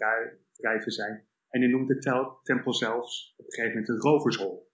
drijven 0.53 0.93
zijn. 0.93 1.27
En 1.49 1.61
hij 1.61 1.71
noemt 1.71 1.89
de 1.89 1.99
tempel 2.43 2.75
zelfs 2.75 3.35
op 3.37 3.45
een 3.45 3.53
gegeven 3.53 3.71
moment 3.71 3.89
een 3.89 4.11
rovershol. 4.11 4.73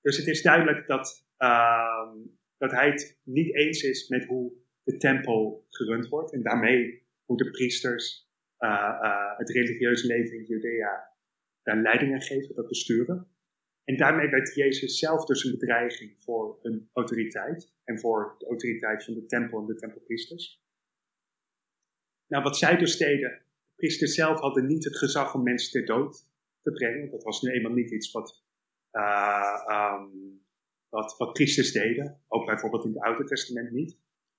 Dus 0.00 0.16
het 0.16 0.26
is 0.26 0.42
duidelijk 0.42 0.86
dat, 0.86 1.26
uh, 1.38 2.12
dat 2.58 2.70
hij 2.70 2.90
het 2.90 3.20
niet 3.22 3.54
eens 3.54 3.82
is 3.82 4.08
met 4.08 4.24
hoe 4.24 4.52
de 4.82 4.96
tempel 4.96 5.66
gerund 5.68 6.08
wordt. 6.08 6.32
En 6.32 6.42
daarmee 6.42 7.06
hoe 7.24 7.36
de 7.36 7.50
priesters 7.50 8.25
het 9.36 9.50
religieuze 9.50 10.06
leven 10.06 10.36
in 10.36 10.44
Judea 10.44 11.14
daar 11.62 11.76
leidingen 11.76 12.22
geven, 12.22 12.54
dat 12.54 12.68
besturen. 12.68 13.28
En 13.84 13.96
daarmee 13.96 14.28
werd 14.28 14.54
Jezus 14.54 14.98
zelf 14.98 15.24
dus 15.24 15.44
een 15.44 15.58
bedreiging 15.58 16.22
voor 16.22 16.58
hun 16.62 16.88
autoriteit 16.92 17.72
en 17.84 17.98
voor 17.98 18.34
de 18.38 18.46
autoriteit 18.46 19.04
van 19.04 19.14
de 19.14 19.26
tempel 19.26 19.60
en 19.60 19.66
de 19.66 19.74
tempelpriesters. 19.74 20.64
Nou, 22.26 22.42
wat 22.42 22.56
zij 22.56 22.76
dus 22.76 22.96
deden, 22.96 23.30
de 23.30 23.72
priesters 23.76 24.14
zelf 24.14 24.40
hadden 24.40 24.66
niet 24.66 24.84
het 24.84 24.96
gezag 24.96 25.34
om 25.34 25.42
mensen 25.42 25.70
ter 25.70 25.84
dood 25.84 26.28
te 26.62 26.72
brengen. 26.72 27.10
Dat 27.10 27.22
was 27.22 27.42
nu 27.42 27.50
eenmaal 27.50 27.72
niet 27.72 27.90
iets 27.90 28.10
wat, 28.10 28.44
uh, 28.92 30.02
wat, 30.88 31.16
wat 31.18 31.32
priesters 31.32 31.72
deden, 31.72 32.20
ook 32.28 32.46
bijvoorbeeld 32.46 32.84
in 32.84 32.90
het 32.90 33.02
Oude 33.02 33.24
Testament 33.24 33.70
niet. 33.70 33.98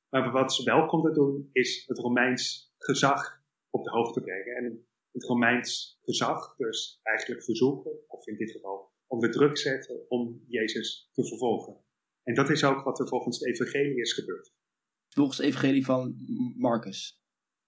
Maar 0.09 0.31
wat 0.31 0.53
ze 0.53 0.63
wel 0.63 0.85
konden 0.85 1.13
doen, 1.13 1.49
is 1.51 1.83
het 1.87 1.97
Romeins 1.97 2.73
gezag 2.77 3.36
op 3.69 3.83
de 3.83 3.91
hoogte 3.91 4.21
brengen. 4.21 4.55
En 4.55 4.87
het 5.11 5.23
Romeins 5.23 5.97
gezag 6.01 6.55
dus 6.55 6.99
eigenlijk 7.03 7.43
verzoeken, 7.43 7.91
of 8.07 8.27
in 8.27 8.37
dit 8.37 8.51
geval 8.51 8.95
onder 9.07 9.31
druk 9.31 9.57
zetten 9.57 10.09
om 10.09 10.43
Jezus 10.47 11.09
te 11.11 11.27
vervolgen. 11.27 11.85
En 12.23 12.33
dat 12.33 12.49
is 12.49 12.63
ook 12.63 12.83
wat 12.83 12.99
er 12.99 13.07
volgens 13.07 13.39
de 13.39 13.49
evangelie 13.49 13.99
is 13.99 14.13
gebeurd. 14.13 14.55
Volgens 15.07 15.37
de 15.37 15.43
evangelie 15.43 15.85
van 15.85 16.15
Marcus? 16.57 17.21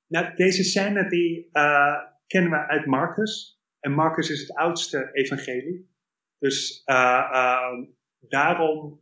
Nou, 0.07 0.35
deze 0.35 0.63
scène 0.63 1.09
die 1.09 1.49
uh, 1.53 1.97
kennen 2.27 2.51
we 2.51 2.67
uit 2.67 2.85
Marcus. 2.85 3.61
En 3.79 3.91
Marcus 3.91 4.29
is 4.29 4.41
het 4.41 4.53
oudste 4.53 5.09
evangelie. 5.13 5.91
Dus 6.37 6.81
uh, 6.85 7.29
uh, 7.33 7.83
daarom, 8.19 9.01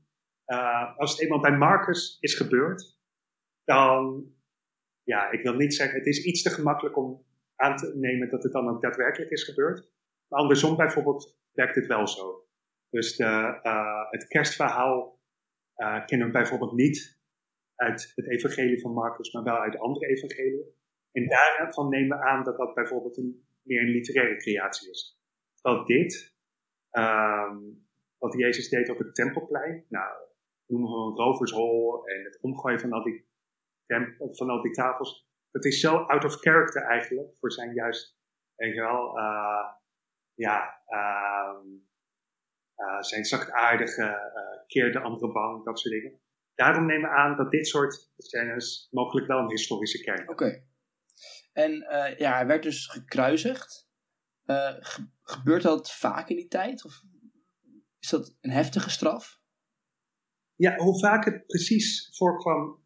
als 0.97 1.11
het 1.11 1.21
eenmaal 1.21 1.39
bij 1.39 1.57
Marcus 1.57 2.17
is 2.19 2.35
gebeurd, 2.35 2.99
dan, 3.63 4.31
ja, 5.07 5.31
ik 5.31 5.41
wil 5.41 5.53
niet 5.53 5.73
zeggen, 5.73 5.97
het 5.97 6.07
is 6.07 6.23
iets 6.23 6.41
te 6.41 6.49
gemakkelijk 6.49 6.97
om 6.97 7.25
aan 7.55 7.75
te 7.75 7.91
nemen 7.95 8.29
dat 8.29 8.43
het 8.43 8.51
dan 8.51 8.69
ook 8.69 8.81
daadwerkelijk 8.81 9.31
is 9.31 9.43
gebeurd. 9.43 9.91
Maar 10.27 10.39
andersom 10.39 10.75
bijvoorbeeld 10.75 11.37
werkt 11.51 11.75
het 11.75 11.87
wel 11.87 12.07
zo. 12.07 12.47
Dus 12.89 13.15
de, 13.15 13.59
uh, 13.63 14.11
het 14.11 14.27
kerstverhaal 14.27 15.19
uh, 15.77 16.05
kennen 16.05 16.27
we 16.27 16.33
bijvoorbeeld 16.33 16.71
niet 16.71 17.19
uit 17.75 18.11
het 18.15 18.27
evangelie 18.29 18.81
van 18.81 18.93
Marcus, 18.93 19.31
maar 19.31 19.43
wel 19.43 19.57
uit 19.57 19.77
andere 19.77 20.07
evangelieën. 20.07 20.65
En 21.11 21.27
daarvan 21.27 21.89
nemen 21.89 22.17
we 22.17 22.23
aan 22.23 22.43
dat 22.43 22.57
dat 22.57 22.73
bijvoorbeeld 22.73 23.17
een, 23.17 23.47
meer 23.61 23.81
een 23.81 23.91
literaire 23.91 24.37
creatie 24.37 24.89
is. 24.89 25.21
Terwijl 25.53 25.85
dit, 25.85 26.35
um, 26.91 27.87
wat 28.17 28.33
Jezus 28.33 28.69
deed 28.69 28.89
op 28.89 28.97
het 28.97 29.15
tempelplein, 29.15 29.85
nou, 29.89 30.13
noemen 30.67 30.89
we 30.89 30.95
een 30.95 31.15
rovershol 31.15 32.07
en 32.07 32.23
het 32.23 32.39
omgooien 32.41 32.79
van 32.79 32.91
al 32.91 33.03
die, 33.03 33.26
van 34.37 34.49
al 34.49 34.61
die 34.61 34.71
tafels, 34.71 35.27
dat 35.51 35.65
is 35.65 35.79
zo 35.79 35.95
out 35.95 36.23
of 36.25 36.35
character 36.35 36.81
eigenlijk 36.81 37.37
voor 37.39 37.51
zijn 37.51 37.73
juist, 37.73 38.17
weet 38.55 38.73
je 38.73 38.81
wel, 38.81 39.17
uh, 39.17 39.65
ja, 40.33 40.81
um, 40.87 41.87
uh, 42.77 43.01
zijn 43.01 43.25
zachtaardige, 43.25 44.01
uh, 44.03 44.65
keer 44.67 44.91
de 44.91 44.99
andere 44.99 45.31
bang, 45.31 45.65
dat 45.65 45.79
soort 45.79 45.93
dingen. 45.93 46.21
Daarom 46.55 46.85
nemen 46.85 47.09
we 47.09 47.15
aan 47.15 47.35
dat 47.35 47.51
dit 47.51 47.67
soort 47.67 48.11
scènes 48.17 48.87
mogelijk 48.91 49.27
wel 49.27 49.39
een 49.39 49.49
historische 49.49 50.03
kern 50.03 50.17
hebben. 50.17 50.35
Oké. 50.35 50.65
En 51.53 51.71
uh, 51.71 52.17
ja, 52.17 52.33
hij 52.33 52.47
werd 52.47 52.63
dus 52.63 52.87
gekruisigd. 52.87 53.89
gebeurt 55.21 55.63
dat 55.63 55.91
vaak 55.91 56.29
in 56.29 56.35
die 56.35 56.47
tijd? 56.47 56.85
Of 56.85 57.01
is 57.99 58.09
dat 58.09 58.35
een 58.41 58.51
heftige 58.51 58.89
straf? 58.89 59.39
Ja, 60.55 60.75
hoe 60.75 60.99
vaak 60.99 61.25
het 61.25 61.45
precies 61.45 62.09
voorkwam, 62.17 62.85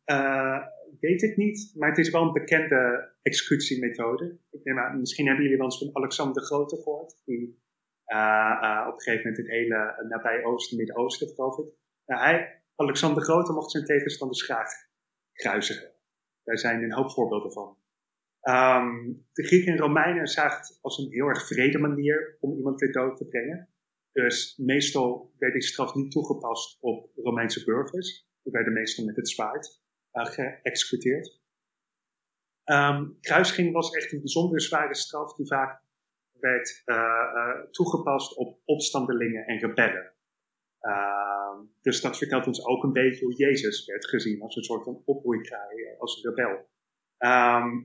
weet 1.00 1.22
ik 1.22 1.38
niet. 1.38 1.72
Maar 1.76 1.90
het 1.90 1.98
is 1.98 2.10
wel 2.10 2.22
een 2.22 2.34
bekende 2.34 3.12
executiemethode. 3.22 4.40
Ik 4.52 4.64
neem 4.64 4.80
aan, 4.80 5.00
misschien 5.00 5.26
hebben 5.26 5.44
jullie 5.44 5.58
wel 5.58 5.68
eens 5.68 5.78
van 5.78 5.96
Alexander 5.96 6.42
de 6.42 6.48
Grote 6.48 6.76
gehoord. 6.76 7.22
Die 7.26 7.62
uh, 8.08 8.60
uh, 8.62 8.86
op 8.88 8.94
een 8.94 9.02
gegeven 9.02 9.30
moment 9.30 9.38
het 9.38 9.48
hele 9.48 10.06
nabij 10.10 10.44
Oosten, 10.44 10.78
Midden-Oosten 10.78 11.28
veroverd. 11.28 11.74
Nou, 12.06 12.22
hij, 12.22 12.64
Alexander 12.76 13.20
de 13.20 13.26
Grote 13.26 13.54
mocht 13.54 13.72
zijn 13.72 13.86
tegenstanders 13.86 14.44
graag 14.44 14.70
kruisigen. 15.34 15.92
Daar 16.44 16.58
zijn 16.58 16.84
een 16.84 16.94
hoop 16.94 17.12
voorbeelden 17.12 17.52
van. 17.52 17.78
Um, 18.42 19.28
de 19.34 19.44
Grieken 19.44 19.72
en 19.72 19.80
Romeinen 19.80 20.28
zagen 20.28 20.58
het 20.58 20.80
als 20.82 20.98
een 20.98 21.12
heel 21.12 21.28
erg 21.28 21.48
vrede 21.48 21.78
manier 21.78 22.38
om 22.40 22.58
iemand 22.58 22.78
ter 22.78 22.92
dood 22.92 23.18
te 23.18 23.28
brengen. 23.28 23.70
Dus 24.12 24.58
meestal 24.58 25.34
werd 25.38 25.54
die 25.54 25.62
straf 25.62 25.96
niet 25.96 26.12
toegepast 26.12 26.78
op 26.82 27.10
Romeinse 27.16 27.64
burgers. 27.64 28.30
Die 28.44 28.52
werden 28.52 28.74
meestal 28.74 29.06
met 29.06 29.16
het 29.16 29.30
zwaard 29.30 29.81
geëxecuteerd. 30.12 31.40
Um, 32.66 33.18
kruising 33.22 33.74
was 33.74 33.92
echt 33.92 34.12
een 34.12 34.20
bijzonder 34.20 34.62
zware 34.62 34.96
straf 34.96 35.34
die 35.34 35.48
vaak 35.48 35.84
werd 36.32 36.82
uh, 36.86 36.96
uh, 36.96 37.70
toegepast 37.72 38.36
op 38.36 38.60
opstandelingen 38.66 39.46
en 39.46 39.60
rebellen. 39.60 40.14
Uh, 40.82 41.60
dus 41.82 42.02
dat 42.02 42.18
vertelt 42.18 42.48
ons 42.48 42.66
ook 42.66 42.84
een 42.84 42.94
beetje 42.94 43.26
hoe 43.26 43.36
Jezus 43.36 43.86
werd 43.86 44.08
gezien 44.08 44.42
als 44.42 44.56
een 44.56 44.64
soort 44.64 44.84
van 44.84 45.02
oproeikraai, 45.06 45.96
als 45.98 46.24
een 46.24 46.30
rebel. 46.30 46.70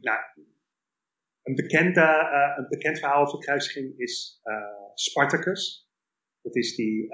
Nou, 0.01 0.19
een, 1.43 1.55
bekende, 1.55 2.29
een 2.57 2.69
bekend 2.69 2.99
verhaal 2.99 3.23
over 3.27 3.39
kruisiging 3.39 3.99
is 3.99 4.43
Spartacus. 4.95 5.91
Dat 6.43 6.57
is 6.57 6.77
die 6.77 7.09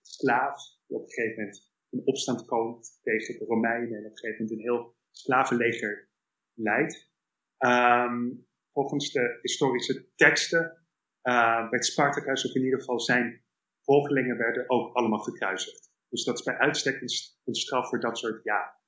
slaaf 0.00 0.56
die 0.86 0.96
op 0.96 1.02
een 1.02 1.10
gegeven 1.10 1.42
moment 1.42 1.73
in 1.94 2.06
opstand 2.06 2.44
komt 2.44 2.98
tegen 3.02 3.38
de 3.38 3.44
Romeinen 3.44 3.98
en 3.98 4.04
op 4.04 4.10
een 4.10 4.18
gegeven 4.18 4.44
moment 4.44 4.50
een 4.50 4.64
heel 4.64 4.96
slavenleger 5.10 6.08
leidt. 6.54 7.12
Um, 7.58 8.46
volgens 8.72 9.12
de 9.12 9.38
historische 9.42 10.14
teksten 10.14 10.86
uh, 11.22 11.70
werd 11.70 11.84
Spartacus, 11.84 12.48
of 12.48 12.54
in 12.54 12.64
ieder 12.64 12.78
geval 12.78 13.00
zijn 13.00 13.44
volgelingen, 13.82 14.36
werden 14.36 14.70
ook 14.70 14.94
allemaal 14.94 15.18
gekruisigd. 15.18 15.92
Dus 16.08 16.24
dat 16.24 16.38
is 16.38 16.44
bij 16.44 16.58
uitstek 16.58 17.00
een, 17.00 17.54
straf 17.54 17.88
voor 17.88 18.00
dat 18.00 18.18
soort, 18.18 18.44
ja, 18.44 18.78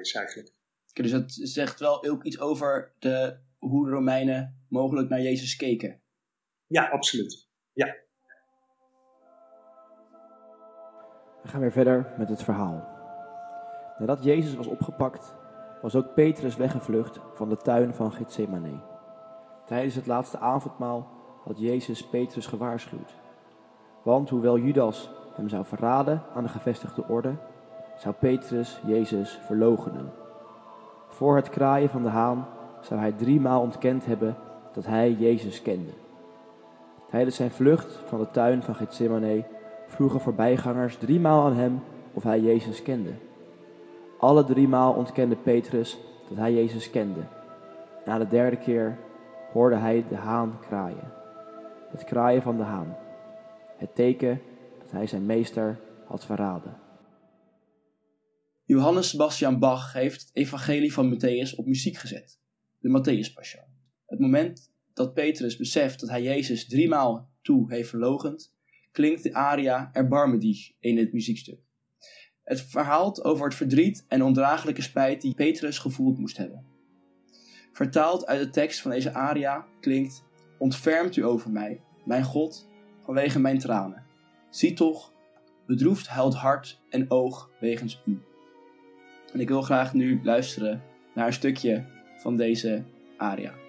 is 0.00 0.14
eigenlijk. 0.14 0.54
dus 0.92 1.10
dat 1.10 1.32
zegt 1.32 1.80
wel 1.80 2.04
ook 2.04 2.24
iets 2.24 2.40
over 2.40 2.94
de, 2.98 3.38
hoe 3.58 3.84
de 3.84 3.90
Romeinen 3.90 4.64
mogelijk 4.68 5.08
naar 5.08 5.20
Jezus 5.20 5.56
keken. 5.56 6.02
Ja, 6.66 6.88
absoluut. 6.88 7.48
Ja. 7.72 8.03
We 11.44 11.50
gaan 11.50 11.60
weer 11.60 11.72
verder 11.72 12.06
met 12.16 12.28
het 12.28 12.42
verhaal. 12.42 12.84
Nadat 13.98 14.24
Jezus 14.24 14.54
was 14.54 14.66
opgepakt, 14.66 15.34
was 15.82 15.96
ook 15.96 16.14
Petrus 16.14 16.56
weggevlucht 16.56 17.20
van 17.34 17.48
de 17.48 17.56
tuin 17.56 17.94
van 17.94 18.12
Gethsemane. 18.12 18.80
Tijdens 19.64 19.94
het 19.94 20.06
laatste 20.06 20.38
avondmaal 20.38 21.08
had 21.44 21.58
Jezus 21.58 22.06
Petrus 22.06 22.46
gewaarschuwd. 22.46 23.14
Want 24.02 24.30
hoewel 24.30 24.58
Judas 24.58 25.10
hem 25.34 25.48
zou 25.48 25.64
verraden 25.64 26.22
aan 26.34 26.42
de 26.42 26.48
gevestigde 26.48 27.04
orde, 27.08 27.34
zou 27.96 28.14
Petrus 28.14 28.80
Jezus 28.86 29.40
verloochenen. 29.46 30.12
Voor 31.08 31.36
het 31.36 31.48
kraaien 31.48 31.88
van 31.88 32.02
de 32.02 32.08
haan 32.08 32.46
zou 32.80 33.00
hij 33.00 33.12
driemaal 33.12 33.60
ontkend 33.60 34.06
hebben 34.06 34.36
dat 34.72 34.86
hij 34.86 35.12
Jezus 35.12 35.62
kende. 35.62 35.92
Tijdens 37.10 37.36
zijn 37.36 37.50
vlucht 37.50 38.00
van 38.04 38.18
de 38.18 38.30
tuin 38.30 38.62
van 38.62 38.74
Gethsemane 38.74 39.44
vroegen 39.94 40.20
voorbijgangers 40.20 40.96
driemaal 40.96 41.44
aan 41.44 41.56
hem 41.56 41.82
of 42.12 42.22
hij 42.22 42.40
Jezus 42.40 42.82
kende. 42.82 43.12
Alle 44.18 44.44
driemaal 44.44 44.92
ontkende 44.92 45.36
Petrus 45.36 45.98
dat 46.28 46.38
hij 46.38 46.54
Jezus 46.54 46.90
kende. 46.90 47.20
Na 48.04 48.18
de 48.18 48.28
derde 48.28 48.56
keer 48.56 48.98
hoorde 49.52 49.76
hij 49.76 50.04
de 50.08 50.16
haan 50.16 50.58
kraaien. 50.60 51.12
Het 51.90 52.04
kraaien 52.04 52.42
van 52.42 52.56
de 52.56 52.62
haan. 52.62 52.96
Het 53.76 53.94
teken 53.94 54.40
dat 54.78 54.90
hij 54.90 55.06
zijn 55.06 55.26
meester 55.26 55.80
had 56.06 56.24
verraden. 56.24 56.76
Johannes 58.64 59.08
Sebastian 59.08 59.58
Bach 59.58 59.92
heeft 59.92 60.20
het 60.20 60.30
evangelie 60.32 60.92
van 60.92 61.14
Matthäus 61.14 61.56
op 61.56 61.66
muziek 61.66 61.96
gezet. 61.96 62.38
De 62.78 62.88
Matthäus 62.88 63.34
Passion. 63.34 63.64
Het 64.06 64.18
moment 64.18 64.72
dat 64.94 65.14
Petrus 65.14 65.56
beseft 65.56 66.00
dat 66.00 66.08
hij 66.08 66.22
Jezus 66.22 66.66
driemaal 66.66 67.30
toe 67.42 67.72
heeft 67.72 67.88
verlogend, 67.88 68.54
klinkt 68.94 69.22
de 69.22 69.34
aria 69.34 69.90
Erbarme 69.92 70.38
dich 70.38 70.72
in 70.80 70.98
het 70.98 71.12
muziekstuk. 71.12 71.60
Het 72.42 72.60
verhaalt 72.62 73.24
over 73.24 73.44
het 73.44 73.54
verdriet 73.54 74.04
en 74.08 74.22
ondraaglijke 74.22 74.82
spijt 74.82 75.20
die 75.20 75.34
Petrus 75.34 75.78
gevoeld 75.78 76.18
moest 76.18 76.36
hebben. 76.36 76.64
Vertaald 77.72 78.26
uit 78.26 78.40
de 78.40 78.50
tekst 78.50 78.80
van 78.80 78.90
deze 78.90 79.12
aria 79.12 79.66
klinkt: 79.80 80.24
Ontfermt 80.58 81.16
u 81.16 81.24
over 81.24 81.50
mij, 81.50 81.80
mijn 82.04 82.24
God, 82.24 82.68
vanwege 83.04 83.40
mijn 83.40 83.58
tranen. 83.58 84.04
Zie 84.50 84.72
toch, 84.72 85.12
bedroefd 85.66 86.06
huilt 86.06 86.34
hart 86.34 86.80
en 86.90 87.10
oog 87.10 87.50
wegens 87.60 88.02
u. 88.06 88.18
En 89.32 89.40
ik 89.40 89.48
wil 89.48 89.62
graag 89.62 89.94
nu 89.94 90.20
luisteren 90.22 90.82
naar 91.14 91.26
een 91.26 91.32
stukje 91.32 91.84
van 92.16 92.36
deze 92.36 92.84
aria. 93.16 93.63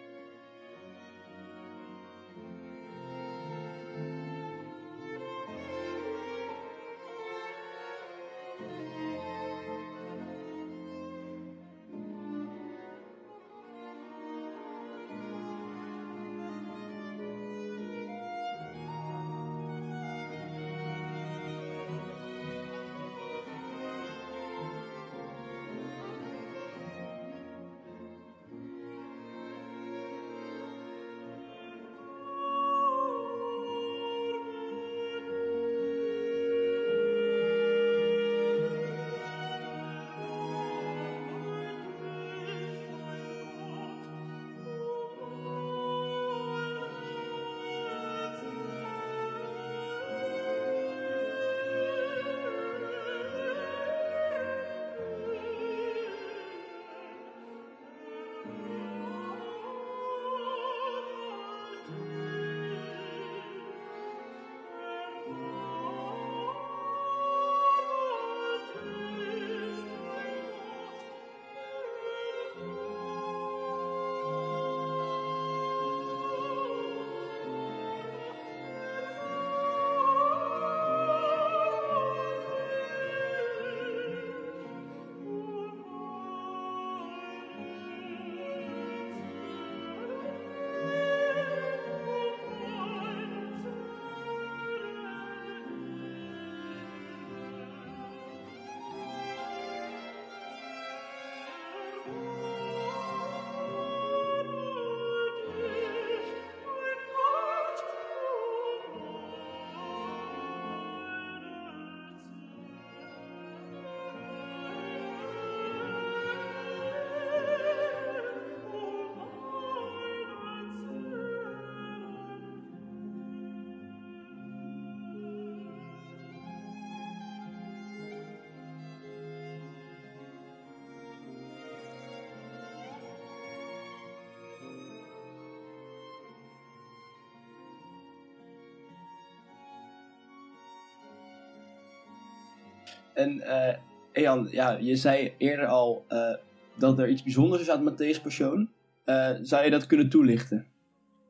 En 143.15 143.35
uh, 143.35 143.75
Ean, 144.11 144.47
ja, 144.51 144.77
je 144.79 144.95
zei 144.95 145.33
eerder 145.37 145.65
al 145.65 146.05
uh, 146.09 146.35
dat 146.77 146.99
er 146.99 147.09
iets 147.09 147.23
bijzonders 147.23 147.61
is 147.61 147.69
aan 147.69 147.93
Matthäus 147.93 148.21
Passion. 148.21 148.73
Uh, 149.05 149.37
zou 149.41 149.63
je 149.63 149.69
dat 149.69 149.87
kunnen 149.87 150.09
toelichten? 150.09 150.67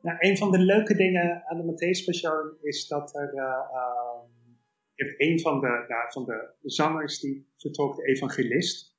Nou, 0.02 0.16
een 0.20 0.36
van 0.36 0.50
de 0.50 0.58
leuke 0.58 0.94
dingen 0.94 1.42
aan 1.46 1.56
de 1.56 1.72
Matthäus 1.72 2.04
Passion 2.04 2.56
is 2.60 2.86
dat 2.86 3.14
er 3.14 3.34
uh, 3.34 5.16
een 5.16 5.40
van 5.40 5.60
de, 5.60 6.04
van 6.08 6.24
de 6.24 6.54
zangers 6.60 7.20
die 7.20 7.48
vertrok 7.56 7.96
de 7.96 8.02
evangelist. 8.02 8.94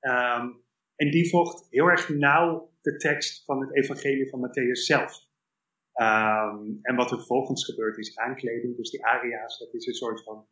Um, 0.00 0.62
en 0.96 1.10
die 1.10 1.28
volgt 1.28 1.66
heel 1.70 1.86
erg 1.86 2.08
nauw 2.08 2.72
de 2.80 2.96
tekst 2.96 3.44
van 3.44 3.60
het 3.60 3.76
evangelie 3.76 4.28
van 4.28 4.40
Matthäus 4.40 4.84
zelf. 4.84 5.26
Um, 5.94 6.78
en 6.82 6.96
wat 6.96 7.10
er 7.10 7.16
vervolgens 7.16 7.64
gebeurt 7.64 7.98
is 7.98 8.18
aankleding. 8.18 8.76
Dus 8.76 8.90
die 8.90 9.06
aria's, 9.06 9.58
dat 9.58 9.74
is 9.74 9.86
een 9.86 9.94
soort 9.94 10.22
van 10.22 10.46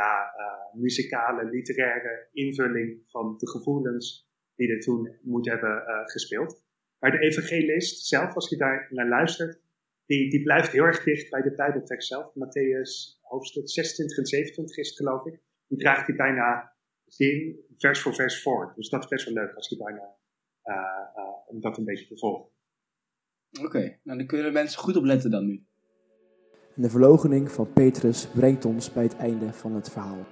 ja, 0.00 0.34
uh, 0.38 0.80
muzikale, 0.80 1.44
literaire 1.50 2.28
invulling 2.32 3.02
van 3.06 3.34
de 3.38 3.48
gevoelens 3.48 4.28
die 4.54 4.68
er 4.68 4.80
toen 4.80 5.18
moet 5.22 5.48
hebben 5.48 5.70
uh, 5.70 6.02
gespeeld. 6.04 6.64
Maar 6.98 7.10
de 7.10 7.18
evangelist 7.18 8.06
zelf, 8.06 8.34
als 8.34 8.48
je 8.48 8.56
daar 8.56 8.86
naar 8.90 9.08
luistert, 9.08 9.60
die, 10.06 10.30
die 10.30 10.42
blijft 10.42 10.72
heel 10.72 10.84
erg 10.84 11.04
dicht 11.04 11.30
bij 11.30 11.42
de 11.42 11.54
Bijbeltekst 11.54 12.08
zelf. 12.08 12.28
Matthäus 12.28 13.20
hoofdstuk 13.20 13.68
26 13.70 14.18
en 14.18 14.26
27 14.26 14.76
is 14.76 14.96
geloof 14.96 15.26
ik. 15.26 15.40
Die 15.66 15.78
draagt 15.78 16.06
hij 16.06 16.16
bijna 16.16 16.76
zin, 17.06 17.64
vers 17.78 18.00
voor 18.00 18.14
vers 18.14 18.42
voor. 18.42 18.72
Dus 18.76 18.88
dat 18.88 19.02
is 19.02 19.08
best 19.08 19.24
wel 19.24 19.34
leuk 19.34 19.54
als 19.54 19.68
je 19.68 19.76
bijna, 19.76 20.16
uh, 20.64 21.46
om 21.46 21.60
dat 21.60 21.78
een 21.78 21.84
beetje 21.84 22.06
te 22.06 22.18
volgen. 22.18 22.50
Oké, 23.62 23.98
nou 24.02 24.18
dan 24.18 24.26
kunnen 24.26 24.52
mensen 24.52 24.80
goed 24.80 24.96
op 24.96 25.04
letten 25.04 25.30
dan 25.30 25.46
nu. 25.46 25.66
En 26.76 26.82
de 26.82 26.90
verloochening 26.90 27.50
van 27.50 27.72
Petrus 27.72 28.26
brengt 28.26 28.64
ons 28.64 28.92
bij 28.92 29.02
het 29.02 29.16
einde 29.16 29.52
van 29.52 29.74
het 29.74 29.90
verhaal. 29.90 30.24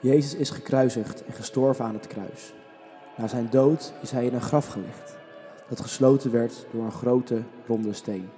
Jezus 0.00 0.34
is 0.34 0.50
gekruisigd 0.50 1.24
en 1.24 1.32
gestorven 1.32 1.84
aan 1.84 1.94
het 1.94 2.06
kruis. 2.06 2.54
Na 3.16 3.26
zijn 3.26 3.48
dood 3.50 3.92
is 4.02 4.10
hij 4.10 4.26
in 4.26 4.34
een 4.34 4.40
graf 4.40 4.66
gelegd, 4.66 5.16
dat 5.68 5.80
gesloten 5.80 6.30
werd 6.30 6.66
door 6.72 6.84
een 6.84 6.92
grote 6.92 7.42
ronde 7.66 7.92
steen. 7.92 8.28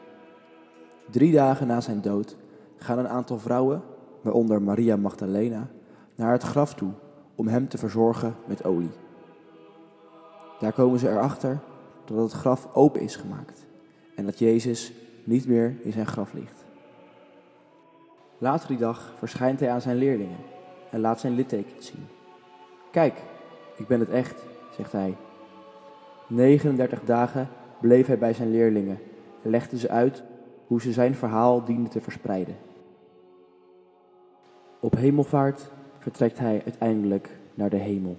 Drie 1.10 1.32
dagen 1.32 1.66
na 1.66 1.80
zijn 1.80 2.00
dood 2.00 2.36
gaan 2.76 2.98
een 2.98 3.08
aantal 3.08 3.38
vrouwen, 3.38 3.82
waaronder 4.22 4.62
Maria 4.62 4.96
Magdalena, 4.96 5.68
naar 6.14 6.32
het 6.32 6.42
graf 6.42 6.74
toe 6.74 6.92
om 7.34 7.48
hem 7.48 7.68
te 7.68 7.78
verzorgen 7.78 8.34
met 8.46 8.64
olie. 8.64 8.94
Daar 10.60 10.72
komen 10.72 10.98
ze 10.98 11.10
erachter 11.10 11.60
dat 12.04 12.16
het 12.16 12.32
graf 12.32 12.68
open 12.74 13.00
is 13.00 13.16
gemaakt 13.16 13.66
en 14.14 14.24
dat 14.24 14.38
Jezus 14.38 14.92
niet 15.24 15.46
meer 15.46 15.76
in 15.82 15.92
zijn 15.92 16.06
graf 16.06 16.32
ligt. 16.32 16.65
Later 18.38 18.68
die 18.68 18.78
dag 18.78 19.12
verschijnt 19.18 19.60
hij 19.60 19.70
aan 19.70 19.80
zijn 19.80 19.96
leerlingen 19.96 20.38
en 20.90 21.00
laat 21.00 21.20
zijn 21.20 21.34
litteken 21.34 21.82
zien. 21.82 22.06
Kijk, 22.90 23.22
ik 23.76 23.86
ben 23.86 24.00
het 24.00 24.10
echt, 24.10 24.44
zegt 24.76 24.92
hij. 24.92 25.16
39 26.26 27.04
dagen 27.04 27.48
bleef 27.80 28.06
hij 28.06 28.18
bij 28.18 28.32
zijn 28.32 28.50
leerlingen 28.50 28.98
en 29.42 29.50
legde 29.50 29.78
ze 29.78 29.88
uit 29.88 30.22
hoe 30.66 30.80
ze 30.80 30.92
zijn 30.92 31.14
verhaal 31.14 31.64
dienden 31.64 31.90
te 31.90 32.00
verspreiden. 32.00 32.56
Op 34.80 34.94
hemelvaart 34.94 35.70
vertrekt 35.98 36.38
hij 36.38 36.62
uiteindelijk 36.64 37.30
naar 37.54 37.70
de 37.70 37.76
hemel, 37.76 38.16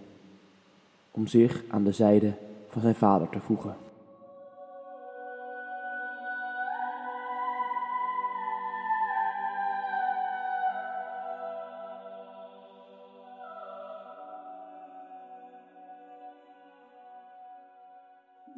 om 1.11 1.27
zich 1.27 1.63
aan 1.69 1.83
de 1.83 1.91
zijde 1.91 2.33
van 2.67 2.81
zijn 2.81 2.95
vader 2.95 3.29
te 3.29 3.39
voegen. 3.39 3.75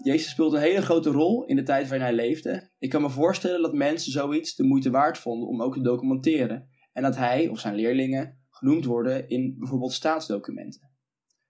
Jezus 0.10 0.30
speelt 0.30 0.54
een 0.54 0.60
hele 0.60 0.82
grote 0.82 1.10
rol 1.10 1.46
in 1.46 1.56
de 1.56 1.64
tijd 1.64 1.88
waarin 1.88 2.06
hij 2.06 2.16
leefde. 2.16 2.70
Ik 2.80 2.90
kan 2.90 3.02
me 3.02 3.10
voorstellen 3.10 3.62
dat 3.62 3.74
mensen 3.74 4.12
zoiets 4.12 4.56
de 4.56 4.64
moeite 4.64 4.90
waard 4.90 5.18
vonden 5.18 5.48
om 5.48 5.62
ook 5.62 5.74
te 5.74 5.82
documenteren. 5.82 6.70
En 6.94 7.04
dat 7.04 7.16
hij 7.16 7.48
of 7.48 7.60
zijn 7.60 7.76
leerlingen 7.76 8.46
genoemd 8.50 8.86
worden 8.86 9.30
in 9.30 9.56
bijvoorbeeld 9.58 9.92
staatsdocumenten. 9.92 10.92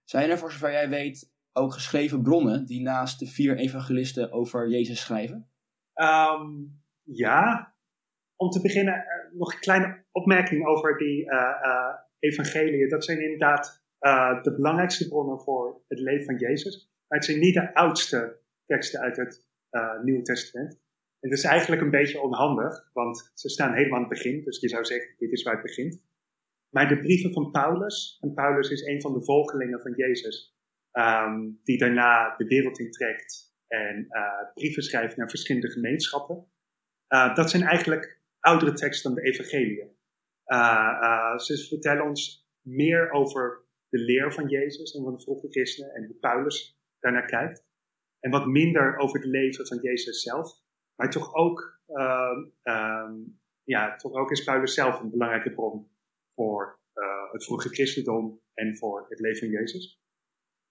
Zijn 0.04 0.30
er, 0.30 0.38
voor 0.38 0.52
zover 0.52 0.72
jij 0.72 0.88
weet, 0.88 1.32
ook 1.52 1.72
geschreven 1.72 2.22
bronnen 2.22 2.66
die 2.66 2.82
naast 2.82 3.18
de 3.18 3.26
vier 3.26 3.56
evangelisten 3.56 4.32
over 4.32 4.68
Jezus 4.68 5.00
schrijven? 5.00 5.50
Um, 5.94 6.82
ja. 7.02 7.74
Om 8.36 8.50
te 8.50 8.60
beginnen, 8.60 8.94
uh, 8.94 9.38
nog 9.38 9.52
een 9.52 9.60
kleine 9.60 10.04
opmerking 10.12 10.66
over 10.66 10.98
die 10.98 11.24
uh, 11.24 11.32
uh, 11.64 11.94
evangeliën. 12.18 12.88
Dat 12.88 13.04
zijn 13.04 13.22
inderdaad 13.22 13.78
de 14.42 14.52
belangrijkste 14.56 15.08
bronnen 15.08 15.40
voor 15.40 15.82
het 15.88 15.98
leven 15.98 16.24
van 16.24 16.36
Jezus. 16.36 16.92
Maar 17.08 17.18
het 17.18 17.26
zijn 17.26 17.38
niet 17.40 17.54
de 17.54 17.74
oudste 17.74 18.38
teksten 18.70 19.00
uit 19.00 19.16
het 19.16 19.46
Nieuwe 20.02 20.22
Testament. 20.22 20.72
En 21.20 21.30
het 21.30 21.38
is 21.38 21.44
eigenlijk 21.44 21.82
een 21.82 21.90
beetje 21.90 22.20
onhandig, 22.20 22.90
want 22.92 23.30
ze 23.34 23.48
staan 23.48 23.74
helemaal 23.74 23.94
aan 23.94 24.08
het 24.08 24.18
begin. 24.18 24.44
Dus 24.44 24.60
je 24.60 24.68
zou 24.68 24.84
zeggen, 24.84 25.14
dit 25.18 25.32
is 25.32 25.42
waar 25.42 25.54
het 25.54 25.62
begint. 25.62 26.02
Maar 26.74 26.88
de 26.88 26.98
brieven 26.98 27.32
van 27.32 27.50
Paulus, 27.50 28.18
en 28.20 28.34
Paulus 28.34 28.70
is 28.70 28.82
een 28.82 29.00
van 29.00 29.12
de 29.12 29.24
volgelingen 29.24 29.80
van 29.80 29.92
Jezus, 29.92 30.56
um, 30.92 31.60
die 31.64 31.78
daarna 31.78 32.36
de 32.36 32.44
wereld 32.44 32.78
intrekt 32.78 33.54
en 33.66 34.06
uh, 34.10 34.52
brieven 34.54 34.82
schrijft 34.82 35.16
naar 35.16 35.28
verschillende 35.28 35.70
gemeenschappen. 35.70 36.46
Uh, 37.08 37.34
dat 37.34 37.50
zijn 37.50 37.62
eigenlijk 37.62 38.20
oudere 38.40 38.72
teksten 38.72 39.14
dan 39.14 39.22
de 39.22 39.30
evangeliën. 39.30 39.90
Uh, 40.46 41.38
ze 41.38 41.66
vertellen 41.68 42.04
ons 42.04 42.48
meer 42.60 43.10
over 43.10 43.64
de 43.88 43.98
leer 43.98 44.32
van 44.32 44.48
Jezus 44.48 44.94
en 44.94 45.02
van 45.02 45.14
de 45.14 45.22
vroege 45.22 45.50
christenen 45.50 45.94
en 45.94 46.06
hoe 46.06 46.16
Paulus 46.16 46.80
daarnaar 47.00 47.26
kijkt. 47.26 47.68
En 48.20 48.30
wat 48.30 48.46
minder 48.46 48.98
over 48.98 49.20
het 49.20 49.28
leven 49.28 49.66
van 49.66 49.78
Jezus 49.78 50.22
zelf. 50.22 50.52
Maar 50.94 51.10
toch 51.10 51.34
ook, 51.34 51.80
um, 52.62 53.40
ja, 53.64 53.96
toch 53.96 54.12
ook 54.12 54.30
is 54.30 54.44
Paulus 54.44 54.74
zelf 54.74 55.00
een 55.00 55.10
belangrijke 55.10 55.50
bron 55.50 55.90
voor 56.28 56.80
uh, 56.94 57.32
het 57.32 57.44
vroege 57.44 57.68
christendom 57.68 58.40
en 58.54 58.76
voor 58.76 59.06
het 59.08 59.20
leven 59.20 59.38
van 59.38 59.48
Jezus. 59.48 60.02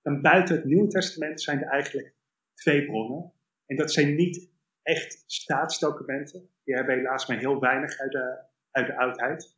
En 0.02 0.22
buiten 0.22 0.56
het 0.56 0.66
Nieuwe 0.66 0.88
Testament 0.88 1.42
zijn 1.42 1.62
er 1.62 1.68
eigenlijk 1.68 2.16
twee 2.54 2.86
bronnen. 2.86 3.34
En 3.66 3.76
dat 3.76 3.92
zijn 3.92 4.16
niet 4.16 4.52
echt 4.82 5.24
staatsdocumenten. 5.26 6.50
Die 6.64 6.76
hebben 6.76 6.96
helaas 6.96 7.28
maar 7.28 7.38
heel 7.38 7.60
weinig 7.60 7.98
uit 7.98 8.12
de, 8.12 8.40
uit 8.72 8.88
de 8.88 8.98
oudheid. 8.98 9.58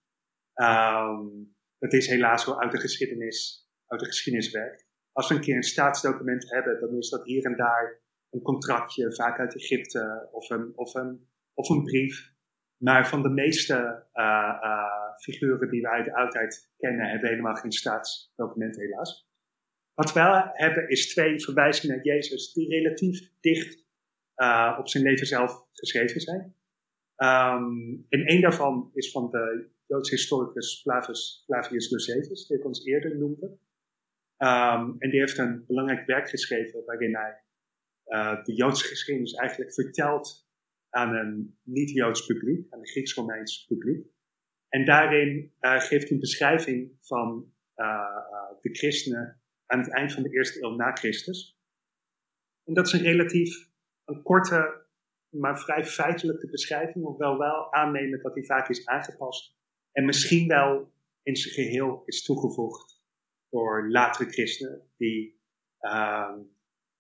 Um, 0.56 1.56
dat 1.78 1.94
is 1.94 2.08
helaas 2.08 2.46
wel 2.46 2.62
uit 2.62 2.72
de 2.72 2.80
geschiedenis, 2.80 3.70
uit 3.88 4.00
de 4.00 4.06
geschiedenis 4.06 4.52
werkt. 4.52 4.90
Als 5.12 5.30
we 5.30 5.36
een 5.36 5.42
keer 5.42 5.56
een 5.56 5.64
staatsdocument 5.64 6.52
hebben, 6.52 6.80
dan 6.80 6.98
is 6.98 7.10
dat 7.10 7.26
hier 7.26 7.46
en 7.46 7.56
daar 7.56 8.00
een 8.30 8.42
contractje, 8.42 9.16
vaak 9.16 9.40
uit 9.40 9.56
Egypte, 9.56 10.28
of 10.32 10.50
een, 10.50 10.72
of 10.76 10.94
een, 10.94 11.28
of 11.54 11.70
een 11.70 11.84
brief. 11.84 12.34
Maar 12.78 13.08
van 13.08 13.22
de 13.22 13.30
meeste 13.30 14.06
uh, 14.14 14.60
uh, 14.64 15.16
figuren 15.20 15.70
die 15.70 15.82
we 15.82 15.90
uit 15.90 16.06
de 16.06 16.16
oudheid 16.16 16.72
kennen, 16.78 17.10
hebben 17.10 17.30
helemaal 17.30 17.56
geen 17.56 17.72
staatsdocument 17.72 18.76
helaas. 18.76 19.30
Wat 19.94 20.14
we 20.14 20.20
wel 20.20 20.50
hebben 20.52 20.90
is 20.90 21.14
twee 21.14 21.40
verwijzingen 21.40 21.96
naar 21.96 22.06
Jezus 22.06 22.54
die 22.54 22.70
relatief 22.70 23.30
dicht 23.40 23.86
uh, 24.36 24.76
op 24.80 24.88
zijn 24.88 25.04
leven 25.04 25.28
zelf 25.28 25.66
geschreven 25.72 26.22
zijn. 26.22 26.56
Um, 27.18 28.06
en 28.10 28.26
één 28.26 28.42
daarvan 28.42 28.92
is 28.94 29.12
van 29.12 29.30
de 29.30 29.70
Joodse 29.88 30.16
historicus 30.16 30.82
Flavius, 30.82 31.42
Flavius 31.46 31.90
Josephus, 31.90 32.48
die 32.48 32.58
ik 32.58 32.66
ons 32.66 32.86
eerder 32.86 33.18
noemde. 33.18 33.58
Um, 34.44 34.96
en 35.00 35.10
die 35.10 35.20
heeft 35.20 35.38
een 35.38 35.66
belangrijk 35.68 36.06
werk 36.06 36.30
geschreven 36.30 36.86
waarin 36.86 37.16
hij 37.16 37.44
uh, 38.08 38.44
de 38.44 38.54
Joodse 38.54 38.88
geschiedenis 38.88 39.34
eigenlijk 39.34 39.74
vertelt 39.74 40.50
aan 40.90 41.16
een 41.16 41.60
niet-Joods 41.64 42.26
publiek, 42.26 42.74
aan 42.74 42.80
een 42.80 42.88
Grieks-Romeins 42.88 43.66
publiek. 43.66 44.08
En 44.70 44.86
daarin 44.86 45.54
uh, 45.60 45.80
geeft 45.80 46.04
hij 46.04 46.12
een 46.12 46.20
beschrijving 46.20 46.92
van 47.00 47.54
uh, 47.76 48.18
de 48.62 48.70
christenen 48.76 49.42
aan 49.66 49.80
het 49.80 49.92
eind 49.92 50.14
van 50.14 50.24
de 50.24 50.30
eerste 50.30 50.64
eeuw 50.64 50.76
na 50.76 50.92
Christus. 50.92 51.60
En 52.64 52.74
dat 52.74 52.88
is 52.88 52.94
een 52.94 53.02
relatief 53.02 53.70
een 54.06 54.22
korte, 54.22 54.86
maar 55.30 55.60
vrij 55.60 55.86
feitelijke 55.86 56.50
beschrijving, 56.50 57.06
hoewel 57.06 57.38
wel 57.38 57.74
aannemen 57.74 58.22
dat 58.22 58.34
die 58.34 58.46
vaak 58.46 58.70
is 58.70 58.86
aangepast 58.86 59.56
en 59.92 60.06
misschien 60.06 60.48
wel 60.48 60.94
in 61.24 61.36
zijn 61.36 61.54
geheel 61.54 62.04
is 62.06 62.24
toegevoegd 62.24 62.91
door 63.52 63.90
latere 63.90 64.30
christenen 64.30 64.92
die 64.98 65.40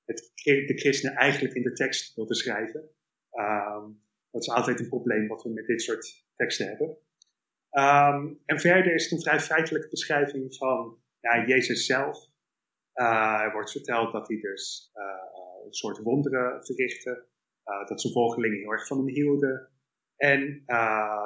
het, 0.05 0.31
de 0.43 0.73
christenen 0.75 1.15
eigenlijk 1.15 1.53
in 1.53 1.63
de 1.63 1.73
tekst 1.73 2.15
wilden 2.15 2.35
schrijven. 2.35 2.89
Um, 3.31 4.03
dat 4.31 4.41
is 4.41 4.49
altijd 4.49 4.79
een 4.79 4.89
probleem 4.89 5.27
wat 5.27 5.43
we 5.43 5.49
met 5.49 5.65
dit 5.65 5.81
soort 5.81 6.25
teksten 6.33 6.67
hebben. 6.67 6.87
Um, 7.71 8.41
en 8.45 8.59
verder 8.59 8.93
is 8.93 9.03
het 9.03 9.11
een 9.11 9.21
vrij 9.21 9.39
feitelijke 9.39 9.89
beschrijving 9.89 10.55
van 10.55 11.01
ja, 11.19 11.45
Jezus 11.45 11.85
zelf. 11.85 12.29
Uh, 12.95 13.41
er 13.41 13.51
wordt 13.51 13.71
verteld 13.71 14.11
dat 14.11 14.27
hij 14.27 14.37
dus 14.39 14.91
uh, 14.95 15.65
een 15.65 15.73
soort 15.73 15.97
wonderen 15.97 16.65
verrichtte. 16.65 17.25
Uh, 17.65 17.87
dat 17.87 18.01
zijn 18.01 18.13
volgelingen 18.13 18.57
heel 18.57 18.71
erg 18.71 18.87
van 18.87 18.97
hem 18.97 19.07
hielden. 19.07 19.69
En 20.15 20.63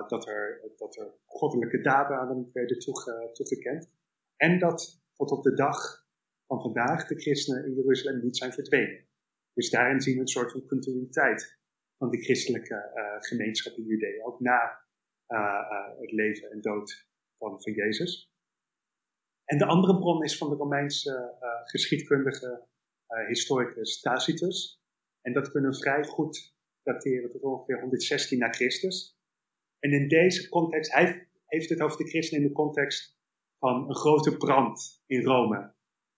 dat, 0.08 0.28
er, 0.28 0.62
er 0.78 1.14
goddelijke 1.26 1.82
daden 1.82 2.18
aan 2.18 2.30
hem 2.30 2.50
werden 2.54 2.80
toege, 2.80 3.30
toegekend. 3.34 3.92
En 4.36 4.60
dat 4.60 5.05
tot 5.16 5.32
op 5.32 5.44
de 5.44 5.54
dag 5.54 6.06
van 6.48 6.62
vandaag 6.62 7.08
de 7.08 7.20
christenen 7.20 7.66
in 7.66 7.74
Jeruzalem 7.74 8.22
niet 8.24 8.38
zijn 8.38 8.54
verdwenen. 8.54 9.08
Dus 9.54 9.70
daarin 9.70 10.02
zien 10.02 10.16
we 10.16 10.22
een 10.22 10.28
soort 10.28 10.52
van 10.52 10.66
continuïteit 10.66 11.60
van 11.98 12.10
de 12.10 12.24
christelijke 12.24 12.92
uh, 12.96 13.16
gemeenschap 13.20 13.78
in 13.78 13.86
Judea, 13.86 14.24
ook 14.24 14.40
na 14.40 14.80
uh, 15.28 16.00
het 16.00 16.12
leven 16.12 16.52
en 16.52 16.62
dood 16.62 17.08
van, 17.38 17.62
van 17.62 17.74
Jezus. 17.74 18.34
En 19.46 19.58
de 19.58 19.66
andere 19.66 20.00
bron 20.00 20.24
is 20.24 20.38
van 20.38 20.50
de 20.50 20.56
Romeinse 20.56 21.38
geschiedkundige 21.64 22.68
historicus 23.28 24.00
Tacitus. 24.00 24.84
En 25.22 25.34
dat 25.34 25.52
kunnen 25.52 25.72
we 25.72 25.78
vrij 25.78 26.04
goed 26.04 26.56
dateren 26.84 27.30
tot 27.30 27.42
ongeveer 27.42 27.80
116 27.80 28.40
na 28.40 28.50
Christus. 28.50 29.18
En 29.80 29.92
in 29.92 30.08
deze 30.08 30.50
context, 30.50 30.94
hij 30.94 31.30
heeft 31.46 31.70
het 31.70 31.82
over 31.82 31.98
de 31.98 32.10
christenen 32.10 32.42
in 32.42 32.48
de 32.48 32.54
context 32.54 33.15
van 33.66 33.90
een 33.90 33.96
grote 33.96 34.38
brand 34.38 35.04
in 35.06 35.24
Rome 35.24 35.74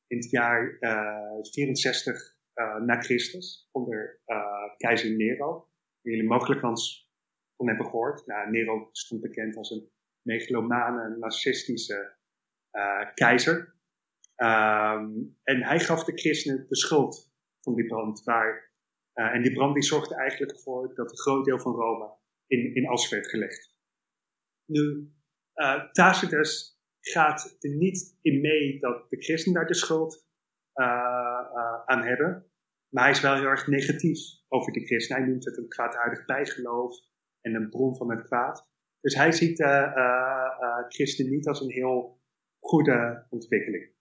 in 0.07 0.17
het 0.17 0.29
jaar 0.29 0.77
uh, 0.79 1.41
64 1.41 2.35
uh, 2.55 2.75
na 2.75 3.01
Christus 3.01 3.69
onder 3.71 4.21
uh, 4.25 4.75
keizer 4.77 5.15
Nero. 5.15 5.69
Die 6.01 6.11
jullie 6.11 6.29
mogelijk 6.29 6.63
eens 6.63 7.11
van 7.55 7.67
hebben 7.67 7.85
gehoord. 7.85 8.25
Nou, 8.25 8.49
Nero 8.49 8.89
stond 8.91 9.21
bekend 9.21 9.57
als 9.57 9.71
een 9.71 9.91
megalomane, 10.21 11.17
narcistische 11.17 12.15
keizer. 13.13 13.75
Um, 14.35 15.37
en 15.43 15.63
hij 15.63 15.79
gaf 15.79 16.03
de 16.03 16.17
christenen 16.17 16.65
de 16.67 16.75
schuld 16.75 17.31
van 17.59 17.75
die 17.75 17.85
brand. 17.85 18.23
Waar, 18.23 18.71
en 19.13 19.41
die 19.41 19.53
brand 19.53 19.73
die 19.73 19.83
zorgde 19.83 20.15
eigenlijk 20.15 20.51
ervoor 20.51 20.95
dat 20.95 21.11
een 21.11 21.17
groot 21.17 21.45
deel 21.45 21.59
van 21.59 21.73
Rome 21.73 22.13
in, 22.47 22.75
in 22.75 22.87
as 22.87 23.09
werd 23.09 23.29
gelegd. 23.29 23.75
Nu, 24.65 25.11
uh, 25.55 25.91
Tacitus 25.91 26.76
gaat 27.11 27.55
er 27.59 27.69
niet 27.69 28.17
in 28.21 28.41
mee 28.41 28.79
dat 28.79 29.09
de 29.09 29.21
christenen 29.21 29.59
daar 29.59 29.67
de 29.67 29.75
schuld 29.75 30.27
uh, 30.73 30.85
uh, 30.85 31.85
aan 31.85 32.03
hebben. 32.03 32.51
Maar 32.89 33.03
hij 33.03 33.11
is 33.11 33.21
wel 33.21 33.35
heel 33.35 33.45
erg 33.45 33.67
negatief 33.67 34.19
over 34.47 34.73
de 34.73 34.85
christenen. 34.85 35.21
Hij 35.21 35.31
noemt 35.31 35.45
het 35.45 35.57
een 35.57 35.67
kwaadaardig 35.67 36.25
bijgeloof 36.25 36.95
en 37.41 37.55
een 37.55 37.69
bron 37.69 37.95
van 37.95 38.11
het 38.11 38.23
kwaad. 38.23 38.67
Dus 39.01 39.15
hij 39.15 39.31
ziet 39.31 39.59
uh, 39.59 40.87
christenen 40.87 41.31
niet 41.31 41.47
als 41.47 41.61
een 41.61 41.71
heel 41.71 42.21
goede 42.59 43.25
ontwikkeling. 43.29 43.95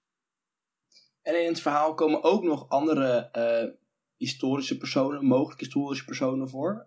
En 1.23 1.43
in 1.43 1.49
het 1.49 1.61
verhaal 1.61 1.95
komen 1.95 2.23
ook 2.23 2.43
nog 2.43 2.69
andere 2.69 3.31
historische 4.17 4.79
personen, 4.79 5.25
mogelijk 5.25 5.61
historische 5.61 6.05
personen 6.05 6.49
voor 6.49 6.85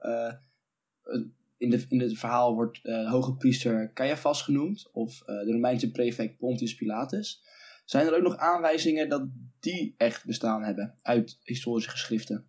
in, 1.60 1.70
de, 1.70 1.86
in 1.90 2.00
het 2.00 2.18
verhaal 2.18 2.56
wordt 2.56 2.80
uh, 2.84 3.12
hoge 3.12 3.36
priester 3.36 3.94
Caiaphas 3.94 4.42
genoemd, 4.42 4.90
of 4.92 5.22
uh, 5.22 5.26
de 5.26 5.52
Romeinse 5.52 5.92
prefect 5.92 6.38
Pontius 6.38 6.76
Pilatus. 6.76 7.44
Zijn 7.86 8.08
er 8.08 8.16
ook 8.16 8.24
nog 8.24 8.38
aanwijzingen 8.38 9.10
dat 9.10 9.28
die 9.60 9.94
echt 9.98 10.26
bestaan 10.26 10.64
hebben 10.64 10.98
uit 11.02 11.40
historische 11.44 11.90
geschriften? 11.90 12.48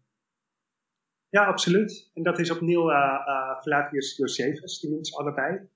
Ja, 1.28 1.44
absoluut. 1.46 2.10
En 2.14 2.22
dat 2.22 2.38
is 2.38 2.50
opnieuw 2.50 2.90
uh, 2.90 3.60
Flavius 3.62 4.16
Josephus, 4.16 4.80
die 4.80 4.90
noemt 4.90 5.06
ze 5.06 5.16
allebei. 5.16 5.68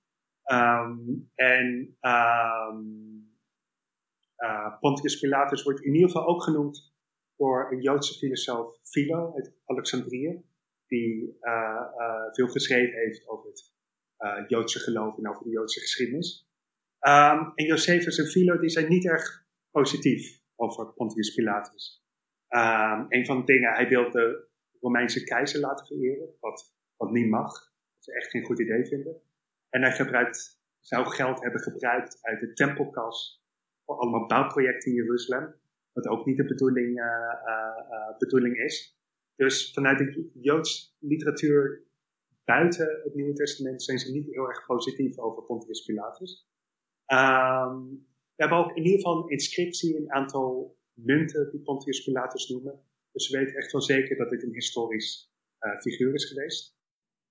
Um, 0.45 1.31
en 1.35 1.97
um, 2.01 3.33
Pontius 4.81 5.19
Pilatus 5.19 5.63
wordt 5.63 5.81
in 5.81 5.95
ieder 5.95 6.11
geval 6.11 6.27
ook 6.27 6.43
genoemd 6.43 6.93
door 7.37 7.73
een 7.73 7.81
Joodse 7.81 8.15
filosoof 8.15 8.79
Philo 8.83 9.35
uit 9.35 9.55
Alexandrië 9.65 10.45
die 10.87 11.37
uh, 11.41 11.81
uh, 11.99 12.33
veel 12.33 12.49
geschreven 12.49 12.99
heeft 12.99 13.29
over 13.29 13.49
het 13.49 13.73
uh, 14.19 14.49
Joodse 14.49 14.79
geloof 14.79 15.19
en 15.19 15.29
over 15.29 15.45
de 15.45 15.51
Joodse 15.51 15.81
geschiedenis. 15.81 16.49
Um, 17.01 17.53
en 17.55 17.65
Josephus 17.67 18.19
en 18.19 18.27
Philo 18.27 18.59
die 18.59 18.69
zijn 18.69 18.89
niet 18.89 19.07
erg 19.07 19.47
positief 19.71 20.41
over 20.57 20.93
Pontius 20.93 21.35
Pilatus. 21.35 22.05
Um, 22.49 23.07
een 23.09 23.27
van 23.27 23.39
de 23.39 23.45
dingen, 23.45 23.73
hij 23.73 23.89
wil 23.89 24.11
de 24.11 24.49
Romeinse 24.81 25.25
keizer 25.25 25.61
laten 25.61 25.87
vereren, 25.87 26.29
wat, 26.41 26.75
wat 26.97 27.11
niet 27.11 27.29
mag. 27.29 27.53
Wat 27.95 28.05
ze 28.05 28.15
echt 28.15 28.31
geen 28.31 28.45
goed 28.45 28.61
idee 28.61 28.85
vinden. 28.85 29.21
En 29.71 29.83
hij 29.83 29.93
gebruikt, 29.93 30.63
zou 30.81 31.07
geld 31.07 31.43
hebben 31.43 31.61
gebruikt 31.61 32.19
uit 32.21 32.41
de 32.41 32.53
tempelkas 32.53 33.45
voor 33.85 33.97
allemaal 33.97 34.27
bouwprojecten 34.27 34.91
in 34.91 34.97
Jeruzalem. 34.97 35.55
Wat 35.93 36.07
ook 36.07 36.27
niet 36.27 36.37
de 36.37 36.45
bedoeling, 36.45 37.03
bedoeling 38.19 38.57
is. 38.57 38.99
Dus 39.37 39.73
vanuit 39.73 39.99
de 39.99 40.31
Joods 40.41 40.97
literatuur 40.99 41.87
buiten 42.45 43.01
het 43.03 43.15
Nieuwe 43.15 43.33
Testament 43.33 43.83
zijn 43.83 43.99
ze 43.99 44.13
niet 44.13 44.27
heel 44.31 44.49
erg 44.49 44.67
positief 44.67 45.19
over 45.19 45.43
Pontius 45.43 45.85
Pilatus. 45.85 46.49
Um, 47.07 48.07
we 48.35 48.43
hebben 48.43 48.59
ook 48.59 48.77
in 48.77 48.83
ieder 48.83 48.99
geval 48.99 49.23
een 49.23 49.29
inscriptie, 49.29 49.97
een 49.97 50.13
aantal 50.13 50.79
munten 50.93 51.51
die 51.51 51.61
Pontius 51.61 52.05
Pilatus 52.05 52.49
noemen. 52.49 52.81
Dus 53.13 53.31
we 53.31 53.39
weten 53.39 53.57
echt 53.57 53.73
wel 53.73 53.83
zeker 53.83 54.17
dat 54.17 54.31
dit 54.31 54.43
een 54.43 54.53
historisch 54.53 55.33
uh, 55.61 55.81
figuur 55.81 56.15
is 56.15 56.25
geweest. 56.25 56.77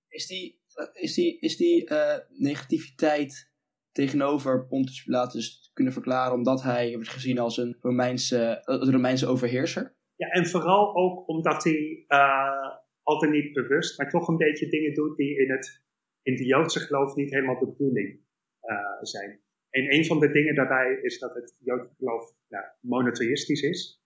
Is 0.08 0.28
die, 0.28 0.62
is 0.94 1.14
die, 1.14 1.40
is 1.40 1.58
die 1.58 1.90
uh, 1.90 2.18
negativiteit 2.30 3.52
tegenover 3.92 4.68
Pontius 4.68 5.04
Pilatus 5.04 5.72
kunnen 5.74 5.94
verklaren 5.94 6.34
omdat 6.34 6.64
hij 6.64 6.94
wordt 6.94 7.10
gezien 7.10 7.40
als 7.40 7.58
een 7.58 7.78
Romeinse, 7.82 8.62
Romeinse 8.66 9.28
overheerser? 9.28 9.96
Ja, 10.24 10.30
en 10.30 10.48
vooral 10.48 10.96
ook 10.96 11.28
omdat 11.28 11.64
hij 11.64 12.06
uh, 12.08 12.76
altijd 13.02 13.32
niet 13.32 13.54
bewust, 13.54 13.98
maar 13.98 14.10
toch 14.10 14.28
een 14.28 14.38
beetje 14.38 14.70
dingen 14.70 14.94
doet 14.94 15.18
die 15.18 15.38
in 15.38 15.52
het 15.52 15.82
in 16.22 16.36
de 16.36 16.46
Joodse 16.46 16.80
geloof 16.80 17.16
niet 17.16 17.32
helemaal 17.32 17.60
de 17.60 17.68
bedoeling 17.68 18.20
uh, 18.62 18.78
zijn. 19.02 19.42
En 19.70 19.94
een 19.94 20.06
van 20.06 20.20
de 20.20 20.32
dingen 20.32 20.56
daarbij 20.56 21.00
is 21.02 21.20
dat 21.20 21.34
het 21.34 21.56
Joodse 21.60 21.96
geloof 21.98 22.36
nou, 22.48 22.66
monotheïstisch 22.80 23.62
is. 23.62 24.04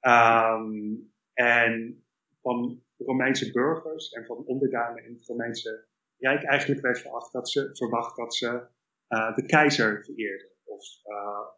Um, 0.00 1.12
en 1.32 2.04
van 2.40 2.82
Romeinse 2.96 3.52
burgers 3.52 4.10
en 4.10 4.24
van 4.24 4.44
onderdanen 4.46 5.04
in 5.04 5.12
het 5.14 5.26
Romeinse 5.26 5.86
Rijk 6.18 6.44
eigenlijk 6.44 6.80
werd 6.80 7.00
verwacht 7.00 7.32
dat 7.32 7.50
ze 7.50 7.70
verwacht 7.72 8.16
dat 8.16 8.34
ze 8.34 8.66
uh, 9.08 9.34
de 9.34 9.46
keizer 9.46 10.04
vereerden 10.04 10.48
of 10.64 10.84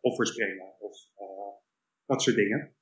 offers 0.01 0.35
brengen 0.35 0.75
of 0.79 0.97
dat 2.07 2.23
soort 2.23 2.37
dingen. 2.37 2.76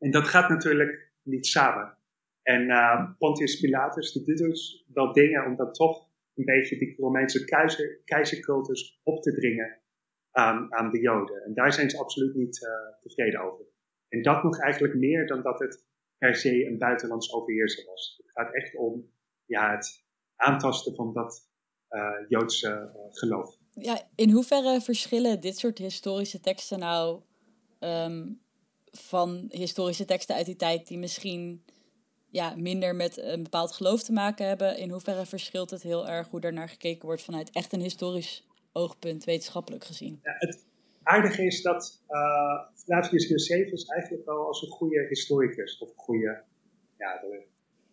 En 0.00 0.10
dat 0.10 0.28
gaat 0.28 0.48
natuurlijk 0.48 1.12
niet 1.22 1.46
samen. 1.46 1.96
En 2.42 2.62
uh, 2.62 3.10
Pontius 3.18 3.60
Pilatus 3.60 4.12
die 4.12 4.24
doet 4.24 4.38
dus 4.38 4.84
wel 4.92 5.12
dingen 5.12 5.46
om 5.46 5.56
dan 5.56 5.72
toch 5.72 6.08
een 6.34 6.44
beetje 6.44 6.78
die 6.78 6.94
Romeinse 6.96 7.44
keizer, 7.44 8.00
keizercultus 8.04 9.00
op 9.02 9.22
te 9.22 9.32
dringen 9.32 9.80
aan, 10.30 10.74
aan 10.74 10.90
de 10.90 11.00
Joden. 11.00 11.44
En 11.44 11.54
daar 11.54 11.72
zijn 11.72 11.90
ze 11.90 11.98
absoluut 11.98 12.34
niet 12.34 12.62
uh, 12.62 12.70
tevreden 13.00 13.40
over. 13.40 13.64
En 14.08 14.22
dat 14.22 14.42
nog 14.42 14.60
eigenlijk 14.60 14.94
meer 14.94 15.26
dan 15.26 15.42
dat 15.42 15.58
het 15.58 15.84
per 16.18 16.34
se 16.34 16.66
een 16.66 16.78
buitenlands 16.78 17.32
overheerser 17.32 17.84
was. 17.86 18.14
Het 18.22 18.30
gaat 18.30 18.54
echt 18.54 18.76
om 18.76 19.10
ja, 19.44 19.70
het 19.76 20.04
aantasten 20.36 20.94
van 20.94 21.12
dat 21.12 21.48
uh, 21.90 22.28
Joodse 22.28 22.90
geloof. 23.10 23.56
Ja, 23.70 24.08
in 24.14 24.30
hoeverre 24.30 24.80
verschillen 24.80 25.40
dit 25.40 25.58
soort 25.58 25.78
historische 25.78 26.40
teksten 26.40 26.78
nou 26.78 27.22
um, 27.80 28.40
van 28.92 29.44
historische 29.48 30.04
teksten 30.04 30.34
uit 30.34 30.46
die 30.46 30.56
tijd 30.56 30.86
die 30.86 30.98
misschien 30.98 31.64
ja, 32.30 32.54
minder 32.56 32.96
met 32.96 33.18
een 33.18 33.42
bepaald 33.42 33.72
geloof 33.72 34.02
te 34.02 34.12
maken 34.12 34.46
hebben. 34.46 34.78
In 34.78 34.90
hoeverre 34.90 35.26
verschilt 35.26 35.70
het 35.70 35.82
heel 35.82 36.08
erg 36.08 36.28
hoe 36.28 36.50
naar 36.50 36.68
gekeken 36.68 37.06
wordt 37.06 37.22
vanuit 37.22 37.50
echt 37.50 37.72
een 37.72 37.80
historisch 37.80 38.48
oogpunt, 38.72 39.24
wetenschappelijk 39.24 39.84
gezien? 39.84 40.20
Ja, 40.22 40.34
het 40.38 40.66
aardige 41.02 41.44
is 41.44 41.62
dat 41.62 42.02
uh, 42.08 42.60
Flavius 42.74 43.28
Josephus 43.28 43.84
eigenlijk 43.84 44.26
wel 44.26 44.46
als 44.46 44.62
een 44.62 44.68
goede 44.68 45.06
historicus, 45.08 45.78
of 45.78 45.88
een 45.88 45.96
goede, 45.96 46.42
ja, 46.98 47.20
dat 47.20 47.30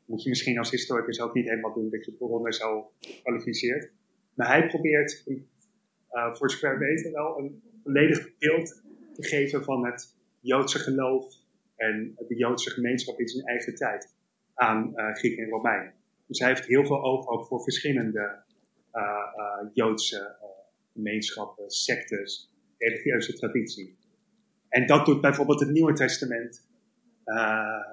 moet 0.05 0.23
je 0.23 0.29
misschien 0.29 0.57
als 0.57 0.71
historicus 0.71 1.21
ook 1.21 1.33
niet 1.33 1.49
helemaal 1.49 1.73
doen 1.73 1.89
dat 1.89 2.05
je 2.05 2.11
bronnen 2.11 2.53
zo 2.53 2.91
kwalificeert. 3.21 3.91
Maar 4.33 4.47
hij 4.47 4.67
probeert, 4.67 5.23
uh, 5.27 6.33
voor 6.35 6.51
zover 6.51 6.79
weten, 6.79 7.11
wel 7.11 7.39
een 7.39 7.61
volledig 7.83 8.37
beeld 8.37 8.81
te 9.13 9.23
geven 9.23 9.63
van 9.63 9.85
het 9.85 10.16
Joodse 10.47 10.79
geloof 10.79 11.35
en 11.75 12.15
de 12.27 12.35
Joodse 12.35 12.69
gemeenschap 12.69 13.19
in 13.19 13.27
zijn 13.27 13.45
eigen 13.45 13.75
tijd 13.75 14.13
aan 14.53 14.93
uh, 14.95 15.13
Grieken 15.13 15.43
en 15.43 15.49
Romeinen. 15.49 15.93
Dus 16.27 16.39
hij 16.39 16.47
heeft 16.47 16.65
heel 16.65 16.85
veel 16.85 17.03
oog 17.03 17.27
ook 17.27 17.45
voor 17.45 17.61
verschillende 17.61 18.43
uh, 18.93 19.01
uh, 19.37 19.69
Joodse 19.73 20.35
gemeenschappen, 20.93 21.69
sectes, 21.69 22.53
religieuze 22.77 23.33
traditie. 23.33 23.97
En 24.69 24.87
dat 24.87 25.05
doet 25.05 25.21
bijvoorbeeld 25.21 25.59
het 25.59 25.69
Nieuwe 25.69 25.93
Testament 25.93 26.65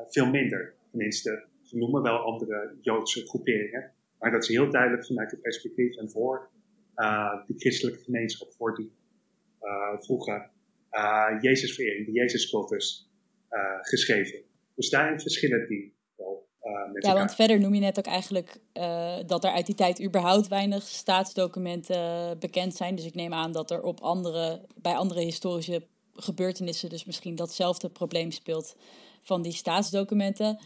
veel 0.08 0.30
minder. 0.30 0.74
Tenminste, 0.90 1.44
ze 1.62 1.76
noemen 1.76 2.02
wel 2.02 2.18
andere 2.18 2.76
Joodse 2.80 3.26
groeperingen, 3.26 3.92
maar 4.18 4.30
dat 4.30 4.42
is 4.42 4.48
heel 4.48 4.70
duidelijk 4.70 5.06
vanuit 5.06 5.30
het 5.30 5.40
perspectief 5.40 5.96
en 5.96 6.10
voor 6.10 6.50
de 7.46 7.54
christelijke 7.56 8.02
gemeenschap, 8.02 8.52
voor 8.52 8.76
die 8.76 8.92
vroege 9.98 10.48
uh, 10.96 11.40
Jezusverering, 11.40 12.06
de 12.06 12.12
Jezuscultus, 12.12 13.10
uh, 13.50 13.58
geschreven. 13.80 14.42
Dus 14.74 14.90
daarin 14.90 15.20
verschillen 15.20 15.68
die 15.68 15.94
wel 16.16 16.48
ja, 17.00 17.14
want 17.14 17.34
verder 17.34 17.60
noem 17.60 17.74
je 17.74 17.80
net 17.80 17.98
ook 17.98 18.06
eigenlijk 18.06 18.56
dat 19.26 19.44
er 19.44 19.50
uit 19.50 19.66
die 19.66 19.74
tijd 19.74 20.02
überhaupt 20.02 20.48
weinig 20.48 20.82
staatsdocumenten 20.82 22.38
bekend 22.38 22.74
zijn. 22.74 22.94
Dus 22.94 23.04
ik 23.04 23.14
neem 23.14 23.34
aan 23.34 23.52
dat 23.52 23.70
er 23.70 23.82
op 23.82 24.00
andere, 24.00 24.60
bij 24.74 24.94
andere 24.94 25.20
historische 25.20 25.86
gebeurtenissen 26.14 26.88
dus 26.88 27.04
misschien 27.04 27.34
datzelfde 27.34 27.90
probleem 27.90 28.30
speelt 28.30 28.76
van 29.22 29.42
die 29.42 29.52
staatsdocumenten. 29.52 30.58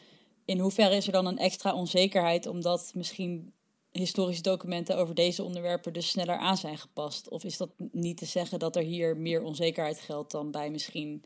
In 0.44 0.58
hoeverre 0.58 0.96
is 0.96 1.06
er 1.06 1.12
dan 1.12 1.26
een 1.26 1.38
extra 1.38 1.74
onzekerheid 1.74 2.46
omdat 2.46 2.92
misschien 2.94 3.52
historische 3.98 4.42
documenten 4.42 4.96
over 4.96 5.14
deze 5.14 5.42
onderwerpen 5.42 5.92
dus 5.92 6.08
sneller 6.08 6.36
aan 6.36 6.56
zijn 6.56 6.78
gepast? 6.78 7.28
Of 7.28 7.44
is 7.44 7.56
dat 7.56 7.70
niet 7.92 8.16
te 8.16 8.24
zeggen 8.24 8.58
dat 8.58 8.76
er 8.76 8.82
hier 8.82 9.16
meer 9.16 9.42
onzekerheid 9.42 10.00
geldt 10.00 10.30
dan 10.30 10.50
bij 10.50 10.70
misschien 10.70 11.24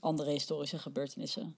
andere 0.00 0.30
historische 0.30 0.78
gebeurtenissen? 0.78 1.56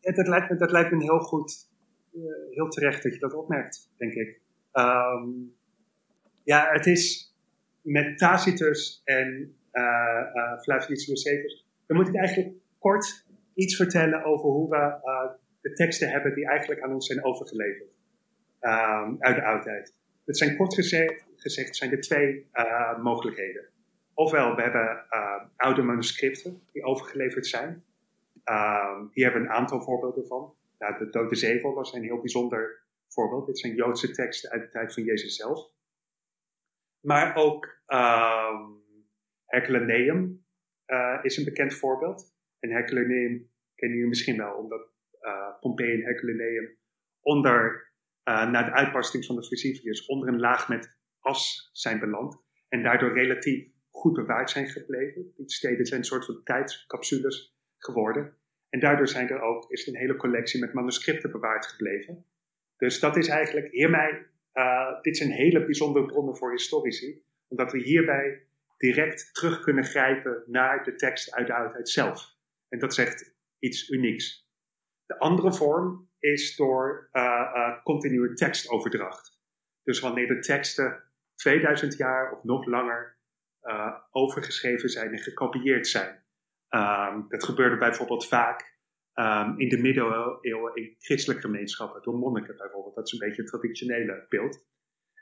Ja, 0.00 0.12
dat, 0.12 0.28
lijkt 0.28 0.50
me, 0.50 0.56
dat 0.56 0.70
lijkt 0.70 0.90
me 0.90 1.02
heel 1.02 1.18
goed, 1.18 1.68
uh, 2.12 2.22
heel 2.50 2.68
terecht 2.68 3.02
dat 3.02 3.12
je 3.12 3.18
dat 3.18 3.34
opmerkt, 3.34 3.90
denk 3.96 4.12
ik. 4.12 4.40
Um, 4.72 5.56
ja, 6.44 6.68
het 6.72 6.86
is 6.86 7.34
met 7.80 8.18
Tacitus 8.18 9.00
en 9.04 9.56
uh, 9.72 9.82
uh, 10.34 10.60
Flavius 10.60 11.24
dan 11.86 11.96
moet 11.96 12.08
ik 12.08 12.16
eigenlijk 12.16 12.54
kort 12.78 13.26
iets 13.54 13.76
vertellen 13.76 14.24
over 14.24 14.48
hoe 14.48 14.68
we 14.68 15.36
de 15.60 15.72
teksten 15.72 16.10
hebben 16.10 16.34
die 16.34 16.46
eigenlijk 16.46 16.80
aan 16.80 16.92
ons 16.92 17.06
zijn 17.06 17.24
overgeleverd 17.24 17.97
um, 18.60 19.16
uit 19.18 19.36
de 19.36 19.44
oudheid. 19.44 19.94
Het 20.24 20.38
zijn 20.38 20.56
kort 20.56 20.74
gezegd, 21.36 21.76
zijn 21.76 21.90
er 21.90 22.00
twee 22.00 22.48
uh, 22.52 23.02
mogelijkheden. 23.02 23.68
Ofwel, 24.14 24.54
we 24.54 24.62
hebben 24.62 25.06
uh, 25.10 25.44
oude 25.56 25.82
manuscripten 25.82 26.62
die 26.72 26.82
overgeleverd 26.82 27.46
zijn. 27.46 27.84
Um, 28.44 29.10
hier 29.12 29.24
hebben 29.24 29.42
we 29.42 29.48
een 29.48 29.54
aantal 29.54 29.82
voorbeelden 29.82 30.26
van. 30.26 30.54
Nou, 30.78 30.98
de 30.98 31.10
Dode 31.10 31.34
Zegel 31.34 31.74
was 31.74 31.92
een 31.92 32.02
heel 32.02 32.20
bijzonder 32.20 32.86
voorbeeld. 33.08 33.46
Dit 33.46 33.58
zijn 33.58 33.74
Joodse 33.74 34.10
teksten 34.10 34.50
uit 34.50 34.62
de 34.62 34.68
tijd 34.68 34.94
van 34.94 35.02
Jezus 35.02 35.36
zelf. 35.36 35.70
Maar 37.00 37.36
ook 37.36 37.80
um, 37.86 38.82
Herculaneum 39.44 40.44
uh, 40.86 41.18
is 41.22 41.36
een 41.36 41.44
bekend 41.44 41.74
voorbeeld. 41.74 42.34
En 42.58 42.70
Herculaneum 42.70 43.50
kennen 43.74 43.96
jullie 43.96 44.08
misschien 44.08 44.36
wel, 44.36 44.54
omdat 44.54 44.88
uh, 45.20 45.58
Pompei 45.60 45.92
en 45.92 46.02
Herculaneum 46.02 46.76
onder 47.20 47.87
na 48.28 48.62
de 48.62 48.72
uitbarsting 48.72 49.24
van 49.24 49.36
de 49.36 49.46
Vesuvius 49.46 50.06
onder 50.06 50.28
een 50.28 50.40
laag 50.40 50.68
met 50.68 50.96
as 51.20 51.70
zijn 51.72 51.98
beland. 51.98 52.42
En 52.68 52.82
daardoor 52.82 53.12
relatief 53.12 53.68
goed 53.90 54.14
bewaard 54.14 54.50
zijn 54.50 54.68
gebleven. 54.68 55.32
Die 55.36 55.50
steden 55.50 55.86
zijn 55.86 56.00
een 56.00 56.06
soort 56.06 56.24
van 56.24 56.40
tijdscapsules 56.44 57.56
geworden. 57.78 58.36
En 58.68 58.80
daardoor 58.80 59.08
zijn 59.08 59.28
er 59.28 59.40
ook, 59.40 59.70
is 59.70 59.86
een 59.86 59.96
hele 59.96 60.16
collectie 60.16 60.60
met 60.60 60.72
manuscripten 60.72 61.30
bewaard 61.30 61.66
gebleven. 61.66 62.24
Dus 62.76 63.00
dat 63.00 63.16
is 63.16 63.28
eigenlijk 63.28 63.72
hiermee, 63.72 64.12
uh, 64.54 65.00
dit 65.02 65.16
zijn 65.16 65.30
hele 65.30 65.64
bijzondere 65.64 66.06
bronnen 66.06 66.36
voor 66.36 66.50
historici. 66.50 67.22
Omdat 67.48 67.72
we 67.72 67.78
hierbij 67.78 68.46
direct 68.76 69.34
terug 69.34 69.60
kunnen 69.60 69.84
grijpen 69.84 70.42
naar 70.46 70.84
de 70.84 70.94
tekst 70.94 71.34
uit 71.34 71.46
de 71.46 71.54
oudheid 71.54 71.88
zelf. 71.88 72.36
En 72.68 72.78
dat 72.78 72.94
zegt 72.94 73.34
iets 73.58 73.88
unieks. 73.88 74.48
De 75.06 75.18
andere 75.18 75.52
vorm 75.52 76.07
is 76.18 76.56
door 76.56 77.08
uh, 77.12 77.22
uh, 77.22 77.82
continue 77.82 78.34
tekstoverdracht. 78.34 79.38
Dus 79.82 80.00
wanneer 80.00 80.26
de 80.26 80.38
teksten 80.38 81.02
2000 81.34 81.96
jaar 81.96 82.32
of 82.32 82.44
nog 82.44 82.66
langer 82.66 83.18
uh, 83.62 83.94
overgeschreven 84.10 84.88
zijn 84.88 85.12
en 85.12 85.18
gekopieerd 85.18 85.86
zijn. 85.86 86.26
Um, 86.70 87.26
dat 87.28 87.44
gebeurde 87.44 87.76
bijvoorbeeld 87.76 88.28
vaak 88.28 88.76
um, 89.14 89.58
in 89.58 89.68
de 89.68 89.78
middeleeuwen 89.78 90.74
in 90.74 90.94
christelijke 90.98 91.42
gemeenschappen, 91.42 92.02
door 92.02 92.14
monniken 92.14 92.56
bijvoorbeeld. 92.56 92.94
Dat 92.94 93.06
is 93.06 93.12
een 93.12 93.28
beetje 93.28 93.42
het 93.42 93.50
traditionele 93.50 94.26
beeld. 94.28 94.66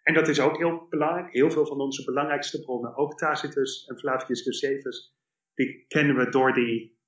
En 0.02 0.14
dat 0.14 0.28
is 0.28 0.40
ook 0.40 0.56
heel 0.56 0.86
belangrijk. 0.88 1.32
Heel 1.32 1.50
veel 1.50 1.66
van 1.66 1.80
onze 1.80 2.04
belangrijkste 2.04 2.60
bronnen, 2.60 2.96
ook 2.96 3.18
Tacitus 3.18 3.86
en 3.86 3.98
Flavius 3.98 4.44
Josephus, 4.44 5.16
die 5.54 5.84
kennen 5.88 6.16
we 6.16 6.28
door 6.28 6.52
die 6.52 6.98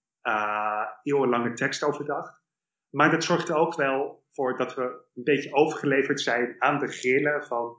eeuwenlange 1.03 1.53
tekstoverdracht. 1.53 2.41
Maar 2.91 3.11
dat 3.11 3.25
zorgt 3.25 3.49
er 3.49 3.57
ook 3.57 3.75
wel 3.75 4.27
voor 4.31 4.57
dat 4.57 4.75
we 4.75 4.83
een 5.15 5.25
beetje 5.25 5.55
overgeleverd 5.55 6.21
zijn 6.21 6.57
aan 6.59 6.79
de 6.79 6.87
grillen 6.87 7.47
van 7.47 7.77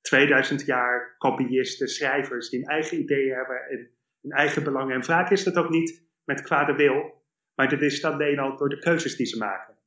2000 0.00 0.64
jaar 0.64 1.14
kopiisten, 1.18 1.88
schrijvers 1.88 2.48
die 2.48 2.60
een 2.60 2.66
eigen 2.66 2.98
ideeën 2.98 3.34
hebben 3.34 3.68
en 3.70 3.90
een 4.22 4.30
eigen 4.30 4.64
belangen. 4.64 4.94
En 4.94 5.04
vaak 5.04 5.30
is 5.30 5.44
dat 5.44 5.56
ook 5.56 5.68
niet 5.70 6.08
met 6.24 6.42
kwade 6.42 6.74
wil, 6.74 7.24
maar 7.54 7.68
dat 7.68 7.80
is 7.80 8.04
alleen 8.04 8.38
al 8.38 8.56
door 8.56 8.68
de 8.68 8.78
keuzes 8.78 9.16
die 9.16 9.26
ze 9.26 9.38
maken. 9.38 9.78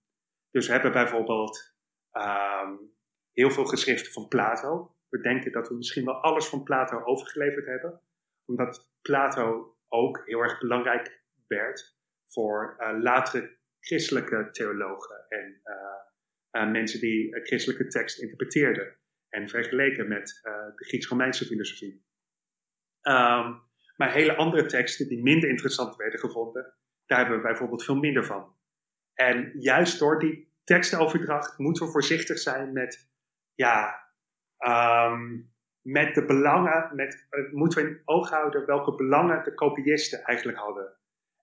Dus 0.52 0.66
we 0.66 0.72
hebben 0.72 0.92
bijvoorbeeld 0.92 1.76
um, 2.12 2.96
heel 3.34 3.52
veel 3.52 3.66
geschriften 3.66 4.12
van 4.12 4.28
Plato. 4.28 4.96
We 5.10 5.22
denken 5.22 5.52
dat 5.52 5.68
we 5.68 5.76
misschien 5.76 6.06
wel 6.06 6.22
alles 6.22 6.48
van 6.48 6.64
Plato 6.64 7.04
overgeleverd 7.04 7.66
hebben, 7.66 8.02
omdat 8.46 8.90
Plato 9.02 9.76
ook 9.88 10.22
heel 10.26 10.40
erg 10.40 10.60
belangrijk 10.60 11.24
werd 11.48 11.98
voor 12.26 12.76
uh, 12.80 13.02
latere 13.02 13.58
christelijke 13.80 14.48
theologen 14.52 15.26
en 15.30 15.62
uh, 15.64 16.64
uh, 16.64 16.72
mensen 16.72 17.00
die 17.00 17.36
uh, 17.36 17.46
christelijke 17.46 17.88
tekst 17.88 18.20
interpreteerden 18.20 18.98
en 19.30 19.50
vergeleken 19.50 20.08
met 20.08 20.40
de 20.76 20.86
Grieks-Romeinse 20.86 21.46
filosofie. 21.46 22.06
Um, 23.02 23.66
maar 23.96 24.12
hele 24.12 24.36
andere 24.36 24.66
teksten 24.66 25.08
die 25.08 25.24
minder 25.24 25.50
interessant 25.50 25.96
werden 25.96 26.20
gevonden, 26.20 26.74
daar 27.06 27.20
hebben 27.20 27.38
we 27.38 27.44
bijvoorbeeld 27.44 27.84
veel 27.84 27.96
minder 27.96 28.26
van. 28.26 28.56
En 29.14 29.52
juist 29.60 30.00
door 30.00 30.20
die 30.20 30.56
tekstoverdracht 30.64 31.58
moeten 31.58 31.86
we 31.86 31.92
voorzichtig 31.92 32.38
zijn 32.38 32.74
met, 32.74 33.10
ja, 33.54 34.06
um, 34.58 35.54
met 35.82 36.16
de 36.16 36.26
belangen, 36.26 36.96
met, 36.96 37.28
moeten 37.52 37.84
we 37.84 37.90
in 37.90 38.02
oog 38.06 38.30
houden 38.30 38.66
welke 38.66 38.96
belangen 38.96 39.44
de 39.44 39.54
kopiisten 39.54 40.24
eigenlijk 40.24 40.58
hadden. 40.58 40.97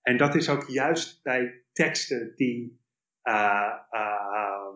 En 0.07 0.17
dat 0.17 0.35
is 0.35 0.49
ook 0.49 0.67
juist 0.67 1.23
bij 1.23 1.63
teksten 1.71 2.35
die, 2.35 2.79
uh, 3.23 3.73
uh, 3.91 4.75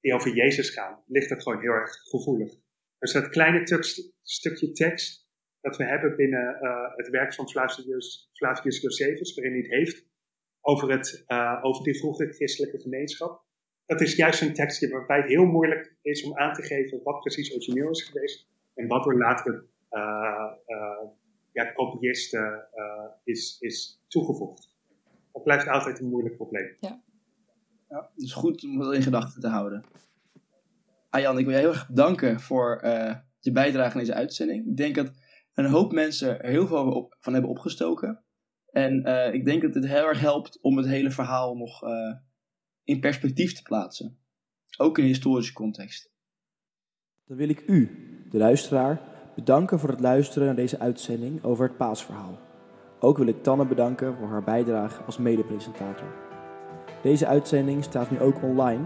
die 0.00 0.14
over 0.14 0.34
Jezus 0.34 0.70
gaan, 0.70 1.02
ligt 1.06 1.28
dat 1.28 1.42
gewoon 1.42 1.60
heel 1.60 1.72
erg 1.72 1.90
gevoelig. 1.90 2.54
Dus 2.98 3.12
dat 3.12 3.28
kleine 3.28 3.82
stukje 4.22 4.72
tekst 4.72 5.28
dat 5.60 5.76
we 5.76 5.84
hebben 5.84 6.16
binnen 6.16 6.58
uh, 6.62 6.96
het 6.96 7.08
werk 7.08 7.34
van 7.34 7.48
Flavius, 7.48 8.30
Flavius 8.32 8.80
Josephus, 8.80 9.34
waarin 9.34 9.52
hij 9.52 9.62
het 9.62 9.70
heeft 9.70 10.06
over, 10.60 10.90
het, 10.90 11.24
over 11.62 11.84
die 11.84 11.98
vroege 11.98 12.32
christelijke 12.32 12.80
gemeenschap. 12.80 13.42
Dat 13.86 14.00
is 14.00 14.16
juist 14.16 14.42
een 14.42 14.54
tekstje 14.54 14.88
waarbij 14.88 15.16
het 15.16 15.28
heel 15.28 15.46
moeilijk 15.46 15.96
is 16.02 16.24
om 16.24 16.38
aan 16.38 16.54
te 16.54 16.62
geven 16.62 17.02
wat 17.02 17.20
precies 17.20 17.52
origineel 17.52 17.90
is 17.90 18.02
geweest 18.02 18.48
en 18.74 18.86
wat 18.86 19.06
er 19.06 19.16
later 19.16 19.66
ja, 21.52 21.74
is, 23.24 23.56
is 23.60 24.03
toegevoegd 24.14 24.74
dat 25.34 25.42
blijft 25.42 25.68
altijd 25.68 26.00
een 26.00 26.08
moeilijk 26.08 26.36
probleem. 26.36 26.76
Ja. 26.80 27.02
ja 27.88 28.10
het 28.14 28.22
is 28.22 28.32
goed 28.32 28.64
om 28.64 28.78
dat 28.78 28.94
in 28.94 29.02
gedachten 29.02 29.40
te 29.40 29.48
houden. 29.48 29.84
Ayan, 31.10 31.38
ik 31.38 31.44
wil 31.44 31.54
je 31.54 31.60
heel 31.60 31.68
erg 31.68 31.88
bedanken 31.88 32.40
voor 32.40 32.80
uh, 32.84 33.16
je 33.40 33.52
bijdrage 33.52 33.92
in 33.92 33.98
deze 33.98 34.14
uitzending. 34.14 34.66
Ik 34.66 34.76
denk 34.76 34.94
dat 34.94 35.10
een 35.54 35.66
hoop 35.66 35.92
mensen 35.92 36.42
er 36.42 36.50
heel 36.50 36.66
veel 36.66 36.92
op, 36.92 37.16
van 37.20 37.32
hebben 37.32 37.50
opgestoken. 37.50 38.24
En 38.70 39.08
uh, 39.08 39.34
ik 39.34 39.44
denk 39.44 39.62
dat 39.62 39.74
het 39.74 39.86
heel 39.86 40.06
erg 40.06 40.20
helpt 40.20 40.58
om 40.60 40.76
het 40.76 40.86
hele 40.86 41.10
verhaal 41.10 41.56
nog 41.56 41.82
uh, 41.82 42.14
in 42.84 43.00
perspectief 43.00 43.52
te 43.52 43.62
plaatsen. 43.62 44.18
Ook 44.76 44.98
in 44.98 45.04
historische 45.04 45.52
context. 45.52 46.12
Dan 47.24 47.36
wil 47.36 47.48
ik 47.48 47.62
u, 47.66 47.90
de 48.30 48.38
luisteraar, 48.38 49.00
bedanken 49.34 49.78
voor 49.78 49.88
het 49.88 50.00
luisteren 50.00 50.46
naar 50.46 50.56
deze 50.56 50.78
uitzending 50.78 51.42
over 51.42 51.66
het 51.66 51.76
paasverhaal. 51.76 52.38
Ook 53.04 53.18
wil 53.18 53.26
ik 53.26 53.42
Tanne 53.42 53.64
bedanken 53.64 54.14
voor 54.18 54.28
haar 54.28 54.42
bijdrage 54.42 55.02
als 55.06 55.18
medepresentator. 55.18 56.06
Deze 57.02 57.26
uitzending 57.26 57.84
staat 57.84 58.10
nu 58.10 58.20
ook 58.20 58.42
online 58.42 58.84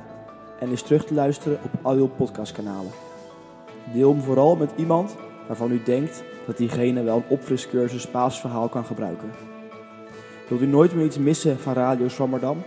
en 0.61 0.71
is 0.71 0.83
terug 0.83 1.05
te 1.05 1.15
luisteren 1.15 1.59
op 1.65 1.71
al 1.83 1.95
uw 1.95 2.09
podcastkanalen. 2.09 2.91
Deel 3.93 4.11
hem 4.11 4.21
vooral 4.21 4.57
met 4.57 4.73
iemand 4.77 5.17
waarvan 5.47 5.71
u 5.71 5.83
denkt 5.83 6.25
dat 6.47 6.57
diegene 6.57 7.03
wel 7.03 7.17
een 7.17 7.29
opfriscursus 7.29 8.09
paasverhaal 8.09 8.69
kan 8.69 8.85
gebruiken. 8.85 9.31
Wilt 10.49 10.61
u 10.61 10.67
nooit 10.67 10.95
meer 10.95 11.05
iets 11.05 11.19
missen 11.19 11.59
van 11.59 11.73
Radio 11.73 12.09
Swammerdam? 12.09 12.63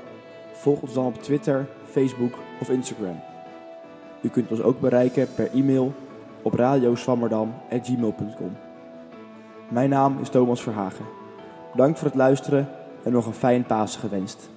Volg 0.52 0.82
ons 0.82 0.94
dan 0.94 1.06
op 1.06 1.22
Twitter, 1.22 1.68
Facebook 1.84 2.34
of 2.62 2.70
Instagram. 2.70 3.20
U 4.22 4.30
kunt 4.30 4.52
ons 4.52 4.62
ook 4.62 4.80
bereiken 4.80 5.28
per 5.36 5.50
e-mail 5.54 5.94
op 6.42 6.54
radioswammerdam.gmail.com. 6.54 8.58
Mijn 9.70 9.90
naam 9.90 10.18
is 10.22 10.30
Thomas 10.30 10.62
Verhagen. 10.62 11.21
Bedankt 11.72 12.00
voor 12.00 12.08
het 12.08 12.18
luisteren 12.18 12.68
en 13.04 13.12
nog 13.12 13.26
een 13.26 13.34
fijn 13.34 13.66
Pasen 13.66 14.00
gewenst. 14.00 14.51